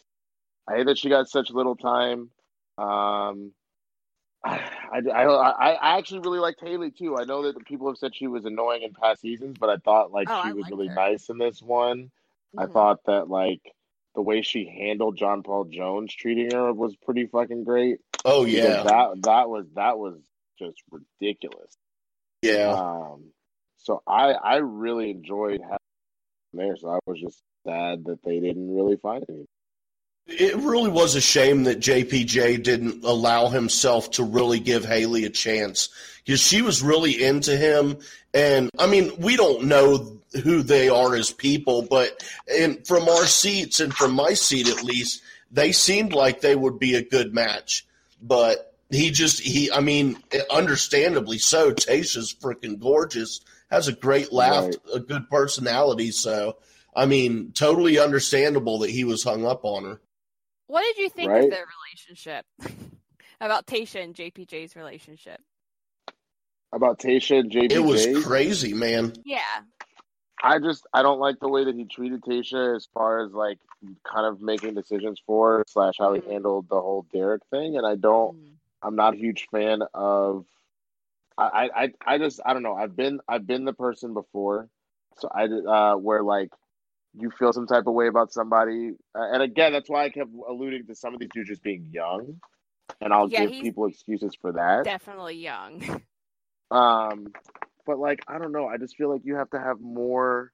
I 0.68 0.76
hate 0.78 0.86
that 0.86 0.98
she 0.98 1.10
got 1.10 1.28
such 1.28 1.50
little 1.50 1.76
time. 1.76 2.30
Um, 2.78 3.52
I, 4.46 4.60
I, 5.12 5.24
I, 5.26 5.72
I 5.72 5.98
actually 5.98 6.20
really 6.20 6.40
liked 6.40 6.62
Haley 6.62 6.92
too. 6.92 7.18
I 7.18 7.24
know 7.24 7.44
that 7.44 7.56
the 7.58 7.64
people 7.64 7.88
have 7.88 7.98
said 7.98 8.16
she 8.16 8.28
was 8.28 8.46
annoying 8.46 8.84
in 8.84 8.94
past 8.94 9.22
seasons, 9.22 9.58
but 9.60 9.70
I 9.70 9.78
thought 9.78 10.12
like 10.12 10.30
Oh, 10.30 10.42
she 10.42 10.50
I 10.50 10.54
was 10.54 10.70
really 10.70 10.88
her. 10.90 10.96
nice 10.96 11.30
in 11.30 11.38
this 11.38 11.62
one. 11.62 12.12
I 12.58 12.66
Mhm. 12.66 12.74
thought 12.74 13.00
that 13.06 13.30
like 13.30 13.62
the 14.16 14.22
way 14.22 14.42
she 14.44 14.66
handled 14.66 15.18
John 15.18 15.42
Paul 15.42 15.66
Jones 15.66 16.14
treating 16.14 16.52
her 16.52 16.72
was 16.72 16.96
pretty 16.98 17.26
fucking 17.26 17.64
great. 17.64 18.00
Oh 18.26 18.46
Because 18.46 18.64
yeah, 18.64 18.84
that 18.84 19.22
that 19.24 19.50
was 19.50 19.66
that 19.76 19.98
was 19.98 20.20
just 20.60 20.82
ridiculous. 20.92 21.76
yeah. 22.44 22.74
Um, 22.74 23.32
so 23.84 24.02
I 24.08 24.32
I 24.32 24.56
really 24.58 25.12
enjoyed 25.12 25.62
having 25.62 25.78
there. 26.54 26.76
So 26.78 26.90
I 26.90 27.00
was 27.06 27.20
just 27.20 27.42
sad 27.66 28.06
that 28.06 28.24
they 28.24 28.40
didn't 28.40 28.74
really 28.74 28.98
find 28.98 29.24
anything. 29.30 29.48
It 30.26 30.56
really 30.56 30.90
was 30.90 31.16
a 31.16 31.22
shame 31.22 31.66
that 31.66 31.82
JPJ 31.82 32.64
didn't 32.64 33.04
allow 33.04 33.50
himself 33.50 34.12
to 34.12 34.24
really 34.24 34.62
give 34.62 34.86
Haley 34.86 35.26
a 35.26 35.30
chance 35.30 35.90
because 36.24 36.40
she 36.40 36.62
was 36.62 36.82
really 36.82 37.22
into 37.22 37.58
him. 37.58 37.98
And 38.34 38.70
I 38.80 38.88
mean, 38.88 39.12
we 39.20 39.36
don't 39.36 39.66
know 39.66 40.18
who 40.44 40.64
they 40.64 40.88
are 40.88 41.14
as 41.16 41.32
people, 41.32 41.82
but 41.82 42.24
and 42.50 42.86
from 42.88 43.10
our 43.10 43.26
seats 43.26 43.82
and 43.82 43.94
from 43.94 44.14
my 44.14 44.34
seat 44.34 44.70
at 44.70 44.84
least, 44.84 45.22
they 45.52 45.74
seemed 45.74 46.14
like 46.14 46.40
they 46.40 46.56
would 46.56 46.80
be 46.80 46.96
a 46.96 47.04
good 47.04 47.34
match. 47.34 47.86
But 48.22 48.74
he 48.90 49.12
just 49.12 49.42
he, 49.42 49.72
I 49.72 49.82
mean, 49.82 50.24
understandably 50.50 51.38
so. 51.38 51.74
Tayshia's 51.74 52.34
freaking 52.34 52.80
gorgeous, 52.80 53.42
has 53.74 53.88
a 53.88 53.94
great 53.94 54.32
laugh, 54.32 54.66
Right. 54.66 54.76
a 54.94 55.00
good 55.00 55.30
personality. 55.30 56.12
So 56.12 56.58
I 56.96 57.06
mean, 57.08 57.52
totally 57.54 57.98
understandable 58.00 58.80
that 58.80 58.90
he 58.92 59.04
was 59.04 59.24
hung 59.24 59.46
up 59.46 59.66
on 59.66 59.84
her. 59.84 60.00
What 60.68 60.82
did 60.84 60.98
you 61.00 61.10
think 61.10 61.30
Right? 61.32 61.44
of 61.46 61.50
their 61.50 61.66
relationship? 61.90 62.46
About 63.42 63.66
Tayshia 63.68 64.04
and 64.04 64.16
JPJ's 64.16 64.76
relationship? 64.76 65.42
about 66.72 66.98
Tayshia 67.00 67.40
and 67.42 67.52
JPJ. 67.52 67.72
It 67.72 67.80
was 67.80 68.24
crazy, 68.26 68.74
man. 68.74 69.14
Yeah. 69.26 69.40
I 70.42 70.58
just 70.60 70.86
I 70.94 71.02
don't 71.04 71.20
like 71.20 71.40
the 71.40 71.48
way 71.48 71.64
that 71.66 71.76
he 71.76 71.86
treated 71.86 72.22
Tayshia 72.22 72.76
as 72.76 72.88
far 72.94 73.24
as 73.24 73.32
like 73.32 73.60
kind 74.04 74.26
of 74.26 74.42
making 74.42 74.74
decisions 74.74 75.22
for 75.26 75.64
slash 75.68 75.96
how 76.00 76.14
he 76.14 76.22
Mhm. 76.22 76.32
handled 76.32 76.70
the 76.70 76.82
whole 76.82 77.06
Derek 77.14 77.44
thing, 77.52 77.78
and 77.78 77.86
I 77.86 77.96
don't. 77.96 78.36
Mm. 78.38 78.50
I'm 78.82 78.96
not 78.96 79.14
a 79.14 79.18
huge 79.18 79.48
fan 79.52 79.84
of. 79.94 80.46
I 81.38 81.70
I 81.76 81.94
I 82.06 82.18
just 82.18 82.40
I 82.46 82.54
don't 82.54 82.64
know. 82.64 82.76
I've 82.76 82.96
been 82.96 83.20
I've 83.28 83.46
been 83.48 83.66
the 83.66 83.74
person 83.74 84.14
before, 84.14 84.70
so 85.18 85.30
I 85.34 85.46
uh 85.46 85.96
where 85.98 86.24
like 86.24 86.50
you 87.16 87.32
feel 87.32 87.54
some 87.54 87.68
type 87.68 87.88
of 87.88 87.94
way 87.94 88.08
about 88.08 88.32
somebody, 88.34 88.92
uh, 89.16 89.32
and 89.34 89.42
again 89.44 89.74
that's 89.74 89.90
why 89.90 90.06
I 90.06 90.10
kept 90.10 90.30
alluding 90.48 90.88
to 90.88 90.96
some 90.96 91.14
of 91.14 91.20
these 91.20 91.30
dudes 91.34 91.50
just 91.50 91.64
being 91.64 91.90
young, 91.92 92.40
and 93.02 93.14
I'll 93.14 93.28
Yeah, 93.28 93.48
give 93.48 93.52
people 93.62 93.88
excuses 93.88 94.36
for 94.42 94.54
that. 94.54 94.84
Definitely 94.84 95.36
young. 95.38 96.02
Um, 96.72 97.34
but 97.86 98.00
like 98.00 98.24
I 98.28 98.40
don't 98.40 98.52
know. 98.52 98.68
I 98.68 98.78
just 98.78 98.98
feel 98.98 99.10
like 99.12 99.22
you 99.26 99.36
have 99.36 99.50
to 99.52 99.60
have 99.60 99.80
more, 99.80 100.52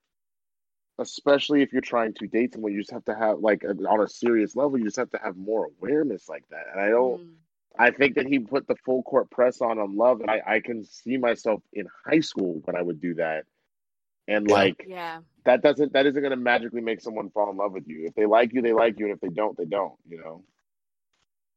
especially 0.97 1.61
if 1.61 1.71
you're 1.71 1.82
trying 1.82 2.13
to 2.15 2.27
date 2.27 2.53
someone. 2.53 2.73
You 2.73 2.80
just 2.80 2.91
have 2.91 3.05
to 3.05 3.15
have 3.15 3.39
like 3.39 3.63
on 3.63 4.01
a 4.01 4.07
serious 4.09 4.55
level. 4.55 4.77
You 4.77 4.86
just 4.86 4.97
have 4.97 5.11
to 5.11 5.19
have 5.23 5.38
more 5.38 5.67
awareness 5.80 6.27
like 6.27 6.43
that. 6.49 6.65
And 6.73 6.82
I 6.82 6.89
don't. 6.89 7.21
Mm. 7.21 7.36
I 7.78 7.91
think 7.91 8.15
that 8.15 8.28
he 8.28 8.39
put 8.39 8.67
the 8.67 8.76
full 8.86 9.03
court 9.03 9.30
press 9.30 9.61
on 9.61 9.80
on 9.80 9.95
love, 9.95 10.22
and 10.22 10.30
I 10.30 10.41
I 10.45 10.59
can 10.59 10.84
see 10.84 11.17
myself 11.17 11.61
in 11.74 11.88
high 12.05 12.20
school 12.22 12.61
when 12.65 12.76
I 12.76 12.82
would 12.82 13.01
do 13.01 13.15
that. 13.15 13.45
And 14.28 14.47
Yeah. 14.47 14.53
like 14.53 14.86
Yeah. 14.88 15.22
that 15.45 15.61
doesn't 15.61 15.93
that 15.93 16.05
isn't 16.05 16.22
going 16.22 16.32
to 16.32 16.38
magically 16.38 16.82
make 16.82 17.01
someone 17.01 17.30
fall 17.30 17.49
in 17.51 17.57
love 17.57 17.74
with 17.74 17.88
you. 17.88 18.05
If 18.05 18.15
they 18.15 18.26
like 18.26 18.53
you, 18.53 18.61
they 18.61 18.74
like 18.74 18.99
you, 18.99 19.05
and 19.05 19.13
if 19.13 19.22
they 19.22 19.30
don't, 19.30 19.57
they 19.57 19.65
don't. 19.65 19.97
You 20.07 20.17
know. 20.20 20.43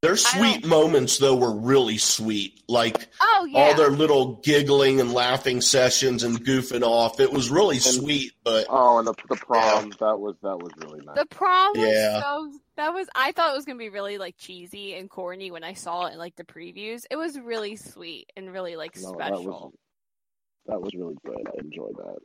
Their 0.03 0.17
sweet 0.17 0.67
moments 0.67 1.19
though 1.19 1.37
were 1.37 1.55
really 1.55 1.97
sweet. 1.97 2.61
Like 2.69 3.07
Oh 3.21 3.47
yeah. 3.49 3.59
all 3.61 3.75
their 3.77 3.91
little 3.91 4.35
giggling 4.43 5.01
and 5.01 5.13
laughing 5.13 5.61
sessions 5.61 6.25
and 6.25 6.45
goofing 6.45 6.83
off. 6.83 7.21
It 7.21 7.33
was 7.33 7.51
really 7.51 7.79
sweet, 7.79 8.33
but 8.43 8.67
Oh, 8.69 8.99
and 8.99 9.07
the 9.07 9.15
the 9.29 9.37
prom 9.37 9.91
that 10.01 10.19
was 10.19 10.35
that 10.43 10.59
was 10.59 10.73
really 10.79 11.01
nice. 11.05 11.17
The 11.17 11.27
prom 11.27 11.73
was 11.77 11.89
Yeah. 11.89 12.21
so 12.21 12.53
that 12.77 12.93
was 12.93 13.07
I 13.15 13.31
thought 13.31 13.53
it 13.53 13.57
was 13.57 13.65
gonna 13.65 13.79
be 13.79 13.91
really 13.91 14.19
like 14.19 14.37
cheesy 14.37 14.95
and 14.95 15.09
corny 15.09 15.53
when 15.53 15.63
I 15.63 15.75
saw 15.75 16.07
it 16.07 16.15
in 16.15 16.19
like 16.19 16.35
the 16.35 16.45
previews. 16.45 17.05
It 17.09 17.17
was 17.17 17.39
really 17.39 17.77
sweet 17.77 18.29
and 18.37 18.53
really 18.53 18.75
like 18.75 18.97
No, 18.97 19.13
special. 19.13 19.37
That 19.45 19.45
was, 19.45 19.73
that 20.67 20.81
was 20.81 20.95
really 20.95 21.17
good. 21.25 21.47
I 21.47 21.61
enjoyed 21.61 21.95
that. 21.97 22.19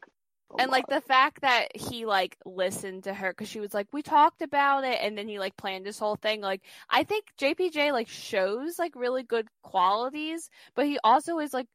And 0.60 0.72
like 0.72 0.88
the 0.88 1.02
fact 1.02 1.42
that 1.42 1.76
he 1.76 2.06
like 2.06 2.38
listened 2.46 3.04
to 3.04 3.14
her 3.14 3.32
because 3.32 3.50
she 3.50 3.60
was 3.60 3.74
like 3.74 3.88
we 3.92 4.02
talked 4.02 4.42
about 4.42 4.84
it 4.84 5.00
and 5.02 5.18
then 5.18 5.28
he 5.28 5.40
like 5.40 5.58
planned 5.58 5.86
this 5.86 6.00
whole 6.00 6.16
thing 6.16 6.42
like 6.42 6.62
i 6.90 7.04
think 7.04 7.26
jpj 7.40 7.92
like 7.92 8.08
shows 8.08 8.80
like 8.80 8.96
really 8.96 9.24
good 9.24 9.48
qualities 9.62 10.50
but 10.76 10.86
he 10.86 10.98
also 11.04 11.40
is 11.40 11.54
like 11.54 11.68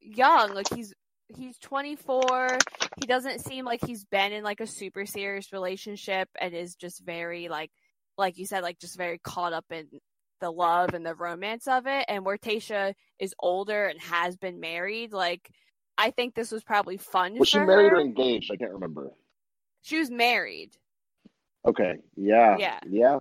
young 0.00 0.54
like 0.54 0.72
he's 0.72 0.94
he's 1.28 1.58
24 1.58 2.58
he 3.00 3.06
doesn't 3.06 3.40
seem 3.40 3.64
like 3.64 3.84
he's 3.84 4.04
been 4.04 4.32
in 4.32 4.44
like 4.44 4.60
a 4.60 4.66
super 4.66 5.04
serious 5.04 5.52
relationship 5.52 6.28
and 6.40 6.54
is 6.54 6.76
just 6.76 7.04
very 7.04 7.48
like 7.48 7.70
like 8.16 8.38
you 8.38 8.46
said 8.46 8.62
like 8.62 8.78
just 8.78 8.96
very 8.96 9.18
caught 9.18 9.52
up 9.52 9.64
in 9.70 9.88
the 10.40 10.50
love 10.50 10.94
and 10.94 11.04
the 11.04 11.14
romance 11.14 11.66
of 11.66 11.86
it 11.86 12.04
and 12.08 12.24
where 12.24 12.38
tayshia 12.38 12.94
is 13.18 13.34
older 13.40 13.86
and 13.86 14.00
has 14.00 14.36
been 14.36 14.60
married 14.60 15.12
like 15.12 15.50
I 15.98 16.10
think 16.10 16.34
this 16.34 16.50
was 16.50 16.62
probably 16.62 16.96
fun 16.96 17.38
was 17.38 17.48
she 17.48 17.58
married 17.58 17.90
her. 17.90 17.96
or 17.96 18.00
engaged? 18.00 18.50
I 18.52 18.56
can't 18.56 18.72
remember. 18.72 19.10
She 19.82 19.98
was 19.98 20.10
married. 20.10 20.72
Okay, 21.66 21.94
yeah, 22.16 22.56
Yeah. 22.58 22.80
yeah. 22.88 23.18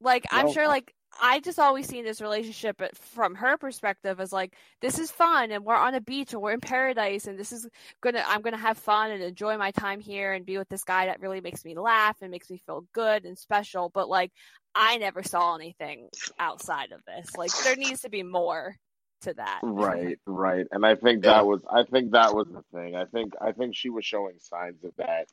Like 0.00 0.24
I'm 0.30 0.52
sure 0.52 0.68
like 0.68 0.92
I 1.20 1.40
just 1.40 1.58
always 1.58 1.86
seen 1.88 2.04
this 2.04 2.20
relationship 2.20 2.80
from 2.94 3.34
her 3.34 3.56
perspective 3.56 4.20
as 4.20 4.32
like 4.32 4.54
this 4.80 4.98
is 4.98 5.10
fun 5.10 5.50
and 5.50 5.64
we're 5.64 5.74
on 5.74 5.94
a 5.94 6.00
beach 6.00 6.32
and 6.32 6.42
we're 6.42 6.52
in 6.52 6.60
paradise 6.60 7.26
and 7.26 7.38
this 7.38 7.50
is 7.50 7.66
gonna 8.02 8.22
I'm 8.26 8.42
gonna 8.42 8.58
have 8.58 8.78
fun 8.78 9.10
and 9.10 9.22
enjoy 9.22 9.56
my 9.56 9.70
time 9.72 10.00
here 10.00 10.32
and 10.34 10.46
be 10.46 10.58
with 10.58 10.68
this 10.68 10.84
guy 10.84 11.06
that 11.06 11.20
really 11.20 11.40
makes 11.40 11.64
me 11.64 11.76
laugh 11.76 12.16
and 12.20 12.30
makes 12.30 12.50
me 12.50 12.60
feel 12.66 12.84
good 12.92 13.24
and 13.24 13.36
special. 13.38 13.90
But 13.92 14.08
like 14.08 14.30
I 14.74 14.98
never 14.98 15.22
saw 15.22 15.54
anything 15.56 16.08
outside 16.38 16.92
of 16.92 17.00
this. 17.06 17.34
Like 17.36 17.50
there 17.64 17.74
needs 17.76 18.02
to 18.02 18.10
be 18.10 18.22
more 18.22 18.76
to 19.22 19.34
that. 19.34 19.60
Right, 19.62 20.18
right. 20.26 20.66
And 20.70 20.84
I 20.86 20.94
think 20.94 21.22
that 21.24 21.46
was 21.46 21.60
I 21.70 21.84
think 21.84 22.12
that 22.12 22.34
was 22.34 22.46
the 22.48 22.62
thing. 22.72 22.96
I 22.96 23.04
think 23.04 23.34
I 23.40 23.52
think 23.52 23.74
she 23.76 23.90
was 23.90 24.04
showing 24.04 24.38
signs 24.38 24.84
of 24.84 24.92
that 24.96 25.28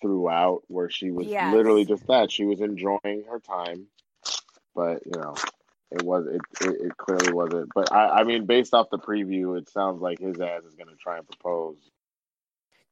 throughout 0.00 0.62
where 0.68 0.90
she 0.90 1.10
was 1.10 1.26
Yes. 1.26 1.52
literally 1.52 1.84
just 1.84 2.06
that. 2.06 2.30
She 2.30 2.44
was 2.44 2.60
enjoying 2.60 3.24
her 3.28 3.40
time. 3.40 3.86
But, 4.74 5.06
you 5.06 5.18
know, 5.18 5.34
it 5.90 6.02
was 6.02 6.26
it 6.26 6.40
it, 6.60 6.80
it 6.86 6.96
clearly 6.96 7.32
wasn't. 7.32 7.70
But 7.74 7.92
I 7.92 8.20
I 8.20 8.24
mean 8.24 8.46
based 8.46 8.74
off 8.74 8.90
the 8.90 8.98
preview, 8.98 9.58
it 9.58 9.68
sounds 9.70 10.00
like 10.00 10.18
his 10.18 10.40
ass 10.40 10.64
is 10.64 10.74
gonna 10.74 10.96
try 11.00 11.18
and 11.18 11.26
propose. 11.26 11.78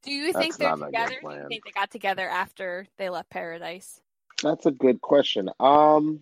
Do 0.02 0.12
you 0.12 0.32
think 0.32 0.56
they're 0.56 0.68
not 0.68 0.74
a 0.74 0.80
good 0.80 0.86
together? 0.86 1.20
Do 1.22 1.34
you 1.34 1.48
think 1.48 1.64
they 1.64 1.70
got 1.70 1.90
together 1.90 2.28
after 2.28 2.86
they 2.98 3.08
left 3.08 3.30
paradise? 3.30 4.00
That's 4.42 4.66
a 4.66 4.70
good 4.70 5.00
question. 5.00 5.50
Um 5.60 6.20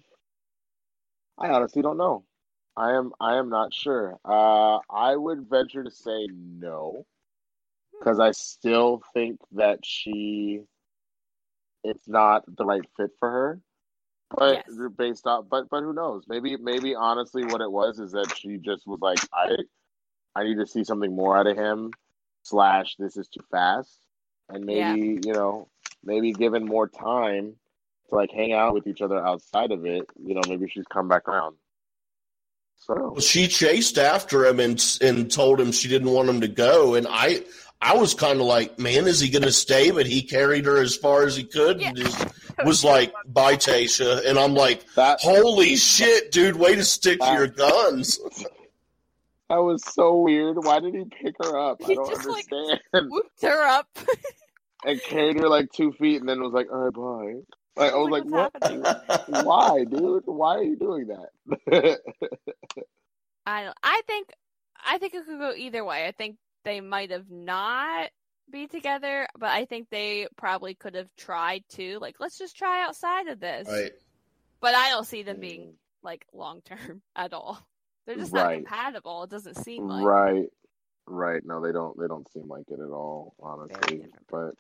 I 1.39 1.49
honestly 1.49 1.83
don't 1.83 1.97
know. 1.97 2.25
I 2.77 2.93
am 2.97 3.13
I 3.21 3.37
am 3.39 3.49
not 3.51 3.75
sure. 3.75 4.19
Uh 4.25 4.79
I 4.91 5.17
would 5.17 5.49
venture 5.49 5.85
to 5.85 5.91
say 5.91 6.29
no. 6.31 7.07
because 7.99 8.21
I 8.21 8.33
still 8.33 9.03
think 9.15 9.41
that 9.53 9.85
she 9.85 10.63
it's 11.85 12.09
not 12.09 12.45
the 12.57 12.65
right 12.65 12.83
fit 12.97 13.11
for 13.19 13.31
her. 13.31 13.61
But 14.31 14.63
Yes. 14.67 14.79
based 14.97 15.27
off 15.27 15.47
but 15.51 15.69
but 15.71 15.83
who 15.83 15.93
knows? 15.93 16.25
Maybe 16.29 16.57
maybe 16.57 16.95
honestly 16.95 17.45
what 17.45 17.61
it 17.61 17.71
was 17.71 17.99
is 18.01 18.13
that 18.13 18.35
she 18.37 18.59
just 18.59 18.87
was 18.87 19.01
like, 19.01 19.19
I 19.33 19.57
I 20.35 20.45
need 20.45 20.59
to 20.59 20.67
see 20.67 20.85
something 20.85 21.15
more 21.15 21.37
out 21.39 21.47
of 21.47 21.57
him, 21.57 21.93
slash 22.43 22.97
this 22.99 23.17
is 23.17 23.29
too 23.29 23.43
fast. 23.51 23.99
And 24.49 24.65
maybe, 24.67 25.21
you 25.25 25.33
know, 25.35 25.69
maybe 26.05 26.33
given 26.33 26.65
more 26.67 26.89
time 26.89 27.57
to 28.09 28.15
like 28.15 28.31
hang 28.33 28.53
out 28.53 28.75
with 28.75 28.87
each 28.87 29.03
other 29.03 29.25
outside 29.25 29.73
of 29.73 29.87
it, 29.87 30.07
you 30.23 30.35
know, 30.35 30.43
maybe 30.49 30.69
she's 30.69 30.87
come 30.87 31.09
back 31.09 31.29
around. 31.29 31.57
So 32.87 32.95
Well, 33.13 33.21
she 33.21 33.47
chased 33.47 33.97
after 33.97 34.45
him 34.45 34.59
and 34.59 34.83
and 35.01 35.31
told 35.31 35.61
him 35.61 35.71
she 35.73 35.89
didn't 35.89 36.11
want 36.11 36.29
him 36.29 36.41
to 36.41 36.49
go, 36.49 36.95
and 36.95 37.07
I 37.09 37.43
I 37.81 37.97
was 37.97 38.15
kind 38.15 38.41
of 38.41 38.47
like, 38.47 38.79
man, 38.79 39.07
is 39.07 39.21
he 39.21 39.29
going 39.29 39.43
to 39.43 39.53
stay? 39.53 39.91
But 39.91 40.07
he 40.07 40.23
carried 40.23 40.67
her 40.67 40.81
as 40.81 40.97
far 40.97 41.25
as 41.25 41.37
he 41.37 41.45
could 41.45 41.81
and 41.81 41.97
just 41.97 42.27
was 42.65 42.85
like, 42.85 43.13
bye, 43.27 43.57
Tayshia, 43.57 44.25
and 44.27 44.39
I'm 44.39 44.55
like, 44.55 44.85
that 44.95 45.21
holy 45.21 45.77
shit, 45.77 46.31
dude, 46.33 46.57
way 46.57 46.77
to 46.77 46.85
stick 46.85 47.21
to 47.21 47.33
your 47.33 47.49
guns. 47.49 48.19
that 49.49 49.57
was 49.57 49.83
so 49.85 50.19
weird. 50.21 50.57
Why 50.59 50.81
did 50.81 50.95
he 50.95 51.05
pick 51.05 51.35
her 51.43 51.59
up? 51.59 51.81
I 51.85 51.95
don't 51.95 52.09
just, 52.09 52.29
like, 52.29 52.47
understand. 52.53 53.11
Whooped 53.11 53.43
her 53.43 53.63
up. 53.65 53.89
and 54.85 55.03
carried 55.03 55.39
her 55.39 55.49
like 55.49 55.71
two 55.73 55.93
feet 55.93 56.21
and 56.21 56.29
then 56.29 56.41
was 56.41 56.53
like, 56.53 56.67
all 56.73 56.79
right, 56.79 56.93
bye. 56.93 57.55
Like, 57.77 57.93
I 57.93 57.97
was 57.97 58.11
like, 58.11 58.25
what? 58.25 59.45
Why, 59.47 59.85
dude? 59.85 60.25
Why 60.27 60.57
are 60.57 60.63
you 60.63 60.77
doing 60.77 61.07
that? 61.09 62.01
I 63.47 63.65
don't, 63.65 63.77
I 63.83 64.03
think 64.07 64.29
I 64.85 64.99
think 64.99 65.15
it 65.15 65.25
could 65.27 65.39
go 65.39 65.53
either 65.57 65.85
way. 65.85 66.07
I 66.07 66.13
think 66.13 66.37
they 66.65 66.81
might 66.81 67.11
have 67.11 67.31
not 67.31 68.11
be 68.51 68.67
together, 68.67 69.27
but 69.39 69.51
I 69.51 69.65
think 69.65 69.89
they 69.91 70.27
probably 70.37 70.75
could 70.75 70.95
have 70.95 71.09
tried 71.17 71.65
to. 71.71 71.99
Like, 72.01 72.17
let's 72.21 72.39
just 72.39 72.57
try 72.57 72.85
outside 72.85 73.29
of 73.29 73.41
this. 73.41 73.69
Right. 73.69 73.93
But 74.61 74.75
I 74.75 74.91
don't 74.91 75.07
see 75.07 75.23
them 75.23 75.41
being 75.41 75.61
mm. 75.61 75.75
like 76.03 76.27
long 76.33 76.61
term 76.63 77.03
at 77.17 77.33
all. 77.33 77.59
They're 78.07 78.17
just 78.17 78.33
not 78.33 78.53
compatible. 78.53 79.25
It 79.25 79.31
doesn't 79.31 79.57
seem 79.59 79.87
like. 79.87 80.05
right, 80.05 80.47
right. 81.07 81.41
No, 81.45 81.61
they 81.61 81.73
don't. 81.73 81.99
They 81.99 82.09
don't 82.09 82.31
seem 82.33 82.49
like 82.49 82.65
it 82.69 82.81
at 82.81 82.91
all, 82.91 83.35
honestly. 83.41 84.05
But 84.29 84.55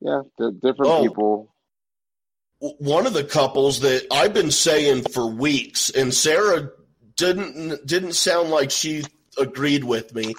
yeah, 0.00 0.22
di- 0.38 0.52
different 0.52 0.92
Oh. 0.92 1.02
people. 1.02 1.53
One 2.78 3.06
of 3.06 3.12
the 3.12 3.24
couples 3.24 3.80
that 3.80 4.06
I've 4.10 4.32
been 4.32 4.50
saying 4.50 5.02
for 5.12 5.26
weeks, 5.26 5.90
and 5.90 6.14
Sarah 6.14 6.70
didn't 7.16 7.86
didn't 7.86 8.14
sound 8.14 8.50
like 8.50 8.70
she 8.70 9.04
agreed 9.38 9.84
with 9.84 10.14
me. 10.14 10.34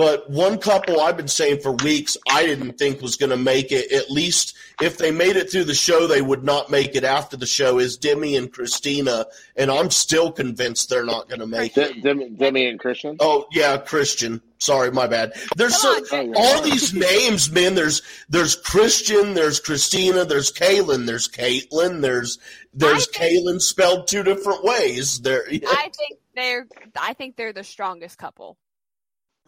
But 0.00 0.30
one 0.30 0.56
couple 0.56 0.98
I've 0.98 1.18
been 1.18 1.28
saying 1.28 1.60
for 1.60 1.72
weeks 1.72 2.16
I 2.26 2.46
didn't 2.46 2.78
think 2.78 3.02
was 3.02 3.16
going 3.16 3.28
to 3.28 3.36
make 3.36 3.70
it. 3.70 3.92
At 3.92 4.10
least 4.10 4.56
if 4.80 4.96
they 4.96 5.10
made 5.10 5.36
it 5.36 5.52
through 5.52 5.64
the 5.64 5.74
show, 5.74 6.06
they 6.06 6.22
would 6.22 6.42
not 6.42 6.70
make 6.70 6.94
it 6.94 7.04
after 7.04 7.36
the 7.36 7.44
show. 7.44 7.78
Is 7.78 7.98
Demi 7.98 8.34
and 8.34 8.50
Kristina, 8.50 9.26
and 9.56 9.70
I'm 9.70 9.90
still 9.90 10.32
convinced 10.32 10.88
they're 10.88 11.04
not 11.04 11.28
going 11.28 11.40
to 11.40 11.46
make 11.46 11.76
it. 11.76 12.02
Demi, 12.02 12.30
Demi 12.30 12.66
and 12.66 12.80
Kristian. 12.80 13.16
Oh 13.20 13.46
yeah, 13.52 13.76
Kristian. 13.76 14.40
Sorry, 14.56 14.90
my 14.90 15.06
bad. 15.06 15.34
There's 15.56 15.76
so, 15.76 15.90
on, 15.90 16.28
yeah. 16.28 16.32
all 16.34 16.62
these 16.62 16.94
names, 16.94 17.52
man. 17.52 17.74
There's 17.74 18.00
there's 18.30 18.56
Kristian, 18.56 19.34
there's 19.34 19.60
Kristina, 19.60 20.26
there's 20.26 20.50
Caelynn, 20.50 21.04
there's 21.04 21.28
Caitlin, 21.28 22.00
there's 22.00 22.38
there's 22.72 23.06
I 23.06 23.18
think- 23.18 23.46
Kaylin 23.46 23.60
spelled 23.60 24.08
two 24.08 24.22
different 24.22 24.64
ways. 24.64 25.20
There, 25.20 25.44
I 25.46 25.90
think 25.94 26.20
they're. 26.34 26.66
I 26.98 27.12
think 27.12 27.36
they're 27.36 27.52
the 27.52 27.64
strongest 27.64 28.16
couple. 28.16 28.56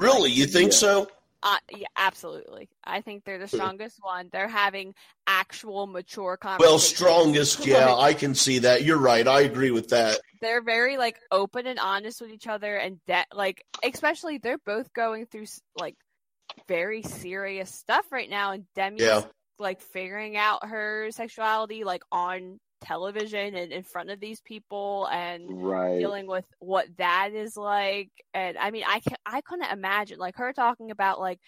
Really, 0.02 0.30
you 0.30 0.46
think 0.46 0.72
Yeah. 0.72 0.78
so? 0.78 1.08
Uh, 1.44 1.58
yeah, 1.76 1.88
absolutely. 1.96 2.68
I 2.84 3.00
think 3.00 3.24
they're 3.24 3.38
the 3.40 3.48
strongest 3.48 3.98
one. 4.00 4.28
They're 4.32 4.46
having 4.46 4.94
actual 5.26 5.88
mature 5.88 6.36
conversations. 6.36 6.70
Well, 6.70 6.78
strongest, 6.78 7.66
yeah, 7.66 7.94
I 7.96 8.14
can 8.14 8.36
see 8.36 8.60
that. 8.60 8.84
You're 8.84 8.98
right. 8.98 9.26
I 9.26 9.40
agree 9.40 9.72
with 9.72 9.88
that. 9.88 10.20
they're 10.40 10.62
very 10.62 10.96
like 10.98 11.18
open 11.32 11.66
and 11.66 11.78
honest 11.80 12.20
with 12.20 12.30
each 12.30 12.46
other, 12.46 12.76
and 12.76 12.98
de- 13.06 13.26
like 13.32 13.64
especially 13.84 14.38
they're 14.38 14.58
both 14.64 14.92
going 14.92 15.26
through 15.26 15.46
like 15.76 15.96
very 16.68 17.02
serious 17.02 17.70
stuff 17.74 18.12
right 18.12 18.30
now, 18.30 18.52
and 18.52 18.64
Demi 18.76 19.00
Yeah. 19.00 19.22
like 19.58 19.80
figuring 19.80 20.36
out 20.36 20.64
her 20.66 21.10
sexuality 21.10 21.82
like 21.84 22.02
on 22.12 22.60
television 22.82 23.54
and 23.54 23.72
in 23.72 23.82
front 23.82 24.10
of 24.10 24.20
these 24.20 24.40
people 24.40 25.06
and 25.12 25.42
Right. 25.62 25.98
dealing 25.98 26.26
with 26.26 26.44
what 26.58 26.86
that 26.98 27.32
is 27.32 27.56
like. 27.56 28.10
And 28.34 28.58
i 28.58 28.70
mean 28.70 28.84
i 28.86 29.00
can 29.00 29.16
i 29.26 29.40
couldn't 29.40 29.70
imagine 29.72 30.18
like 30.18 30.36
her 30.36 30.52
talking 30.52 30.90
about 30.90 31.20
like 31.20 31.38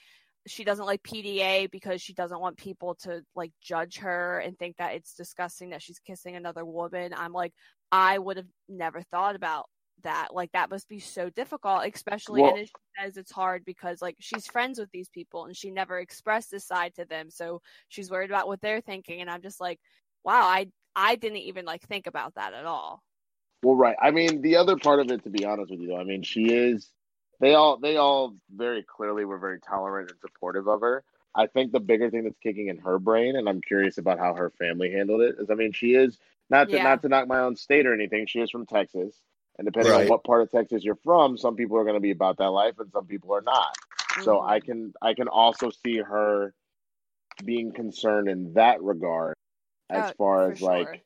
she 0.46 0.62
doesn't 0.64 0.84
like 0.86 1.02
pda 1.02 1.70
because 1.70 2.02
she 2.02 2.12
doesn't 2.14 2.40
want 2.40 2.56
people 2.58 2.94
to 2.96 3.22
like 3.34 3.50
judge 3.62 3.98
her 3.98 4.38
and 4.40 4.58
think 4.58 4.76
that 4.76 4.94
it's 4.94 5.14
disgusting 5.14 5.70
that 5.70 5.82
she's 5.82 5.98
kissing 6.00 6.36
another 6.36 6.64
woman. 6.64 7.12
I'm 7.16 7.32
like 7.32 7.52
i 7.92 8.18
would 8.18 8.36
have 8.38 8.48
never 8.68 9.02
thought 9.02 9.36
about 9.36 9.66
that. 10.02 10.28
Like 10.34 10.50
that 10.52 10.68
must 10.70 10.88
be 10.88 10.98
so 11.00 11.30
difficult 11.30 11.82
especially 11.94 12.42
Well- 12.42 12.50
and 12.50 12.58
it 12.64 12.70
says 13.00 13.16
it's 13.16 13.32
hard 13.32 13.64
because 13.64 14.02
like 14.02 14.16
she's 14.20 14.46
friends 14.46 14.78
with 14.78 14.90
these 14.92 15.08
people 15.08 15.46
and 15.46 15.56
she 15.56 15.70
never 15.70 15.98
expressed 15.98 16.50
this 16.50 16.66
side 16.66 16.94
to 16.96 17.04
them. 17.06 17.30
So 17.30 17.62
she's 17.88 18.10
worried 18.10 18.30
about 18.30 18.46
what 18.48 18.60
they're 18.60 18.80
thinking 18.82 19.20
and 19.20 19.30
i'm 19.30 19.42
just 19.42 19.60
like 19.60 19.78
wow 20.24 20.42
i 20.46 20.66
i 20.96 21.16
didn't 21.16 21.38
even 21.38 21.64
like 21.64 21.82
think 21.82 22.06
about 22.06 22.34
that 22.34 22.54
at 22.54 22.64
all 22.66 23.02
Well, 23.62 23.76
right. 23.76 23.96
I 24.00 24.10
mean, 24.10 24.42
the 24.42 24.56
other 24.56 24.76
part 24.76 25.00
of 25.00 25.10
it, 25.10 25.24
to 25.24 25.30
be 25.30 25.44
honest 25.44 25.70
with 25.70 25.80
you, 25.80 25.88
though, 25.88 25.98
I 25.98 26.04
mean, 26.04 26.22
she 26.22 26.52
is. 26.52 26.90
They 27.40 27.54
all, 27.54 27.78
they 27.78 27.96
all 27.96 28.36
very 28.54 28.82
clearly 28.82 29.24
were 29.24 29.38
very 29.38 29.60
tolerant 29.60 30.10
and 30.10 30.20
supportive 30.20 30.68
of 30.68 30.80
her. 30.82 31.02
I 31.34 31.46
think 31.46 31.72
the 31.72 31.80
bigger 31.80 32.10
thing 32.10 32.24
that's 32.24 32.38
kicking 32.38 32.68
in 32.68 32.78
her 32.78 32.98
brain, 32.98 33.36
and 33.36 33.48
I'm 33.48 33.60
curious 33.60 33.98
about 33.98 34.18
how 34.18 34.34
her 34.34 34.50
family 34.50 34.92
handled 34.92 35.22
it, 35.22 35.36
is 35.38 35.50
I 35.50 35.54
mean, 35.54 35.72
she 35.72 35.94
is 35.94 36.18
not 36.50 36.70
to 36.70 36.76
Yeah. 36.76 36.84
not 36.84 37.02
to 37.02 37.08
knock 37.08 37.26
my 37.26 37.40
own 37.40 37.56
state 37.56 37.86
or 37.86 37.94
anything. 37.94 38.26
She 38.26 38.40
is 38.40 38.50
from 38.50 38.66
Texas, 38.66 39.20
and 39.58 39.66
depending 39.66 39.94
on 39.94 40.06
what 40.06 40.24
part 40.24 40.42
of 40.42 40.50
Texas 40.50 40.84
you're 40.84 40.98
from, 41.02 41.36
some 41.36 41.56
people 41.56 41.76
are 41.76 41.84
going 41.84 41.96
to 41.96 42.00
be 42.00 42.12
about 42.12 42.38
that 42.38 42.50
life, 42.50 42.78
and 42.78 42.90
some 42.92 43.06
people 43.06 43.34
are 43.34 43.42
not. 43.42 43.74
So 44.16 44.40
Mhm. 44.40 44.46
I 44.46 44.60
can 44.60 44.94
I 45.02 45.14
can 45.14 45.28
also 45.28 45.70
see 45.70 45.98
her 45.98 46.54
being 47.44 47.72
concerned 47.72 48.28
in 48.28 48.54
that 48.54 48.82
regard, 48.82 49.34
as 49.90 50.10
Oh, 50.10 50.14
far 50.18 50.46
for 50.46 50.52
as 50.52 50.60
like 50.62 51.04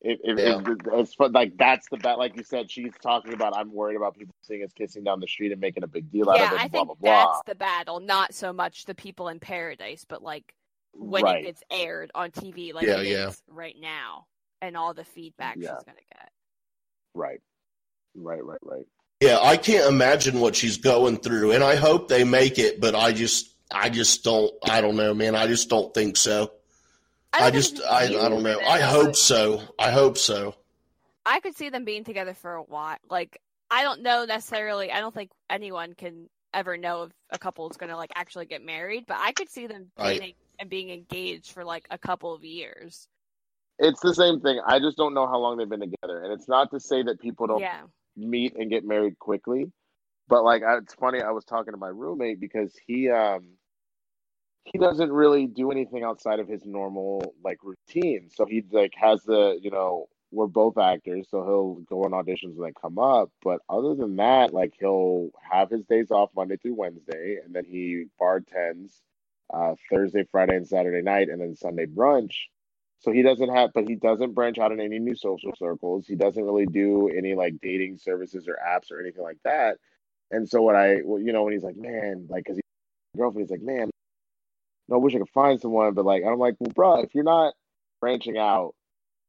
if, 0.00 0.18
if, 0.22 0.38
Yeah. 0.38 0.60
if 0.60 0.78
it's 0.92 1.14
fun- 1.14 1.32
like 1.32 1.56
that's 1.56 1.88
the 1.90 1.96
bet. 1.96 2.18
Like 2.18 2.36
you 2.36 2.42
said, 2.42 2.70
she's 2.70 2.92
talking 3.02 3.32
about. 3.32 3.56
I'm 3.56 3.72
worried 3.72 3.96
about 3.96 4.16
people 4.16 4.34
seeing 4.42 4.62
us 4.62 4.72
kissing 4.74 5.02
down 5.04 5.20
the 5.20 5.26
street 5.26 5.52
and 5.52 5.60
making 5.60 5.82
a 5.82 5.86
big 5.86 6.10
deal 6.10 6.28
out 6.30 6.40
of 6.40 6.42
it. 6.42 6.60
I 6.60 6.68
blah 6.68 6.84
think 6.84 6.86
blah 6.86 6.94
blah. 7.00 7.24
that's 7.32 7.42
the 7.46 7.54
battle, 7.54 8.00
not 8.00 8.34
so 8.34 8.52
much 8.52 8.84
the 8.84 8.94
people 8.94 9.28
in 9.28 9.40
paradise, 9.40 10.04
but 10.08 10.22
like 10.22 10.54
when 10.92 11.24
right. 11.24 11.42
it 11.42 11.46
gets 11.46 11.62
aired 11.70 12.10
on 12.14 12.30
TV, 12.30 12.72
like 12.74 12.86
Yeah, 12.86 13.00
it 13.00 13.06
yeah. 13.06 13.28
is 13.28 13.42
right 13.48 13.76
now, 13.80 14.26
and 14.60 14.76
all 14.76 14.92
the 14.94 15.04
feedback 15.04 15.56
Yeah. 15.58 15.74
she's 15.76 15.84
gonna 15.84 15.98
get. 16.12 16.30
right. 17.14 17.40
Right. 18.16 18.44
Right. 18.44 18.58
Right. 18.62 18.86
Yeah, 19.20 19.38
I 19.42 19.56
can't 19.56 19.88
imagine 19.88 20.38
what 20.38 20.54
she's 20.54 20.76
going 20.76 21.16
through, 21.16 21.52
and 21.52 21.64
I 21.64 21.76
hope 21.76 22.08
they 22.08 22.24
make 22.24 22.58
it, 22.58 22.80
but 22.80 22.94
I 22.94 23.12
just, 23.12 23.48
I 23.72 23.88
just 23.88 24.22
don't, 24.22 24.52
I 24.68 24.80
don't 24.82 24.96
know, 24.96 25.14
man. 25.14 25.34
I 25.34 25.46
just 25.46 25.68
don't 25.70 25.94
think 25.94 26.16
so. 26.16 26.50
I, 27.34 27.50
don't 27.50 27.52
just, 27.54 27.82
I, 27.82 28.04
I 28.04 28.28
don't 28.28 28.42
know. 28.42 28.60
I 28.60 28.80
hope 28.80 29.16
so. 29.16 29.62
I 29.78 29.90
hope 29.90 30.18
so. 30.18 30.54
I 31.26 31.40
could 31.40 31.56
see 31.56 31.70
them 31.70 31.84
being 31.84 32.04
together 32.04 32.34
for 32.34 32.54
a 32.54 32.62
while. 32.62 32.96
Like 33.08 33.40
I 33.70 33.82
don't 33.82 34.02
know 34.02 34.24
necessarily. 34.24 34.90
I 34.92 35.00
don't 35.00 35.14
think 35.14 35.30
anyone 35.48 35.94
can 35.94 36.28
ever 36.52 36.76
know 36.76 37.04
if 37.04 37.12
a 37.30 37.38
couple 37.38 37.68
is 37.70 37.76
gonna 37.76 37.96
like 37.96 38.10
actually 38.14 38.46
get 38.46 38.64
married, 38.64 39.04
but 39.08 39.16
I 39.18 39.32
could 39.32 39.48
see 39.50 39.66
them 39.66 39.90
Right. 39.98 40.20
dating 40.20 40.34
and 40.60 40.70
being 40.70 40.90
engaged 40.90 41.50
for 41.52 41.64
like 41.64 41.86
a 41.90 41.98
couple 41.98 42.32
of 42.34 42.44
years. 42.44 43.08
It's 43.78 44.00
the 44.00 44.14
same 44.14 44.40
thing. 44.40 44.60
I 44.64 44.78
just 44.78 44.96
don't 44.96 45.14
know 45.14 45.26
how 45.26 45.38
long 45.38 45.56
they've 45.56 45.68
been 45.68 45.80
together, 45.80 46.22
and 46.22 46.32
it's 46.32 46.46
not 46.48 46.70
to 46.70 46.78
say 46.78 47.02
that 47.02 47.20
people 47.20 47.46
don't 47.48 47.60
Yeah. 47.60 47.82
meet 48.16 48.54
and 48.54 48.70
get 48.70 48.84
married 48.84 49.18
quickly. 49.18 49.72
But 50.28 50.44
like, 50.44 50.62
I, 50.62 50.76
it's 50.76 50.94
funny. 50.94 51.20
I 51.20 51.32
was 51.32 51.44
talking 51.44 51.72
to 51.72 51.78
my 51.78 51.88
roommate 51.88 52.38
because 52.40 52.72
he 52.86 53.10
um 53.10 53.56
he 54.64 54.78
doesn't 54.78 55.12
really 55.12 55.46
do 55.46 55.70
anything 55.70 56.02
outside 56.02 56.40
of 56.40 56.48
his 56.48 56.64
normal 56.64 57.34
like 57.44 57.58
routine. 57.62 58.28
So 58.34 58.46
he 58.46 58.64
like 58.70 58.94
has 58.96 59.22
the 59.22 59.58
you 59.62 59.70
know 59.70 60.08
we're 60.30 60.46
both 60.46 60.78
actors, 60.78 61.28
so 61.30 61.44
he'll 61.44 61.74
go 61.88 62.04
on 62.04 62.10
auditions 62.10 62.56
when 62.56 62.68
they 62.68 62.80
come 62.80 62.98
up. 62.98 63.30
But 63.42 63.60
other 63.68 63.94
than 63.94 64.16
that, 64.16 64.52
like 64.52 64.74
he'll 64.78 65.30
have 65.50 65.70
his 65.70 65.84
days 65.84 66.10
off 66.10 66.30
Monday 66.34 66.56
through 66.56 66.74
Wednesday, 66.74 67.38
and 67.44 67.54
then 67.54 67.64
he 67.64 68.06
bartends 68.20 69.00
uh, 69.52 69.74
Thursday, 69.90 70.24
Friday, 70.30 70.56
and 70.56 70.66
Saturday 70.66 71.02
night, 71.02 71.28
and 71.28 71.40
then 71.40 71.54
Sunday 71.54 71.86
brunch. 71.86 72.34
So 73.00 73.12
he 73.12 73.22
doesn't 73.22 73.54
have, 73.54 73.70
but 73.74 73.86
he 73.86 73.96
doesn't 73.96 74.32
branch 74.32 74.58
out 74.58 74.72
in 74.72 74.80
any 74.80 74.98
new 74.98 75.14
social 75.14 75.52
circles. 75.56 76.06
He 76.06 76.14
doesn't 76.16 76.42
really 76.42 76.66
do 76.66 77.08
any 77.08 77.34
like 77.34 77.60
dating 77.60 77.98
services 77.98 78.48
or 78.48 78.58
apps 78.66 78.90
or 78.90 78.98
anything 78.98 79.22
like 79.22 79.38
that. 79.44 79.76
And 80.30 80.48
so 80.48 80.62
what 80.62 80.74
I, 80.74 80.94
you 80.94 81.32
know, 81.32 81.44
when 81.44 81.52
he's 81.52 81.62
like, 81.62 81.76
man, 81.76 82.26
like, 82.30 82.46
cause 82.46 82.56
he 82.56 82.62
girlfriend, 83.16 83.46
he's 83.46 83.50
like, 83.50 83.62
man, 83.62 83.90
I 84.92 84.96
wish 84.96 85.14
I 85.14 85.18
could 85.18 85.28
find 85.30 85.60
someone, 85.60 85.94
but 85.94 86.04
like, 86.04 86.22
I'm 86.24 86.38
like, 86.38 86.56
well, 86.58 86.72
bro, 86.74 87.00
if 87.00 87.14
you're 87.14 87.24
not 87.24 87.54
branching 88.00 88.36
out, 88.38 88.74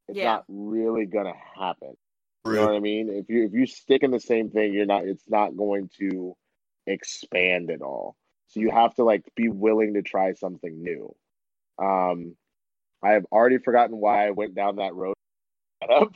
it's 0.07 0.17
Yeah. 0.17 0.25
not 0.25 0.45
really 0.47 1.05
gonna 1.05 1.33
happen. 1.55 1.95
You 2.45 2.53
know 2.53 2.65
what 2.65 2.75
I 2.75 2.79
mean? 2.79 3.09
If 3.09 3.29
you 3.29 3.45
if 3.45 3.53
you 3.53 3.65
stick 3.65 4.03
in 4.03 4.11
the 4.11 4.19
same 4.19 4.51
thing, 4.51 4.73
you're 4.73 4.85
not. 4.85 5.05
It's 5.05 5.27
not 5.27 5.57
going 5.57 5.89
to 5.97 6.35
expand 6.85 7.71
at 7.71 7.81
all. 7.81 8.15
So 8.47 8.59
you 8.59 8.69
have 8.69 8.93
to 8.95 9.03
like 9.03 9.23
be 9.35 9.49
willing 9.49 9.95
to 9.95 10.03
try 10.03 10.33
something 10.33 10.83
new. 10.83 11.15
Um, 11.79 12.35
I 13.03 13.11
have 13.13 13.25
already 13.31 13.57
forgotten 13.57 13.97
why 13.97 14.27
I 14.27 14.31
went 14.31 14.55
down 14.55 14.75
that 14.77 14.93
road. 14.93 15.15
Up. 15.89 16.11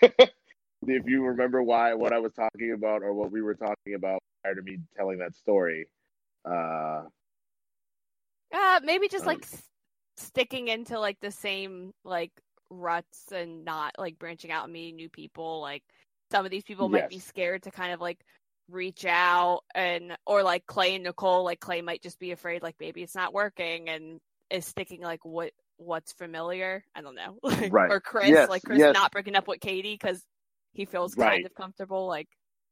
if 0.00 1.06
you 1.06 1.24
remember 1.26 1.62
why 1.62 1.94
what 1.94 2.12
I 2.12 2.18
was 2.18 2.32
talking 2.34 2.72
about 2.72 3.02
or 3.02 3.12
what 3.12 3.30
we 3.30 3.42
were 3.42 3.54
talking 3.54 3.94
about 3.94 4.20
prior 4.42 4.54
to 4.54 4.62
me 4.62 4.78
telling 4.96 5.18
that 5.18 5.34
story, 5.36 5.86
uh, 6.44 7.02
Uh, 8.52 8.80
maybe 8.82 9.08
just 9.08 9.22
Um, 9.24 9.28
like 9.28 9.42
s- 9.44 9.62
sticking 10.16 10.68
into 10.68 10.98
like 10.98 11.18
the 11.20 11.30
same 11.30 11.92
like 12.04 12.32
ruts 12.70 13.30
and 13.32 13.64
not 13.64 13.94
like 13.98 14.18
branching 14.18 14.50
out 14.50 14.64
and 14.64 14.72
meeting 14.72 14.96
new 14.96 15.08
people. 15.08 15.60
Like 15.60 15.82
some 16.30 16.44
of 16.44 16.50
these 16.50 16.64
people 16.64 16.88
might 16.88 17.08
be 17.08 17.18
scared 17.18 17.62
to 17.64 17.70
kind 17.70 17.92
of 17.92 18.00
like 18.00 18.18
reach 18.70 19.04
out 19.06 19.62
and 19.74 20.16
or 20.26 20.42
like 20.42 20.66
Clay 20.66 20.94
and 20.96 21.04
Nicole. 21.04 21.44
Like 21.44 21.60
Clay 21.60 21.80
might 21.82 22.02
just 22.02 22.18
be 22.18 22.32
afraid 22.32 22.62
like 22.62 22.76
maybe 22.80 23.02
it's 23.02 23.14
not 23.14 23.32
working 23.32 23.88
and 23.88 24.20
is 24.50 24.66
sticking 24.66 25.00
like 25.02 25.24
what 25.24 25.52
what's 25.76 26.12
familiar. 26.12 26.84
I 26.94 27.00
don't 27.02 27.14
know. 27.14 27.38
Right. 27.70 27.90
Or 27.90 28.00
Chris, 28.00 28.28
Yes, 28.28 28.48
like 28.48 28.62
Chris 28.64 28.78
yes. 28.78 28.94
not 28.94 29.12
breaking 29.12 29.36
up 29.36 29.46
with 29.48 29.60
Katie 29.60 29.94
because 29.94 30.22
he 30.72 30.84
feels 30.86 31.16
Right. 31.16 31.30
kind 31.32 31.46
of 31.46 31.54
comfortable. 31.54 32.06
Like 32.06 32.28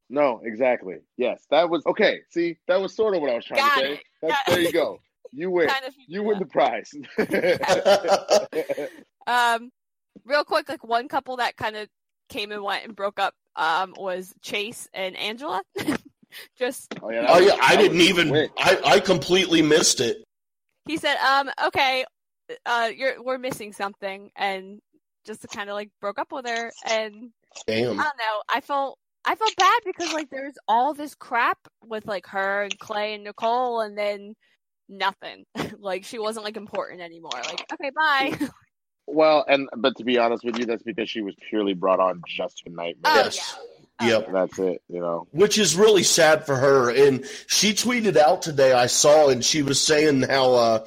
no, 0.08 0.40
exactly. 0.44 0.96
Yes, 1.16 1.42
that 1.50 1.68
was 1.70 1.84
okay. 1.86 2.20
See, 2.30 2.58
that 2.68 2.80
was 2.80 2.94
sort 2.94 3.14
of 3.16 3.22
what 3.22 3.30
I 3.30 3.34
was 3.36 3.44
trying 3.44 3.58
Got 3.60 3.74
to 3.80 3.96
say. 3.96 4.32
there 4.46 4.60
you 4.60 4.72
go. 4.72 5.00
You 5.36 5.50
win. 5.50 5.68
kind 5.68 5.84
of 5.84 5.94
You 6.08 6.22
win 6.22 6.38
the 6.38 6.46
prize. 6.46 6.90
Um, 9.28 9.70
real 10.24 10.44
quick, 10.44 10.68
like 10.68 10.84
one 10.84 11.08
couple 11.08 11.38
that 11.38 11.56
kind 11.56 11.74
of 11.74 11.88
came 12.28 12.52
and 12.52 12.62
went 12.62 12.84
and 12.84 12.94
broke 12.94 13.18
up 13.18 13.34
um, 13.56 13.92
was 13.98 14.32
Chase 14.40 14.88
and 14.94 15.16
Angela. 15.16 15.62
Just 16.56 16.94
oh 17.02 17.10
yeah, 17.10 17.22
that 17.22 17.30
Oh 17.30 17.38
yeah, 17.38 17.56
I 17.60 17.74
that 17.74 17.82
didn't 17.82 18.00
even. 18.02 18.28
quick. 18.28 18.52
I, 18.56 18.80
I 18.84 19.00
completely 19.00 19.62
missed 19.62 20.00
it. 20.00 20.18
he 20.86 20.96
said, 20.96 21.16
um, 21.16 21.50
okay, 21.66 22.04
uh, 22.64 22.90
you're 22.94 23.20
we're 23.20 23.38
missing 23.38 23.72
something, 23.72 24.30
and 24.36 24.80
just 25.26 25.44
kind 25.48 25.68
of 25.68 25.74
like 25.74 25.90
broke 26.00 26.20
up 26.20 26.30
with 26.30 26.46
her, 26.46 26.70
and 26.88 27.30
Damn. 27.66 27.98
I 27.98 28.04
don't 28.04 28.18
know. 28.18 28.42
I 28.54 28.60
felt 28.60 28.96
I 29.24 29.34
felt 29.34 29.56
bad 29.56 29.80
because 29.84 30.12
like 30.12 30.30
there's 30.30 30.54
all 30.68 30.94
this 30.94 31.16
crap 31.16 31.58
with 31.84 32.06
like 32.06 32.26
her 32.28 32.62
and 32.62 32.78
Clay 32.78 33.14
and 33.14 33.24
Nicole, 33.24 33.80
and 33.80 33.98
then 33.98 34.34
nothing. 34.88 35.44
like 35.78 36.04
she 36.04 36.18
wasn't 36.18 36.44
like 36.44 36.56
important 36.56 37.00
anymore. 37.00 37.30
Like 37.34 37.64
okay, 37.72 37.90
bye. 37.94 38.48
Well, 39.08 39.44
and 39.48 39.68
but 39.76 39.96
to 39.98 40.04
be 40.04 40.18
honest 40.18 40.42
with 40.44 40.58
you, 40.58 40.64
that's 40.66 40.82
because 40.82 41.08
she 41.08 41.22
was 41.22 41.36
purely 41.48 41.74
brought 41.74 42.00
on 42.00 42.22
just 42.26 42.60
for 42.64 42.70
nightmare. 42.70 43.02
Oh, 43.04 43.14
Yes. 43.24 43.56
yeah. 44.00 44.08
Yep. 44.08 44.26
Oh, 44.28 44.32
That's 44.32 44.58
it. 44.58 44.82
You 44.88 44.98
know. 45.00 45.28
Which 45.30 45.58
is 45.58 45.76
really 45.76 46.02
sad 46.02 46.44
for 46.44 46.56
her. 46.56 46.90
And 46.90 47.24
she 47.46 47.72
tweeted 47.72 48.16
out 48.16 48.42
today, 48.42 48.72
I 48.72 48.86
saw, 48.86 49.28
and 49.28 49.44
she 49.44 49.62
was 49.62 49.80
saying 49.80 50.22
how 50.22 50.54
uh, 50.54 50.86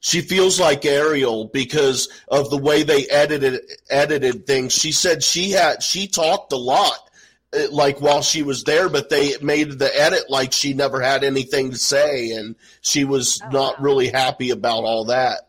she 0.00 0.22
feels 0.22 0.58
like 0.58 0.86
Ariel 0.86 1.44
because 1.52 2.08
of 2.28 2.48
the 2.48 2.56
way 2.56 2.84
they 2.84 3.06
edited 3.08 3.60
edited 3.90 4.46
things. 4.46 4.72
She 4.72 4.90
said 4.90 5.22
she 5.22 5.50
had 5.50 5.82
she 5.82 6.08
talked 6.08 6.52
a 6.52 6.56
lot, 6.56 7.07
like 7.70 8.00
while 8.00 8.22
she 8.22 8.42
was 8.42 8.64
there, 8.64 8.88
but 8.88 9.08
they 9.08 9.34
made 9.40 9.78
the 9.78 9.90
edit 10.00 10.28
like 10.28 10.52
she 10.52 10.74
never 10.74 11.00
had 11.00 11.24
anything 11.24 11.70
to 11.70 11.78
say, 11.78 12.32
and 12.32 12.54
she 12.82 13.04
was 13.04 13.40
Oh, 13.44 13.48
not 13.50 13.78
wow. 13.78 13.84
really 13.84 14.08
happy 14.08 14.50
about 14.50 14.84
all 14.84 15.06
that. 15.06 15.48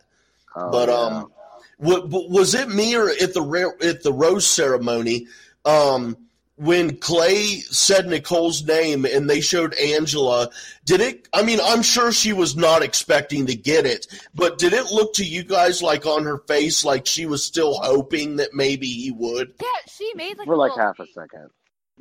Oh, 0.56 0.70
But 0.70 0.88
yeah. 0.88 0.94
um, 0.94 1.32
wa- 1.78 2.04
wa- 2.06 2.28
was 2.28 2.54
it 2.54 2.68
me 2.68 2.96
or 2.96 3.08
at 3.10 3.34
the 3.34 3.42
ra- 3.42 3.76
at 3.82 4.02
the 4.02 4.12
rose 4.12 4.46
ceremony? 4.46 5.26
Um, 5.64 6.16
when 6.56 6.96
Clay 6.98 7.60
said 7.60 8.06
Nicole's 8.06 8.62
name 8.66 9.06
and 9.06 9.28
they 9.30 9.40
showed 9.40 9.72
Angela, 9.74 10.50
did 10.84 11.00
it? 11.00 11.26
I 11.32 11.42
mean, 11.42 11.58
I'm 11.62 11.80
sure 11.80 12.12
she 12.12 12.34
was 12.34 12.54
not 12.54 12.82
expecting 12.82 13.46
to 13.46 13.54
get 13.54 13.86
it, 13.86 14.06
but 14.34 14.58
did 14.58 14.74
it 14.74 14.90
look 14.92 15.14
to 15.14 15.24
you 15.24 15.42
guys 15.42 15.82
like 15.82 16.04
on 16.04 16.24
her 16.24 16.36
face 16.48 16.84
like 16.84 17.06
she 17.06 17.24
was 17.24 17.42
still 17.42 17.78
hoping 17.80 18.36
that 18.36 18.52
maybe 18.52 18.88
he 18.88 19.10
would? 19.10 19.54
Yeah, 19.60 19.68
she 19.88 20.12
made 20.14 20.36
like 20.36 20.46
for 20.46 20.52
a 20.54 20.58
like 20.58 20.72
little 20.72 20.84
half 20.86 20.98
a 20.98 21.06
second. 21.14 21.48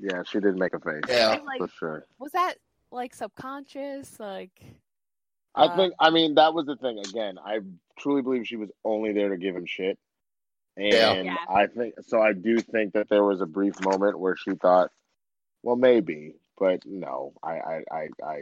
Yeah, 0.01 0.23
she 0.23 0.39
did 0.39 0.55
make 0.57 0.73
a 0.73 0.79
face 0.79 1.01
Yeah. 1.07 1.33
And, 1.33 1.45
like, 1.45 1.59
for 1.59 1.67
sure. 1.67 2.05
was 2.19 2.31
that 2.31 2.55
like 2.91 3.13
subconscious? 3.13 4.19
Like, 4.19 4.51
I 5.55 5.65
Uh, 5.65 5.75
think. 5.75 5.93
I 5.99 6.09
mean, 6.09 6.35
that 6.35 6.53
was 6.53 6.65
the 6.65 6.75
thing. 6.77 6.99
Again, 6.99 7.37
I 7.43 7.59
truly 7.97 8.21
believe 8.21 8.47
she 8.47 8.55
was 8.55 8.69
only 8.85 9.11
there 9.13 9.29
to 9.29 9.37
give 9.37 9.55
him 9.55 9.65
shit, 9.65 9.97
and 10.77 10.93
Yeah. 10.93 11.21
Yeah. 11.21 11.35
I 11.49 11.67
think 11.67 11.95
so. 12.07 12.21
I 12.21 12.33
do 12.33 12.59
think 12.59 12.93
that 12.93 13.09
there 13.09 13.23
was 13.23 13.41
a 13.41 13.45
brief 13.45 13.79
moment 13.81 14.19
where 14.19 14.35
she 14.37 14.51
thought, 14.55 14.91
well, 15.63 15.75
maybe, 15.75 16.35
but 16.57 16.85
no. 16.85 17.33
I, 17.43 17.51
I, 17.59 17.83
I, 17.91 18.07
I 18.23 18.41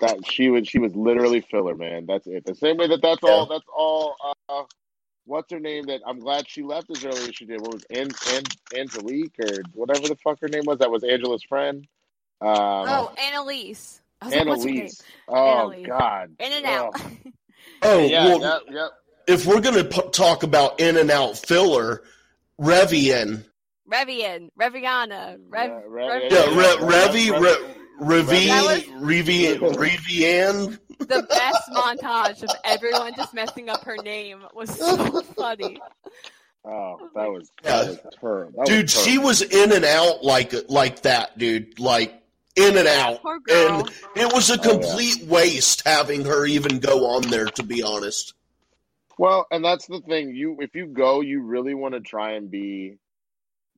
that 0.00 0.26
she 0.26 0.50
was 0.50 0.68
she 0.68 0.78
was 0.78 0.94
literally 0.94 1.40
filler, 1.40 1.74
man. 1.74 2.04
That's 2.06 2.26
it. 2.26 2.44
The 2.44 2.54
same 2.54 2.76
way 2.76 2.88
that 2.88 3.00
that's 3.00 3.22
all. 3.22 3.46
That's 3.46 3.64
all. 3.74 4.16
Uh, 4.48 4.64
what's 5.28 5.52
her 5.52 5.60
name? 5.60 5.86
That 5.86 6.00
I'm 6.06 6.18
glad 6.18 6.48
she 6.48 6.62
left 6.62 6.90
as 6.90 7.04
early 7.04 7.28
as 7.28 7.34
she 7.34 7.44
did. 7.44 7.60
What 7.60 7.74
was 7.74 7.84
An, 7.90 8.08
An, 8.34 8.42
Angelique 8.76 9.34
or 9.40 9.62
whatever 9.74 10.08
the 10.08 10.16
fuck 10.16 10.40
her 10.40 10.48
name 10.48 10.64
was? 10.66 10.78
That 10.78 10.90
was 10.90 11.04
Angela's 11.04 11.44
friend. 11.44 11.86
Um, 12.40 12.48
oh, 12.50 13.12
Annaliese. 13.18 14.00
I 14.20 14.26
was 14.26 14.34
like, 14.34 14.46
what's 14.46 14.64
her 14.64 14.70
name? 14.70 14.88
Oh 15.28 15.34
Annaliese. 15.74 15.86
God. 15.86 16.30
In 16.40 16.52
and 16.52 16.66
out. 16.66 17.00
Oh, 17.82 18.06
Yeah, 18.06 18.24
well, 18.24 18.40
yep, 18.40 18.62
yep. 18.70 18.90
if 19.28 19.46
we're 19.46 19.60
going 19.60 19.76
to 19.76 19.84
p- 19.84 20.10
talk 20.10 20.42
about 20.42 20.80
in 20.80 20.96
and 20.96 21.10
out 21.10 21.36
filler, 21.36 22.02
Revian. 22.60 23.44
Revian, 23.90 24.48
Reviana, 24.58 25.38
Rev, 25.48 25.70
Yeah, 25.70 25.80
Rev- 25.86 25.86
Rev- 25.86 26.32
Yeah, 26.32 26.38
Rev- 26.56 26.80
Re- 26.82 27.30
Revi, 27.30 27.40
Rev- 27.40 27.76
Re- 28.00 28.22
Revi, 28.22 28.46
That 28.48 28.88
Revi, 29.00 29.58
Revian. 29.76 30.78
the 30.98 31.26
best 31.28 31.70
montage 31.70 32.42
of 32.42 32.50
everyone 32.64 33.14
just 33.16 33.32
messing 33.34 33.68
up 33.68 33.84
her 33.84 33.96
name 33.96 34.42
was 34.54 34.70
so 34.76 35.20
funny. 35.36 35.78
Oh, 36.64 37.08
that 37.14 37.30
was 37.30 37.50
Yeah. 37.64 37.82
that 37.84 37.88
was 38.04 38.14
terrible. 38.20 38.52
That 38.52 38.58
was 38.60 38.68
Dude, 38.68 38.90
she 38.90 39.18
was 39.18 39.42
in 39.42 39.72
and 39.72 39.84
out 39.84 40.24
like 40.24 40.52
like 40.68 41.02
that, 41.02 41.38
dude. 41.38 41.78
Like 41.78 42.12
in 42.56 42.76
and 42.76 42.88
out. 42.88 43.22
Poor 43.22 43.38
girl. 43.40 43.80
And 43.80 43.90
it 44.16 44.32
was 44.32 44.50
a 44.50 44.54
Oh, 44.54 44.56
yeah. 44.62 44.70
complete 44.70 45.24
waste 45.28 45.82
having 45.86 46.24
her 46.24 46.44
even 46.46 46.80
go 46.80 47.06
on 47.06 47.22
there, 47.30 47.46
to 47.46 47.62
be 47.62 47.82
honest. 47.82 48.34
Well, 49.16 49.46
and 49.50 49.64
that's 49.64 49.86
the 49.86 50.00
thing. 50.00 50.34
You 50.34 50.56
if 50.60 50.74
you 50.74 50.86
go, 50.86 51.20
you 51.20 51.42
really 51.42 51.74
want 51.74 51.94
to 51.94 52.00
try 52.00 52.32
and 52.32 52.50
be 52.50 52.96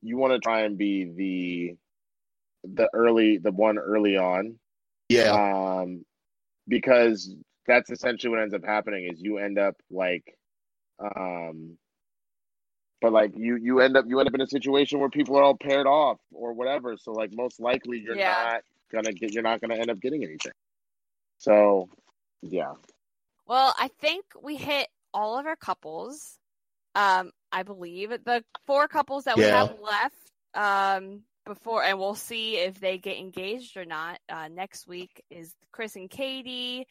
you 0.01 0.17
want 0.17 0.33
to 0.33 0.39
try 0.39 0.61
and 0.61 0.77
be 0.77 1.05
the 1.05 1.75
the 2.63 2.89
early 2.93 3.37
the 3.37 3.51
one 3.51 3.77
early 3.77 4.17
on. 4.17 4.55
Yeah. 5.09 5.31
Um 5.81 6.05
because 6.71 7.35
that's 7.67 7.91
essentially 7.91 8.31
what 8.31 8.41
ends 8.41 8.55
up 8.55 8.65
happening 8.65 9.07
is 9.11 9.21
you 9.21 9.37
end 9.37 9.59
up 9.59 9.75
like 9.91 10.35
um 11.15 11.77
but 13.01 13.11
like 13.11 13.33
you 13.37 13.57
you 13.57 13.79
end 13.81 13.97
up 13.97 14.05
you 14.07 14.19
end 14.19 14.27
up 14.29 14.35
in 14.35 14.41
a 14.41 14.47
situation 14.47 14.99
where 14.99 15.09
people 15.09 15.37
are 15.37 15.43
all 15.43 15.57
paired 15.57 15.87
off 15.87 16.19
or 16.31 16.53
whatever. 16.53 16.97
So 16.97 17.11
like 17.11 17.31
most 17.33 17.59
likely 17.59 17.99
you're 17.99 18.15
Yeah. 18.15 18.53
not 18.53 18.63
gonna 18.91 19.11
get 19.13 19.33
you're 19.33 19.43
not 19.43 19.61
gonna 19.61 19.75
end 19.75 19.89
up 19.91 19.99
getting 19.99 20.23
anything. 20.23 20.53
So 21.37 21.89
yeah. 22.41 22.73
Well, 23.47 23.73
I 23.77 23.89
think 23.99 24.25
we 24.41 24.55
hit 24.55 24.87
all 25.13 25.37
of 25.37 25.45
our 25.45 25.55
couples. 25.57 26.39
Um, 26.95 27.31
I 27.51 27.63
believe 27.63 28.09
the 28.09 28.43
four 28.65 28.87
couples 28.87 29.25
that 29.25 29.37
we 29.37 29.43
have 29.43 29.71
left. 29.79 30.15
Um, 30.53 31.23
before, 31.45 31.83
and 31.83 31.97
we'll 31.99 32.15
see 32.15 32.57
if 32.57 32.79
they 32.79 32.97
get 32.97 33.17
engaged 33.17 33.77
or 33.77 33.85
not. 33.85 34.19
Uh, 34.29 34.47
next 34.47 34.87
week 34.87 35.23
is 35.29 35.53
Chris 35.71 35.95
and 35.95 36.09
Katie. 36.09 36.87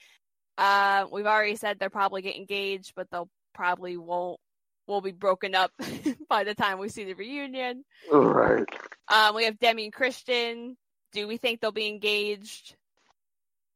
Uh, 0.58 1.06
we've 1.10 1.26
already 1.26 1.56
said 1.56 1.78
they're 1.78 1.90
probably 1.90 2.22
get 2.22 2.36
engaged, 2.36 2.92
but 2.96 3.06
they'll 3.10 3.30
probably 3.54 3.96
won't. 3.96 4.38
Will 4.86 5.00
be 5.00 5.12
broken 5.12 5.54
up 5.54 5.70
by 6.28 6.42
the 6.42 6.54
time 6.54 6.78
we 6.80 6.88
see 6.88 7.04
the 7.04 7.12
reunion. 7.14 7.84
Right. 8.10 8.64
Um, 9.06 9.36
we 9.36 9.44
have 9.44 9.56
Demi 9.60 9.84
and 9.84 9.94
Kristian. 9.94 10.74
Do 11.12 11.28
we 11.28 11.36
think 11.36 11.60
they'll 11.60 11.70
be 11.70 11.86
engaged? 11.86 12.74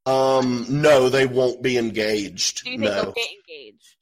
Um, 0.06 0.66
no, 0.68 1.08
they 1.08 1.26
won't 1.26 1.62
be 1.62 1.78
engaged. 1.78 2.64
Do 2.64 2.70
you 2.72 2.78
think 2.78 2.90
No. 2.90 3.02
they'll 3.02 3.12
get 3.12 3.28
engaged? 3.30 3.96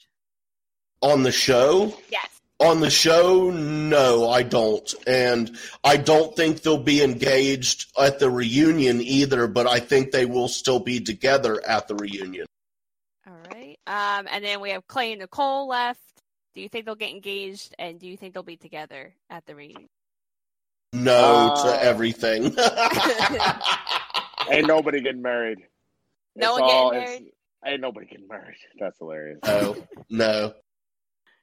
On 1.03 1.23
the 1.23 1.33
show? 1.33 1.95
Yes. 2.11 2.32
On 2.61 2.79
the 2.81 2.91
show, 2.91 3.51
no, 3.51 4.29
I 4.31 4.43
don't. 4.45 4.95
And 5.07 5.57
I 5.83 5.97
don't 5.97 6.37
think 6.37 6.63
they'll 6.63 6.79
be 6.79 7.03
engaged 7.03 7.91
at 8.01 8.21
the 8.21 8.31
reunion 8.31 9.01
either, 9.01 9.49
but 9.49 9.67
I 9.67 9.81
think 9.81 10.13
they 10.13 10.27
will 10.27 10.47
still 10.49 10.79
be 10.79 11.01
together 11.01 11.61
at 11.67 11.89
the 11.89 11.97
reunion. 11.97 12.47
All 13.27 13.35
right. 13.51 13.77
Um, 13.87 14.29
and 14.31 14.45
then 14.45 14.61
we 14.61 14.71
have 14.71 14.87
Clay 14.87 15.11
and 15.13 15.21
Nicole 15.23 15.67
left. 15.67 15.99
Do 16.55 16.61
you 16.61 16.69
think 16.69 16.85
they'll 16.87 16.95
get 16.95 17.11
engaged? 17.11 17.75
And 17.81 17.99
do 17.99 18.07
you 18.07 18.17
think 18.17 18.35
they'll 18.35 18.43
be 18.45 18.57
together 18.59 19.13
at 19.29 19.45
the 19.47 19.57
reunion? 19.57 19.89
No 20.93 21.53
Uh, 21.57 21.65
to 21.65 21.83
everything. 21.83 22.45
Ain't 24.51 24.67
nobody 24.67 25.01
getting 25.01 25.23
married. 25.23 25.59
No 26.37 26.57
It's 26.57 26.61
one 26.61 26.69
getting 26.69 26.83
all- 26.83 26.91
it's- 26.93 27.09
married? 27.09 27.33
Ain't 27.65 27.81
nobody 27.81 28.07
getting 28.07 28.29
married. 28.29 28.57
That's 28.79 28.99
hilarious. 28.99 29.39
no, 29.45 29.77
no. 30.11 30.55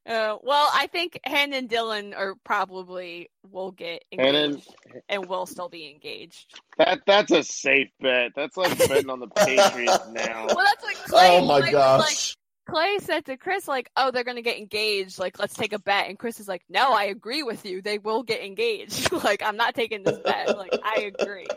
Uh, 0.05 0.37
well, 0.41 0.69
I 0.73 0.87
think 0.87 1.19
Hannah 1.23 1.57
and 1.57 1.69
Dylan 1.69 2.15
are 2.17 2.35
probably 2.43 3.29
will 3.51 3.71
get 3.71 4.03
Hannah- 4.11 4.37
engaged 4.45 4.73
and 5.07 5.25
will 5.27 5.45
still 5.45 5.69
be 5.69 5.89
engaged. 5.89 6.59
That 6.77 7.01
that's 7.05 7.31
a 7.31 7.43
safe 7.43 7.89
bet. 7.99 8.31
That's 8.35 8.57
like 8.57 8.75
betting 8.77 9.09
on 9.09 9.19
the 9.19 9.27
Patriots 9.27 10.07
now. 10.11 10.47
Well, 10.47 10.63
that's 10.65 10.83
what 10.83 10.95
Clay. 11.05 11.37
Oh 11.39 11.45
my 11.45 11.59
Clay 11.61 11.73
was 11.73 11.73
like- 11.73 11.99
gosh. 12.07 12.35
Clay 12.69 12.97
said 13.01 13.25
to 13.25 13.35
Chris, 13.35 13.67
like, 13.67 13.89
"Oh, 13.97 14.11
they're 14.11 14.23
gonna 14.23 14.43
get 14.43 14.57
engaged. 14.59 15.17
Like, 15.17 15.39
let's 15.39 15.55
take 15.55 15.73
a 15.73 15.79
bet." 15.79 16.07
And 16.07 16.19
Chris 16.19 16.39
is 16.39 16.47
like, 16.47 16.61
"No, 16.69 16.93
I 16.93 17.05
agree 17.05 17.41
with 17.41 17.65
you. 17.65 17.81
They 17.81 17.97
will 17.97 18.21
get 18.21 18.43
engaged. 18.43 19.11
like, 19.23 19.41
I'm 19.41 19.57
not 19.57 19.73
taking 19.73 20.03
this 20.03 20.19
bet. 20.19 20.55
Like, 20.55 20.73
I 20.83 21.11
agree." 21.19 21.47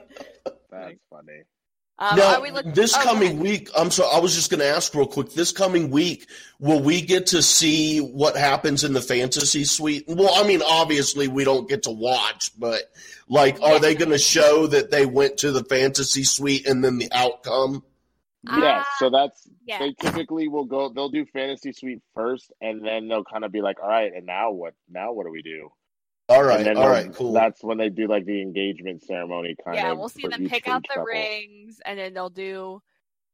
That's 0.70 0.94
funny. 1.10 1.42
Um, 2.02 2.16
now, 2.18 2.34
are 2.34 2.42
we 2.42 2.50
look- 2.50 2.74
this 2.74 2.96
oh, 2.96 3.02
coming 3.02 3.38
week, 3.38 3.68
I'm 3.76 3.92
sorry, 3.92 4.10
I 4.12 4.18
was 4.18 4.34
just 4.34 4.50
going 4.50 4.58
to 4.58 4.66
ask 4.66 4.92
real 4.92 5.06
quick. 5.06 5.30
This 5.34 5.52
coming 5.52 5.90
week, 5.90 6.28
will 6.58 6.82
we 6.82 7.00
get 7.00 7.26
to 7.28 7.42
see 7.42 7.98
what 8.00 8.36
happens 8.36 8.82
in 8.82 8.92
the 8.92 9.00
fantasy 9.00 9.62
suite? 9.64 10.04
Well, 10.08 10.32
I 10.34 10.44
mean, 10.46 10.62
obviously 10.68 11.28
we 11.28 11.44
don't 11.44 11.68
get 11.68 11.84
to 11.84 11.92
watch, 11.92 12.50
but 12.58 12.82
like, 13.28 13.60
are 13.62 13.78
they 13.78 13.94
going 13.94 14.10
to 14.10 14.18
show 14.18 14.66
that 14.66 14.90
they 14.90 15.06
went 15.06 15.38
to 15.38 15.52
the 15.52 15.62
fantasy 15.62 16.24
suite 16.24 16.66
and 16.66 16.82
then 16.82 16.98
the 16.98 17.08
outcome? 17.12 17.84
Yes, 18.44 18.84
Ah, 18.84 18.94
so 18.98 19.08
that's 19.10 19.48
yeah. 19.66 19.78
they 19.78 19.92
typically 19.92 20.48
will 20.48 20.64
go. 20.64 20.88
They'll 20.88 21.10
do 21.10 21.24
fantasy 21.26 21.72
suite 21.72 22.02
first, 22.12 22.50
and 22.60 22.84
then 22.84 23.06
they'll 23.06 23.22
kind 23.22 23.44
of 23.44 23.52
be 23.52 23.60
like, 23.60 23.80
"All 23.80 23.88
right, 23.88 24.12
and 24.12 24.26
now 24.26 24.50
what? 24.50 24.74
Now 24.90 25.12
what 25.12 25.26
do 25.26 25.30
we 25.30 25.42
do?" 25.42 25.70
All 26.32 26.48
And 26.50 26.66
then 26.66 26.76
all 26.78 26.88
cool. 27.14 27.32
That's 27.32 27.62
when 27.62 27.78
they 27.78 27.88
do 27.88 28.06
like 28.08 28.24
the 28.24 28.40
engagement 28.40 29.02
ceremony 29.04 29.54
kind 29.64 29.76
yeah, 29.76 29.82
of. 29.82 29.88
Yeah, 29.88 29.92
we'll 29.92 30.08
see 30.08 30.26
them 30.26 30.46
pick 30.48 30.66
out 30.68 30.82
the 30.82 30.88
couple. 30.88 31.04
rings, 31.04 31.80
and 31.84 31.98
then 31.98 32.14
they'll 32.14 32.30
do 32.30 32.80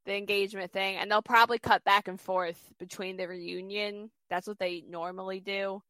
the 0.05 0.15
engagement 0.15 0.71
thing, 0.71 0.97
and 0.97 1.09
they'll 1.09 1.21
probably 1.21 1.59
cut 1.59 1.83
back 1.83 2.07
and 2.07 2.19
forth 2.19 2.59
between 2.79 3.17
the 3.17 3.27
reunion. 3.27 4.11
That's 4.29 4.47
what 4.47 4.59
they 4.59 4.83
normally 4.87 5.39
do, 5.39 5.81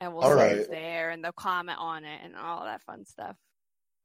and 0.00 0.12
we'll 0.12 0.24
All 0.24 0.30
see 0.30 0.36
right. 0.36 0.56
who's 0.56 0.68
there, 0.68 1.10
and 1.10 1.24
they'll 1.24 1.32
comment 1.32 1.78
on 1.80 2.04
it 2.04 2.20
and 2.24 2.36
all 2.36 2.64
that 2.64 2.82
fun 2.82 3.04
stuff. 3.04 3.36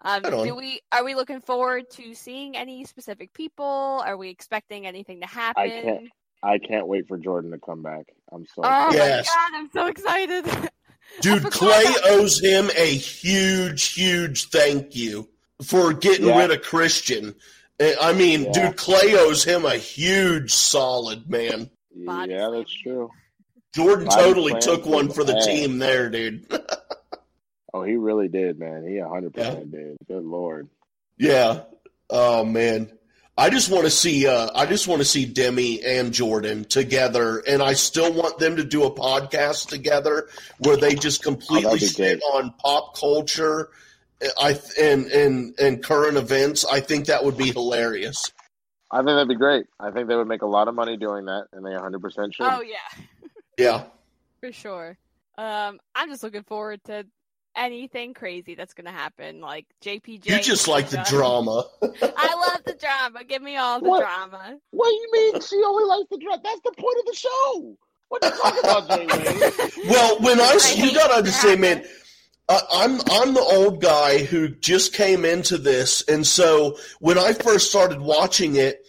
Um, 0.01 0.21
Right 0.23 0.43
do 0.43 0.55
we 0.55 0.79
are 0.91 1.03
we 1.03 1.15
looking 1.15 1.41
forward 1.41 1.89
to 1.91 2.13
seeing 2.13 2.55
any 2.55 2.85
specific 2.85 3.33
people? 3.33 3.65
Are 4.05 4.15
we 4.15 4.29
expecting 4.29 4.85
anything 4.85 5.21
to 5.21 5.27
happen? 5.27 5.71
can't- 5.71 6.09
I 6.43 6.59
can't 6.59 6.85
wait 6.87 7.07
for 7.07 7.17
Jordan 7.17 7.49
to 7.49 7.57
come 7.57 7.81
back. 7.81 8.05
I'm 8.31 8.45
so. 8.45 8.61
Oh 8.63 8.89
Yes. 8.93 9.27
my 9.27 9.49
god, 9.49 9.59
I'm 9.59 9.69
so 9.71 9.87
excited! 9.87 10.69
Dude, 11.21 11.43
Clay 11.51 11.85
owes 12.05 12.39
him 12.39 12.69
a 12.77 12.85
huge, 12.95 13.93
huge 13.93 14.45
thank 14.49 14.95
you 14.95 15.27
for 15.63 15.93
getting 15.93 16.27
Yeah. 16.27 16.39
rid 16.39 16.51
of 16.51 16.61
Christian. 16.61 17.33
Uh, 17.79 17.91
I 18.01 18.13
mean, 18.13 18.45
Yeah. 18.45 18.51
dude, 18.51 18.77
Clay 18.77 19.15
owes 19.15 19.43
him 19.43 19.65
a 19.65 19.75
huge 19.77 20.53
solid, 20.53 21.29
man. 21.29 21.69
Body 21.95 22.33
yeah, 22.33 22.49
that's 22.51 22.71
true. 22.83 23.09
Jordan 23.75 24.05
Body 24.05 24.21
totally 24.23 24.59
took 24.61 24.85
one 24.85 25.09
for 25.09 25.23
the 25.23 25.35
ass. 25.37 25.45
team 25.45 25.79
there, 25.79 26.09
dude. 26.09 26.45
Oh, 27.73 27.83
he 27.83 27.95
really 27.95 28.27
did, 28.27 28.57
man. 28.57 28.87
He 28.87 28.99
100 28.99 29.33
percent 29.35 29.71
did. 29.71 29.97
Good 30.07 30.23
lord. 30.23 30.67
yeah. 31.17 31.63
Oh 32.09 32.43
man. 32.43 32.89
I 33.39 33.49
just 33.51 33.69
want 33.69 33.83
to 33.85 33.91
see 33.91 34.25
uh 34.27 34.49
I 34.55 34.65
just 34.65 34.88
want 34.88 34.99
to 35.01 35.05
see 35.05 35.25
Demi 35.25 35.83
and 35.83 36.11
Jordan 36.11 36.65
together 36.65 37.38
and 37.47 37.61
I 37.61 37.73
still 37.73 38.11
want 38.11 38.39
them 38.39 38.55
to 38.55 38.63
do 38.63 38.83
a 38.83 38.91
podcast 38.91 39.69
together 39.69 40.27
where 40.59 40.77
they 40.77 40.95
just 40.95 41.21
completely 41.23 41.71
Oh, 41.71 41.77
sit 41.77 42.21
on 42.33 42.51
pop 42.59 42.97
culture 42.97 43.69
I 44.39 44.59
and 44.81 45.05
and 45.07 45.59
and 45.59 45.83
current 45.83 46.17
events. 46.17 46.65
I 46.65 46.79
think 46.79 47.05
that 47.05 47.23
would 47.23 47.38
be 47.38 47.51
hilarious. 47.51 48.31
I 48.89 48.97
think 48.97 49.07
that'd 49.09 49.27
be 49.27 49.35
great. 49.35 49.67
I 49.79 49.91
think 49.91 50.07
they 50.07 50.15
would 50.15 50.27
make 50.27 50.41
a 50.41 50.47
lot 50.47 50.67
of 50.67 50.73
money 50.73 50.97
doing 50.97 51.25
that, 51.25 51.47
and 51.51 51.63
they 51.63 51.71
100 51.73 52.01
percent 52.01 52.33
should. 52.33 52.47
oh 52.47 52.61
yeah, 52.61 53.03
Yeah. 53.57 53.83
for 54.39 54.51
sure. 54.51 54.97
Um, 55.38 55.79
I'm 55.93 56.09
just 56.09 56.23
looking 56.23 56.41
forward 56.43 56.83
to 56.85 57.05
anything 57.57 58.13
crazy 58.13 58.55
that's 58.55 58.73
gonna 58.73 58.91
happen. 58.91 59.41
Like 59.41 59.65
JPJ. 59.83 60.25
You 60.27 60.39
just 60.41 60.67
like 60.67 60.89
the 60.89 61.03
drama. 61.09 61.65
I 61.81 62.35
love 62.47 62.61
the 62.65 62.75
drama. 62.79 63.23
Give 63.25 63.41
me 63.41 63.57
all 63.57 63.79
the 63.81 63.89
What? 63.89 63.99
drama. 64.01 64.57
What 64.71 64.89
do 64.89 64.93
you 64.93 65.09
mean? 65.11 65.41
She 65.41 65.55
only 65.65 65.83
likes 65.85 66.09
the 66.09 66.17
dress. 66.17 66.39
That's 66.43 66.61
the 66.61 66.71
point 66.77 66.97
of 66.99 67.05
the 67.05 67.15
show. 67.15 67.77
What 68.09 68.23
are 68.23 68.29
you 68.29 68.37
talking 68.41 68.59
about, 68.59 68.89
Jay 68.89 69.05
Wade? 69.05 69.73
Well, 69.89 70.19
when 70.21 70.39
I, 70.39 70.57
I 70.63 70.73
you 70.77 70.93
gotta 70.93 71.15
understand, 71.15 71.61
man. 71.61 71.83
I, 72.49 72.59
I'm 72.71 72.99
I'm 73.11 73.33
the 73.33 73.41
old 73.41 73.81
guy 73.81 74.19
who 74.23 74.47
just 74.47 74.93
came 74.93 75.25
into 75.25 75.57
this, 75.57 76.01
and 76.07 76.25
so 76.25 76.77
when 76.99 77.17
I 77.17 77.33
first 77.33 77.69
started 77.69 77.99
watching 77.99 78.55
it, 78.55 78.85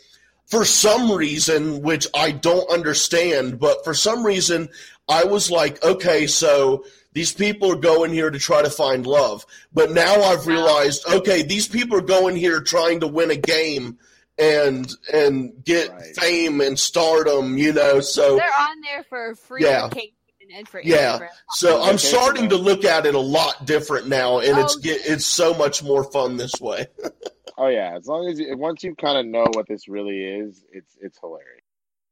for 0.46 0.64
some 0.64 1.10
reason, 1.10 1.82
which 1.82 2.06
I 2.14 2.30
don't 2.30 2.70
understand, 2.70 3.58
but 3.58 3.82
for 3.84 3.94
some 3.94 4.24
reason, 4.24 4.68
I 5.08 5.24
was 5.24 5.50
like, 5.50 5.82
okay, 5.84 6.26
so 6.28 6.84
these 7.18 7.32
people 7.32 7.72
are 7.72 7.76
going 7.76 8.12
here 8.12 8.30
to 8.30 8.38
try 8.38 8.62
to 8.62 8.70
find 8.70 9.04
love. 9.04 9.44
But 9.72 9.90
now 9.90 10.22
I've 10.22 10.46
realized, 10.46 11.04
okay, 11.10 11.42
these 11.42 11.66
people 11.66 11.98
are 11.98 12.00
going 12.00 12.36
here 12.36 12.60
trying 12.60 13.00
to 13.00 13.08
win 13.08 13.32
a 13.32 13.36
game 13.36 13.98
and 14.38 14.88
and 15.12 15.64
get 15.64 15.90
Right. 15.90 16.14
fame 16.14 16.60
and 16.60 16.78
stardom, 16.78 17.58
you 17.58 17.72
know. 17.72 17.98
So 17.98 18.36
They're 18.36 18.46
on 18.46 18.80
there 18.82 19.02
for 19.02 19.34
free 19.34 19.64
Yeah. 19.64 19.88
vacation 19.88 20.12
and 20.54 20.68
for 20.68 20.80
Yeah. 20.80 21.18
So 21.50 21.82
I'm 21.82 21.98
starting 21.98 22.50
to 22.50 22.56
look 22.56 22.84
at 22.84 23.04
it 23.04 23.16
a 23.16 23.18
lot 23.18 23.66
different 23.66 24.06
now, 24.06 24.38
and 24.38 24.56
it's 24.56 24.76
Oh, 24.76 24.80
get 24.80 25.00
it's 25.04 25.26
so 25.26 25.54
much 25.54 25.82
more 25.82 26.04
fun 26.04 26.36
this 26.36 26.60
way. 26.60 26.86
Oh 27.60 27.66
yeah, 27.66 27.96
as 27.96 28.06
long 28.06 28.28
as 28.28 28.38
you, 28.38 28.56
once 28.56 28.84
you 28.84 28.94
kind 28.94 29.18
of 29.18 29.26
know 29.26 29.50
what 29.50 29.66
this 29.66 29.88
really 29.88 30.22
is, 30.24 30.64
it's 30.72 30.96
it's 31.00 31.18
hilarious. 31.18 31.57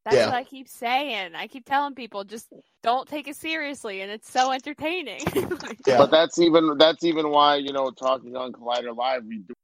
That's 0.07 0.25
Yeah. 0.25 0.27
what 0.27 0.35
I 0.37 0.45
keep 0.45 0.69
saying. 0.69 1.37
I 1.37 1.49
keep 1.49 1.67
telling 1.67 1.97
people 1.97 2.25
just 2.25 2.49
don't 2.85 3.09
take 3.09 3.29
it 3.29 3.37
seriously, 3.37 4.03
and 4.03 4.13
it's 4.13 4.31
so 4.31 4.53
entertaining. 4.53 5.33
Like, 5.63 5.81
Yeah. 5.87 5.99
But 5.99 6.11
that's 6.11 6.39
even 6.41 6.79
that's 6.79 7.05
even 7.05 7.31
why 7.31 7.57
you 7.57 7.73
know 7.73 7.91
talking 7.93 8.37
on 8.37 8.53
Collider 8.53 8.97
Live, 8.97 9.25
we 9.27 9.39
do 9.41 9.55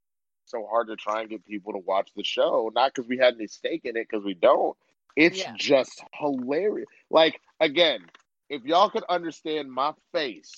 so 0.47 0.67
hard 0.71 0.89
to 0.89 0.97
try 0.97 1.23
and 1.23 1.31
get 1.31 1.47
people 1.47 1.73
to 1.75 1.81
watch 1.81 2.11
the 2.17 2.25
show. 2.25 2.71
Not 2.75 2.95
because 2.95 3.09
we 3.09 3.19
had 3.19 3.35
any 3.37 3.49
stake 3.49 3.83
in 3.85 3.97
it, 3.97 4.09
because 4.11 4.25
we 4.25 4.35
don't. 4.35 4.77
It's 5.17 5.45
Yeah. 5.45 5.55
just 5.55 6.05
hilarious. 6.15 6.89
Like 7.11 7.41
again, 7.61 8.01
if 8.51 8.65
y'all 8.65 8.91
could 8.91 9.05
understand 9.09 9.73
my 9.73 9.93
face 10.13 10.53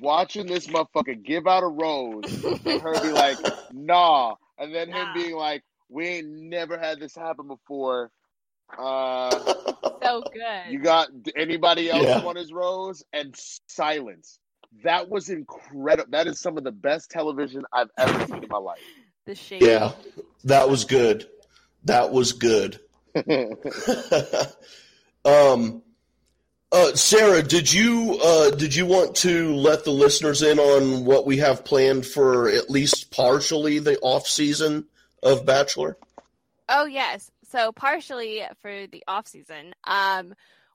watching 0.00 0.46
this 0.46 0.68
motherfucker 0.68 1.22
give 1.22 1.46
out 1.46 1.64
a 1.64 1.68
rose 1.68 2.38
and 2.66 2.80
her 2.82 2.98
be 2.98 3.12
like, 3.12 3.40
"Nah," 3.70 4.36
and 4.58 4.74
then 4.74 4.90
him 4.90 5.12
being 5.12 5.36
like, 5.36 5.64
"We 5.88 6.08
ain't 6.08 6.28
never 6.28 6.78
had 6.78 7.00
this 7.00 7.16
happen 7.16 7.48
before." 7.48 8.10
Uh, 8.78 9.30
so 10.02 10.22
good. 10.32 10.70
you 10.72 10.78
got 10.78 11.08
anybody 11.36 11.90
else 11.90 12.04
Yeah. 12.04 12.22
want 12.22 12.38
his 12.38 12.52
rose? 12.52 13.02
And 13.12 13.34
silence. 13.66 14.38
That 14.84 15.10
was 15.10 15.28
incredible. 15.28 16.10
That 16.10 16.26
is 16.26 16.40
some 16.40 16.56
of 16.56 16.64
the 16.64 16.72
best 16.72 17.10
television 17.10 17.64
I've 17.72 17.90
ever 17.98 18.26
seen 18.26 18.42
in 18.42 18.48
my 18.48 18.56
life. 18.58 18.78
the 19.26 19.34
shade. 19.34 19.62
Yeah, 19.62 19.92
that 20.44 20.70
was 20.70 20.84
good. 20.86 21.28
That 21.84 22.10
was 22.12 22.32
good. 22.32 22.80
um, 25.24 25.82
uh, 26.72 26.94
Sarah, 26.94 27.42
did 27.42 27.72
you 27.72 28.18
uh, 28.22 28.50
did 28.50 28.74
you 28.74 28.86
want 28.86 29.16
to 29.16 29.54
let 29.54 29.84
the 29.84 29.90
listeners 29.90 30.42
in 30.42 30.58
on 30.58 31.04
what 31.04 31.26
we 31.26 31.38
have 31.38 31.64
planned 31.64 32.06
for 32.06 32.48
at 32.48 32.70
least 32.70 33.10
partially 33.10 33.78
the 33.78 33.98
off 34.00 34.26
season 34.26 34.86
of 35.22 35.44
Bachelor? 35.44 35.96
Oh 36.68 36.86
yes. 36.86 37.30
So 37.52 37.70
partially 37.70 38.42
for 38.62 38.86
the 38.86 39.04
off 39.06 39.26
season, 39.28 39.74
um, 39.84 40.32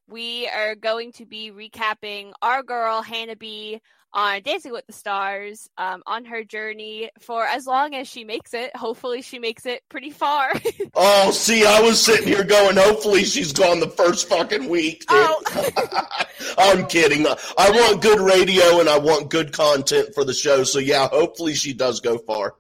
we 0.08 0.48
are 0.48 0.76
going 0.76 1.12
to 1.14 1.26
be 1.26 1.52
recapping 1.52 2.34
our 2.44 2.62
girl 2.62 3.02
Hannah 3.02 3.36
B 3.36 3.82
on 4.14 4.44
Dancing 4.44 4.72
with 4.72 4.86
the 4.86 4.94
Stars, 4.94 5.68
um, 5.80 6.04
on 6.06 6.26
her 6.26 6.44
journey 6.44 7.10
for 7.20 7.44
as 7.46 7.66
long 7.66 7.96
as 7.96 8.08
she 8.08 8.24
makes 8.24 8.54
it. 8.54 8.76
Hopefully, 8.76 9.24
she 9.24 9.40
makes 9.40 9.66
it 9.66 9.82
pretty 9.90 10.12
far. 10.12 10.54
Oh, 11.00 11.30
see, 11.30 11.64
I 11.64 11.82
was 11.82 12.02
sitting 12.02 12.26
here 12.28 12.44
going, 12.44 12.76
hopefully 12.76 13.24
she's 13.24 13.54
gone 13.54 13.80
the 13.80 13.90
first 13.90 14.28
fucking 14.30 14.68
week. 14.68 15.02
dude. 15.02 15.10
oh, 15.12 16.04
I'm 16.58 16.88
kidding. 16.88 17.28
I 17.28 17.70
want 17.70 18.02
good 18.02 18.20
radio 18.20 18.80
and 18.80 18.90
I 18.90 18.98
want 18.98 19.30
good 19.30 19.54
content 19.54 20.16
for 20.16 20.24
the 20.24 20.34
show. 20.34 20.64
So 20.64 20.80
yeah, 20.80 21.08
hopefully 21.08 21.54
she 21.54 21.74
does 21.74 22.00
go 22.00 22.18
far. 22.18 22.56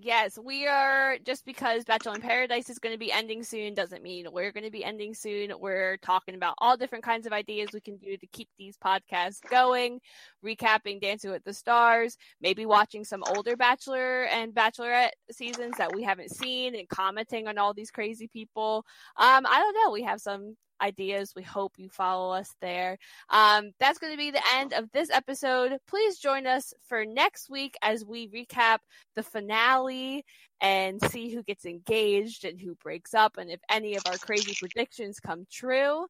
Yes, 0.00 0.38
we 0.38 0.64
are. 0.68 1.18
Just 1.24 1.44
because 1.44 1.82
Bachelor 1.82 2.14
in 2.14 2.20
Paradise 2.20 2.70
is 2.70 2.78
going 2.78 2.94
to 2.94 2.98
be 2.98 3.10
ending 3.10 3.42
soon 3.42 3.74
doesn't 3.74 4.00
mean 4.04 4.28
we're 4.30 4.52
going 4.52 4.62
to 4.64 4.70
be 4.70 4.84
ending 4.84 5.12
soon. 5.12 5.52
We're 5.58 5.96
talking 5.96 6.36
about 6.36 6.54
all 6.58 6.76
different 6.76 7.02
kinds 7.02 7.26
of 7.26 7.32
ideas 7.32 7.70
we 7.74 7.80
can 7.80 7.96
do 7.96 8.16
to 8.16 8.26
keep 8.28 8.48
these 8.56 8.76
podcasts 8.76 9.40
going, 9.50 9.98
recapping 10.44 11.00
Dancing 11.00 11.32
with 11.32 11.42
the 11.42 11.52
Stars, 11.52 12.16
maybe 12.40 12.64
watching 12.64 13.04
some 13.04 13.24
older 13.34 13.56
Bachelor 13.56 14.26
and 14.26 14.54
Bachelorette 14.54 15.10
seasons 15.32 15.74
that 15.78 15.92
we 15.92 16.04
haven't 16.04 16.30
seen 16.30 16.76
and 16.76 16.88
commenting 16.88 17.48
on 17.48 17.58
all 17.58 17.74
these 17.74 17.90
crazy 17.90 18.28
people. 18.28 18.84
Um, 19.16 19.46
I 19.46 19.58
don't 19.58 19.74
know. 19.84 19.90
We 19.90 20.04
have 20.04 20.20
some 20.20 20.56
ideas. 20.80 21.34
We 21.34 21.42
hope 21.42 21.78
you 21.78 21.88
follow 21.88 22.32
us 22.32 22.54
there. 22.60 22.98
Um, 23.30 23.72
that's 23.78 23.98
going 23.98 24.12
to 24.12 24.18
be 24.18 24.30
the 24.30 24.42
end 24.54 24.72
of 24.72 24.90
this 24.92 25.10
episode. 25.10 25.78
Please 25.86 26.18
join 26.18 26.46
us 26.46 26.74
for 26.88 27.04
next 27.04 27.50
week 27.50 27.76
as 27.82 28.04
we 28.04 28.28
recap 28.28 28.78
the 29.16 29.22
finale 29.22 30.24
and 30.60 31.00
see 31.10 31.30
who 31.30 31.42
gets 31.42 31.64
engaged 31.64 32.44
and 32.44 32.60
who 32.60 32.74
breaks 32.76 33.14
up 33.14 33.36
and 33.38 33.50
if 33.50 33.60
any 33.68 33.96
of 33.96 34.02
our 34.06 34.18
crazy 34.18 34.54
predictions 34.58 35.20
come 35.20 35.46
true. 35.50 36.06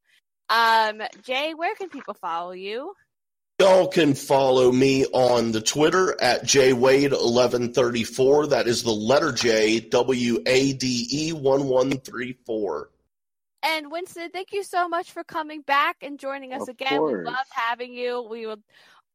Um, 0.49 1.03
Jay, 1.23 1.55
where 1.55 1.75
can 1.75 1.91
people 1.91 2.15
follow 2.15 2.53
you? 2.53 2.95
Y'all 3.61 3.89
can 3.89 4.15
follow 4.15 4.71
me 4.71 5.05
on 5.07 5.51
the 5.51 5.61
Twitter 5.61 6.17
at 6.23 6.45
jwade1134. 6.45 8.51
That 8.51 8.69
is 8.69 8.85
the 8.85 8.93
letter 8.93 9.33
J, 9.33 9.81
W 9.81 10.41
A 10.47 10.73
D 10.75 11.09
E 11.11 11.33
1134. 11.33 12.89
And 13.63 13.91
Winston, 13.91 14.31
thank 14.31 14.53
you 14.53 14.63
so 14.63 14.89
much 14.89 15.11
for 15.13 15.25
coming 15.25 15.63
back 15.63 15.97
and 16.03 16.19
joining 16.19 16.53
us 16.53 16.63
Of 16.63 16.69
again. 16.71 17.03
We 17.03 17.15
love 17.15 17.47
having 17.51 17.93
you. 17.93 18.27
We 18.29 18.47
will 18.47 18.61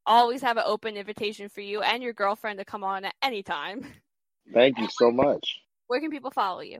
always 0.06 0.42
have 0.42 0.58
an 0.58 0.64
open 0.66 0.98
invitation 0.98 1.50
for 1.50 1.62
you 1.62 1.82
and 1.82 2.04
your 2.04 2.14
girlfriend 2.14 2.60
to 2.60 2.66
come 2.66 2.84
on 2.84 3.06
at 3.06 3.16
any 3.22 3.44
time. 3.44 3.86
Thank 4.54 4.80
you 4.80 4.88
so 4.92 5.12
much. 5.12 5.60
Where 5.88 6.02
can 6.02 6.12
people 6.12 6.32
follow 6.32 6.62
you? 6.62 6.80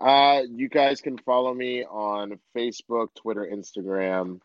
Uh, 0.00 0.42
you 0.50 0.68
guys 0.68 1.00
can 1.00 1.16
follow 1.18 1.54
me 1.54 1.84
on 1.84 2.40
Facebook, 2.56 3.08
Twitter, 3.14 3.48
Instagram, 3.52 4.40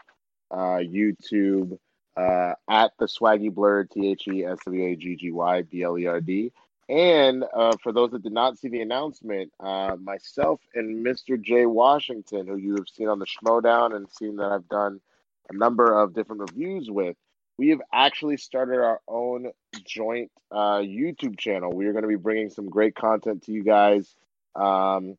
uh, 0.51 0.77
YouTube, 0.77 1.79
uh, 2.15 2.53
at 2.69 2.91
the 2.99 3.05
Swaggy 3.05 3.51
Blerd, 3.51 3.89
T 3.91 4.07
H 4.09 4.27
E 4.27 4.45
S 4.45 4.57
W 4.65 4.85
A 4.85 4.95
G 4.95 5.15
G 5.15 5.31
Y 5.31 5.61
B 5.63 5.81
L 5.81 5.97
E 5.97 6.05
R 6.05 6.21
D. 6.21 6.51
And 6.89 7.43
uh, 7.53 7.75
for 7.83 7.91
those 7.91 8.11
that 8.11 8.23
did 8.23 8.31
not 8.31 8.57
see 8.57 8.69
the 8.69 8.81
announcement, 8.81 9.51
uh, 9.59 9.95
myself 10.01 10.61
and 10.73 11.05
Mr. 11.05 11.41
Jay 11.41 11.65
Washington, 11.65 12.47
who 12.47 12.55
you 12.55 12.75
have 12.75 12.87
seen 12.87 13.09
on 13.09 13.19
the 13.19 13.25
Schmoedown 13.25 13.95
and 13.95 14.09
seen 14.09 14.37
that 14.37 14.51
I've 14.51 14.69
done 14.69 15.01
a 15.49 15.55
number 15.55 15.99
of 15.99 16.13
different 16.13 16.41
reviews 16.41 16.89
with, 16.89 17.17
we 17.57 17.69
have 17.69 17.81
actually 17.91 18.37
started 18.37 18.77
our 18.77 19.01
own 19.07 19.51
joint 19.85 20.31
uh, 20.51 20.77
YouTube 20.77 21.37
channel. 21.37 21.73
We 21.73 21.87
are 21.87 21.91
going 21.91 22.03
to 22.03 22.07
be 22.07 22.15
bringing 22.15 22.49
some 22.49 22.69
great 22.69 22.95
content 22.95 23.43
to 23.43 23.51
you 23.51 23.63
guys. 23.63 24.15
Um, 24.55 25.17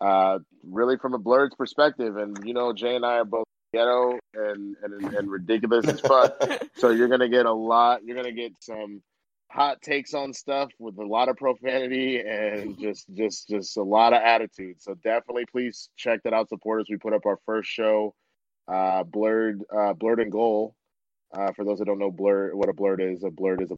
uh, 0.00 0.38
really 0.64 0.96
from 0.96 1.14
a 1.14 1.18
blerd's 1.18 1.54
perspective. 1.54 2.16
And 2.16 2.36
you 2.44 2.54
know, 2.54 2.72
Jay 2.72 2.96
and 2.96 3.04
I 3.04 3.14
are 3.14 3.24
both 3.24 3.46
ghetto 3.72 4.18
and 4.34 4.76
and, 4.82 5.14
and 5.14 5.30
ridiculous 5.30 5.86
as 5.86 6.00
fuck. 6.00 6.42
so 6.76 6.90
you're 6.90 7.08
gonna 7.08 7.28
get 7.28 7.46
a 7.46 7.52
lot. 7.52 8.04
You're 8.04 8.16
gonna 8.16 8.32
get 8.32 8.52
some 8.60 9.02
hot 9.50 9.80
takes 9.82 10.14
on 10.14 10.32
stuff 10.32 10.70
with 10.78 10.98
a 10.98 11.04
lot 11.06 11.28
of 11.28 11.36
profanity 11.36 12.20
and 12.20 12.78
just 12.80 13.06
just 13.14 13.48
just 13.48 13.76
a 13.76 13.82
lot 13.82 14.12
of 14.12 14.22
attitude. 14.22 14.80
So 14.80 14.94
definitely, 15.02 15.44
please 15.50 15.88
check 15.96 16.22
that 16.24 16.32
out. 16.32 16.48
supporters. 16.48 16.86
We 16.90 16.96
put 16.96 17.12
up 17.14 17.26
our 17.26 17.38
first 17.46 17.70
show, 17.70 18.14
uh, 18.68 19.04
blerd 19.04 19.60
uh, 19.72 19.94
blerd 19.94 20.20
and 20.22 20.32
goal. 20.32 20.74
Uh, 21.36 21.52
for 21.52 21.64
those 21.64 21.78
that 21.78 21.84
don't 21.84 21.98
know, 21.98 22.10
blur 22.10 22.54
what 22.54 22.68
a 22.70 22.72
blerd 22.72 23.00
is, 23.12 23.22
a 23.22 23.28
blerd 23.28 23.62
is 23.62 23.70
a 23.70 23.76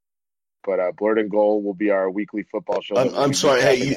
but 0.65 0.79
uh, 0.79 0.93
blerd 0.93 1.19
and 1.19 1.31
goal 1.31 1.63
will 1.63 1.75
be 1.75 1.91
our 1.91 2.11
weekly 2.11 2.43
football 2.45 2.81
show. 2.83 2.95
I'm- 2.97 3.15
I'm 3.17 3.33
sorry, 3.35 3.63
hey, 3.63 3.77
you- 3.77 3.97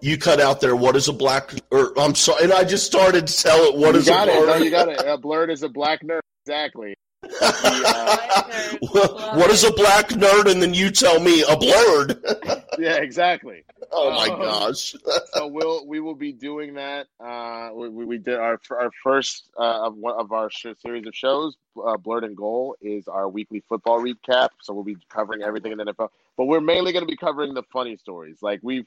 You 0.00 0.16
cut 0.16 0.40
out 0.40 0.60
there. 0.60 0.74
What 0.76 0.94
is 0.96 1.08
a 1.08 1.12
black? 1.12 1.52
Or 1.72 1.92
I'm 1.98 2.14
sorry, 2.14 2.44
and 2.44 2.52
I 2.52 2.62
just 2.64 2.86
started 2.86 3.26
to 3.26 3.42
tell 3.42 3.64
it. 3.64 3.76
What 3.76 3.94
you 3.94 4.00
is 4.00 4.08
got 4.08 4.28
a 4.28 4.32
it. 4.32 4.46
No, 4.46 4.54
you 4.56 4.70
got 4.70 4.88
it. 4.88 5.00
A 5.00 5.18
blerd 5.18 5.50
is 5.50 5.62
a 5.64 5.68
black 5.68 6.02
nerd. 6.04 6.20
Exactly. 6.46 6.94
what 8.92 9.36
what 9.36 9.50
is 9.50 9.64
a 9.64 9.72
black 9.72 10.08
nerd? 10.10 10.50
And 10.50 10.62
then 10.62 10.74
you 10.74 10.90
tell 10.90 11.20
me 11.20 11.42
a 11.42 11.56
blerd. 11.56 12.64
Yeah, 12.78 12.98
exactly. 12.98 13.64
oh 13.92 14.12
my 14.12 14.28
Um, 14.32 14.40
gosh. 14.40 14.94
So 15.32 15.48
we'll 15.48 15.84
we 15.88 15.98
will 15.98 16.14
be 16.14 16.30
doing 16.32 16.74
that. 16.74 17.08
Uh, 17.18 17.70
we, 17.74 17.88
we 17.88 18.04
we 18.04 18.18
did 18.18 18.36
our 18.38 18.60
our 18.70 18.90
first 19.02 19.50
uh, 19.58 19.86
of 19.86 19.96
one 19.96 20.14
of 20.16 20.30
our 20.30 20.48
sh- 20.48 20.66
series 20.80 21.04
of 21.04 21.12
shows. 21.12 21.56
Uh, 21.76 21.96
Blerd 21.96 22.24
and 22.24 22.36
Goal 22.36 22.76
is 22.80 23.08
our 23.08 23.28
weekly 23.28 23.64
football 23.68 23.98
recap. 24.00 24.50
So 24.62 24.74
we'll 24.74 24.84
be 24.84 24.96
covering 25.08 25.42
everything 25.42 25.72
in 25.72 25.78
the 25.78 25.86
NFL, 25.86 26.10
but 26.36 26.44
we're 26.44 26.60
mainly 26.60 26.92
going 26.92 27.02
to 27.04 27.10
be 27.10 27.16
covering 27.16 27.52
the 27.52 27.64
funny 27.72 27.96
stories. 27.96 28.38
Like 28.42 28.60
we've. 28.62 28.86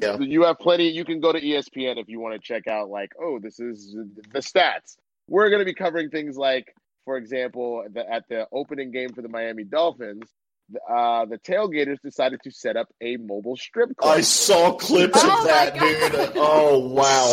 Yeah. 0.00 0.16
You 0.18 0.44
have 0.44 0.58
plenty. 0.58 0.88
You 0.88 1.04
can 1.04 1.20
go 1.20 1.32
to 1.32 1.40
ESPN 1.40 1.98
if 1.98 2.08
you 2.08 2.20
want 2.20 2.34
to 2.34 2.38
check 2.40 2.66
out, 2.68 2.88
like, 2.88 3.10
oh, 3.20 3.38
this 3.38 3.58
is 3.60 3.96
the 4.32 4.38
stats. 4.38 4.96
We're 5.28 5.50
going 5.50 5.58
to 5.58 5.64
be 5.66 5.74
covering 5.74 6.08
things 6.08 6.38
like, 6.38 6.72
for 7.06 7.16
example, 7.16 7.84
the, 7.90 8.04
at 8.12 8.24
the 8.28 8.46
opening 8.52 8.90
game 8.90 9.14
for 9.14 9.22
the 9.22 9.28
Miami 9.28 9.64
Dolphins, 9.64 10.24
uh, 10.90 11.24
the 11.24 11.38
tailgaters 11.38 11.96
decided 12.02 12.40
to 12.44 12.50
set 12.50 12.76
up 12.76 12.88
a 13.00 13.16
mobile 13.16 13.56
strip 13.56 13.96
club. 13.96 14.18
I 14.18 14.20
saw 14.20 14.72
clips 14.72 15.18
Oh 15.22 15.38
of 15.38 15.46
that, 15.46 15.74
God. 15.78 15.80
dude. 15.80 16.32
Oh 16.36 16.78
wow. 16.88 17.32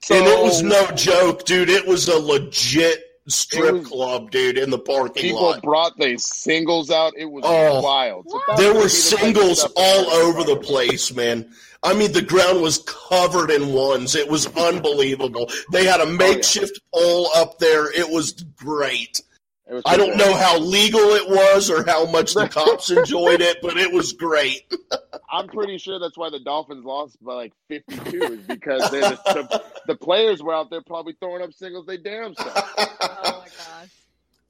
So- 0.00 0.14
and 0.14 0.26
it 0.26 0.40
was 0.44 0.62
no 0.62 0.86
joke, 0.92 1.44
dude. 1.44 1.70
It 1.70 1.86
was 1.88 2.06
a 2.08 2.18
legit 2.18 3.02
strip 3.26 3.72
was- 3.74 3.86
club, 3.88 4.30
dude, 4.30 4.56
in 4.58 4.70
the 4.70 4.78
parking 4.78 5.22
People 5.22 5.42
lot. 5.42 5.62
brought 5.62 5.98
their 5.98 6.16
singles 6.18 6.90
out. 6.90 7.14
It 7.16 7.24
was 7.26 7.42
Oh. 7.46 7.80
wild. 7.80 8.26
So 8.28 8.40
There 8.58 8.68
were 8.74 8.80
be 8.80 8.82
the 8.84 8.88
singles 8.90 9.66
all 9.76 10.10
over 10.10 10.44
the 10.44 10.56
place, 10.56 11.12
man. 11.14 11.50
I 11.82 11.94
mean, 11.94 12.12
the 12.12 12.22
ground 12.22 12.60
was 12.60 12.78
covered 12.78 13.50
in 13.50 13.72
ones. 13.72 14.14
It 14.14 14.28
was 14.28 14.46
unbelievable. 14.56 15.50
They 15.70 15.84
had 15.84 16.00
a 16.00 16.04
oh, 16.04 16.12
makeshift 16.12 16.80
pole 16.92 17.28
up 17.36 17.58
there. 17.58 17.90
It 17.92 18.08
was 18.08 18.32
great. 18.32 19.20
It 19.68 19.74
was 19.74 19.82
I 19.86 19.96
don't 19.96 20.16
know 20.16 20.34
how 20.34 20.58
legal 20.58 21.00
it 21.00 21.28
was 21.28 21.70
or 21.70 21.84
how 21.84 22.06
much 22.06 22.34
the 22.34 22.48
cops 22.52 22.90
enjoyed 22.90 23.42
it, 23.42 23.58
but 23.60 23.76
it 23.76 23.92
was 23.92 24.12
great. 24.12 24.62
I'm 25.30 25.46
pretty 25.46 25.76
sure 25.76 25.98
that's 25.98 26.16
why 26.16 26.30
the 26.30 26.40
Dolphins 26.40 26.84
lost 26.84 27.22
by 27.22 27.34
like 27.34 27.52
52 27.68 28.22
is 28.22 28.40
because 28.46 28.90
they, 28.90 29.00
the, 29.00 29.18
the, 29.26 29.64
the 29.88 29.94
players 29.94 30.42
were 30.42 30.54
out 30.54 30.70
there 30.70 30.80
probably 30.80 31.14
throwing 31.20 31.42
up 31.42 31.52
singles 31.52 31.86
they 31.86 31.98
damn 31.98 32.34
self. 32.34 32.74
Oh 33.00 33.40
my 33.40 33.46
gosh. 33.46 33.90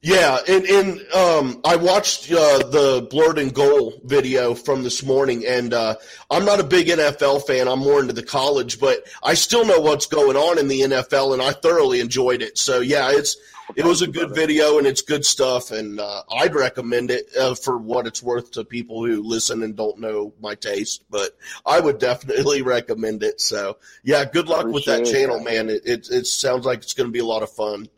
Yeah, 0.01 0.37
and, 0.47 0.63
and 0.65 1.13
um, 1.13 1.61
I 1.65 1.75
watched 1.75 2.31
uh, 2.31 2.59
the 2.59 3.05
Blerd 3.11 3.37
and 3.37 3.53
Goal 3.53 3.99
video 4.05 4.53
from 4.55 4.83
this 4.83 5.03
morning, 5.03 5.45
and 5.45 5.73
uh, 5.73 5.95
I'm 6.31 6.45
not 6.45 6.61
a 6.61 6.63
big 6.63 6.87
NFL 6.87 7.45
fan. 7.45 7.67
I'm 7.67 7.79
more 7.79 7.99
into 7.99 8.13
the 8.13 8.23
college, 8.23 8.79
but 8.79 9.03
I 9.21 9.33
still 9.33 9.65
know 9.65 9.81
what's 9.81 10.05
going 10.05 10.37
on 10.37 10.57
in 10.57 10.69
the 10.69 10.81
NFL, 10.81 11.33
and 11.33 11.41
I 11.41 11.51
thoroughly 11.51 11.99
enjoyed 11.99 12.41
it. 12.41 12.57
So 12.57 12.79
yeah, 12.79 13.11
it's 13.11 13.35
it 13.75 13.83
was 13.83 14.01
a 14.01 14.07
good 14.07 14.33
video, 14.33 14.77
and 14.77 14.87
it's 14.87 15.01
good 15.01 15.25
stuff, 15.25 15.69
and 15.69 15.99
uh, 15.99 16.23
I'd 16.31 16.55
recommend 16.55 17.11
it 17.11 17.25
uh, 17.37 17.55
for 17.55 17.77
what 17.77 18.07
it's 18.07 18.23
worth 18.23 18.51
to 18.51 18.63
people 18.63 19.05
who 19.05 19.21
listen 19.21 19.63
and 19.63 19.75
don't 19.75 19.99
know 19.99 20.33
my 20.39 20.55
taste. 20.55 21.03
But 21.09 21.37
I 21.65 21.81
would 21.81 21.99
definitely 21.99 22.61
recommend 22.77 23.21
it. 23.21 23.41
So 23.41 23.77
yeah, 24.03 24.23
good 24.23 24.47
luck 24.47 24.65
with 24.67 24.85
that 24.85 25.03
channel, 25.03 25.41
man. 25.41 25.69
It, 25.69 25.81
it 25.85 26.09
it 26.09 26.25
sounds 26.25 26.65
like 26.65 26.79
it's 26.79 26.93
going 26.93 27.09
to 27.09 27.13
be 27.13 27.19
a 27.19 27.25
lot 27.25 27.43
of 27.43 27.51
fun. 27.51 27.89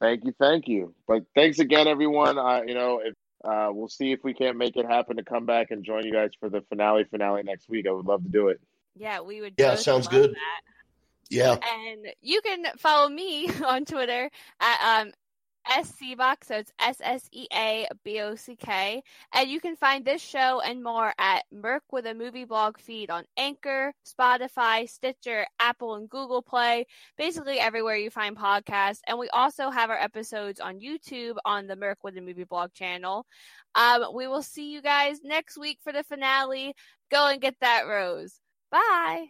Thank 0.00 0.24
you, 0.24 0.34
thank 0.38 0.68
you. 0.68 0.94
But 1.06 1.24
thanks 1.34 1.58
again, 1.58 1.88
everyone. 1.88 2.38
Uh, 2.38 2.62
you 2.66 2.74
know, 2.74 3.00
if, 3.04 3.14
uh, 3.44 3.70
we'll 3.72 3.88
see 3.88 4.12
if 4.12 4.22
we 4.22 4.34
can't 4.34 4.56
make 4.56 4.76
it 4.76 4.86
happen 4.86 5.16
to 5.16 5.22
come 5.22 5.46
back 5.46 5.70
and 5.70 5.84
join 5.84 6.04
you 6.04 6.12
guys 6.12 6.30
for 6.38 6.48
the 6.48 6.62
finale 6.68 7.04
finale 7.04 7.42
next 7.42 7.68
week. 7.68 7.86
I 7.86 7.92
would 7.92 8.06
love 8.06 8.22
to 8.22 8.28
do 8.28 8.48
it. 8.48 8.60
Yeah, 8.94 9.20
we 9.20 9.40
would. 9.40 9.54
Yeah, 9.58 9.74
sounds 9.76 10.08
good. 10.08 10.30
That. 10.30 10.60
Yeah. 11.30 11.56
And 11.62 12.06
you 12.20 12.40
can 12.40 12.66
follow 12.78 13.08
me 13.08 13.50
on 13.66 13.84
Twitter 13.84 14.30
at 14.60 15.00
um 15.02 15.12
SCBox, 15.70 16.36
so 16.44 16.56
it's 16.56 16.72
S 16.80 16.98
S 17.02 17.28
E 17.32 17.46
A 17.52 17.86
B 18.04 18.20
O 18.20 18.34
C 18.34 18.56
K. 18.56 19.02
And 19.34 19.50
you 19.50 19.60
can 19.60 19.76
find 19.76 20.04
this 20.04 20.22
show 20.22 20.60
and 20.60 20.82
more 20.82 21.12
at 21.18 21.44
Merc 21.52 21.82
with 21.92 22.06
a 22.06 22.14
Movie 22.14 22.44
Blog 22.44 22.78
feed 22.78 23.10
on 23.10 23.24
Anchor, 23.36 23.92
Spotify, 24.06 24.88
Stitcher, 24.88 25.46
Apple, 25.60 25.94
and 25.94 26.08
Google 26.08 26.42
Play, 26.42 26.86
basically 27.18 27.58
everywhere 27.58 27.96
you 27.96 28.10
find 28.10 28.36
podcasts. 28.36 29.00
And 29.06 29.18
we 29.18 29.28
also 29.30 29.70
have 29.70 29.90
our 29.90 30.00
episodes 30.00 30.60
on 30.60 30.80
YouTube 30.80 31.36
on 31.44 31.66
the 31.66 31.76
Merc 31.76 31.98
with 32.02 32.16
a 32.16 32.20
Movie 32.20 32.44
Blog 32.44 32.72
channel. 32.72 33.26
Um, 33.74 34.06
we 34.14 34.26
will 34.26 34.42
see 34.42 34.72
you 34.72 34.80
guys 34.80 35.18
next 35.22 35.58
week 35.58 35.78
for 35.82 35.92
the 35.92 36.04
finale. 36.04 36.74
Go 37.10 37.28
and 37.28 37.40
get 37.40 37.56
that 37.60 37.86
rose. 37.86 38.38
Bye. 38.70 39.26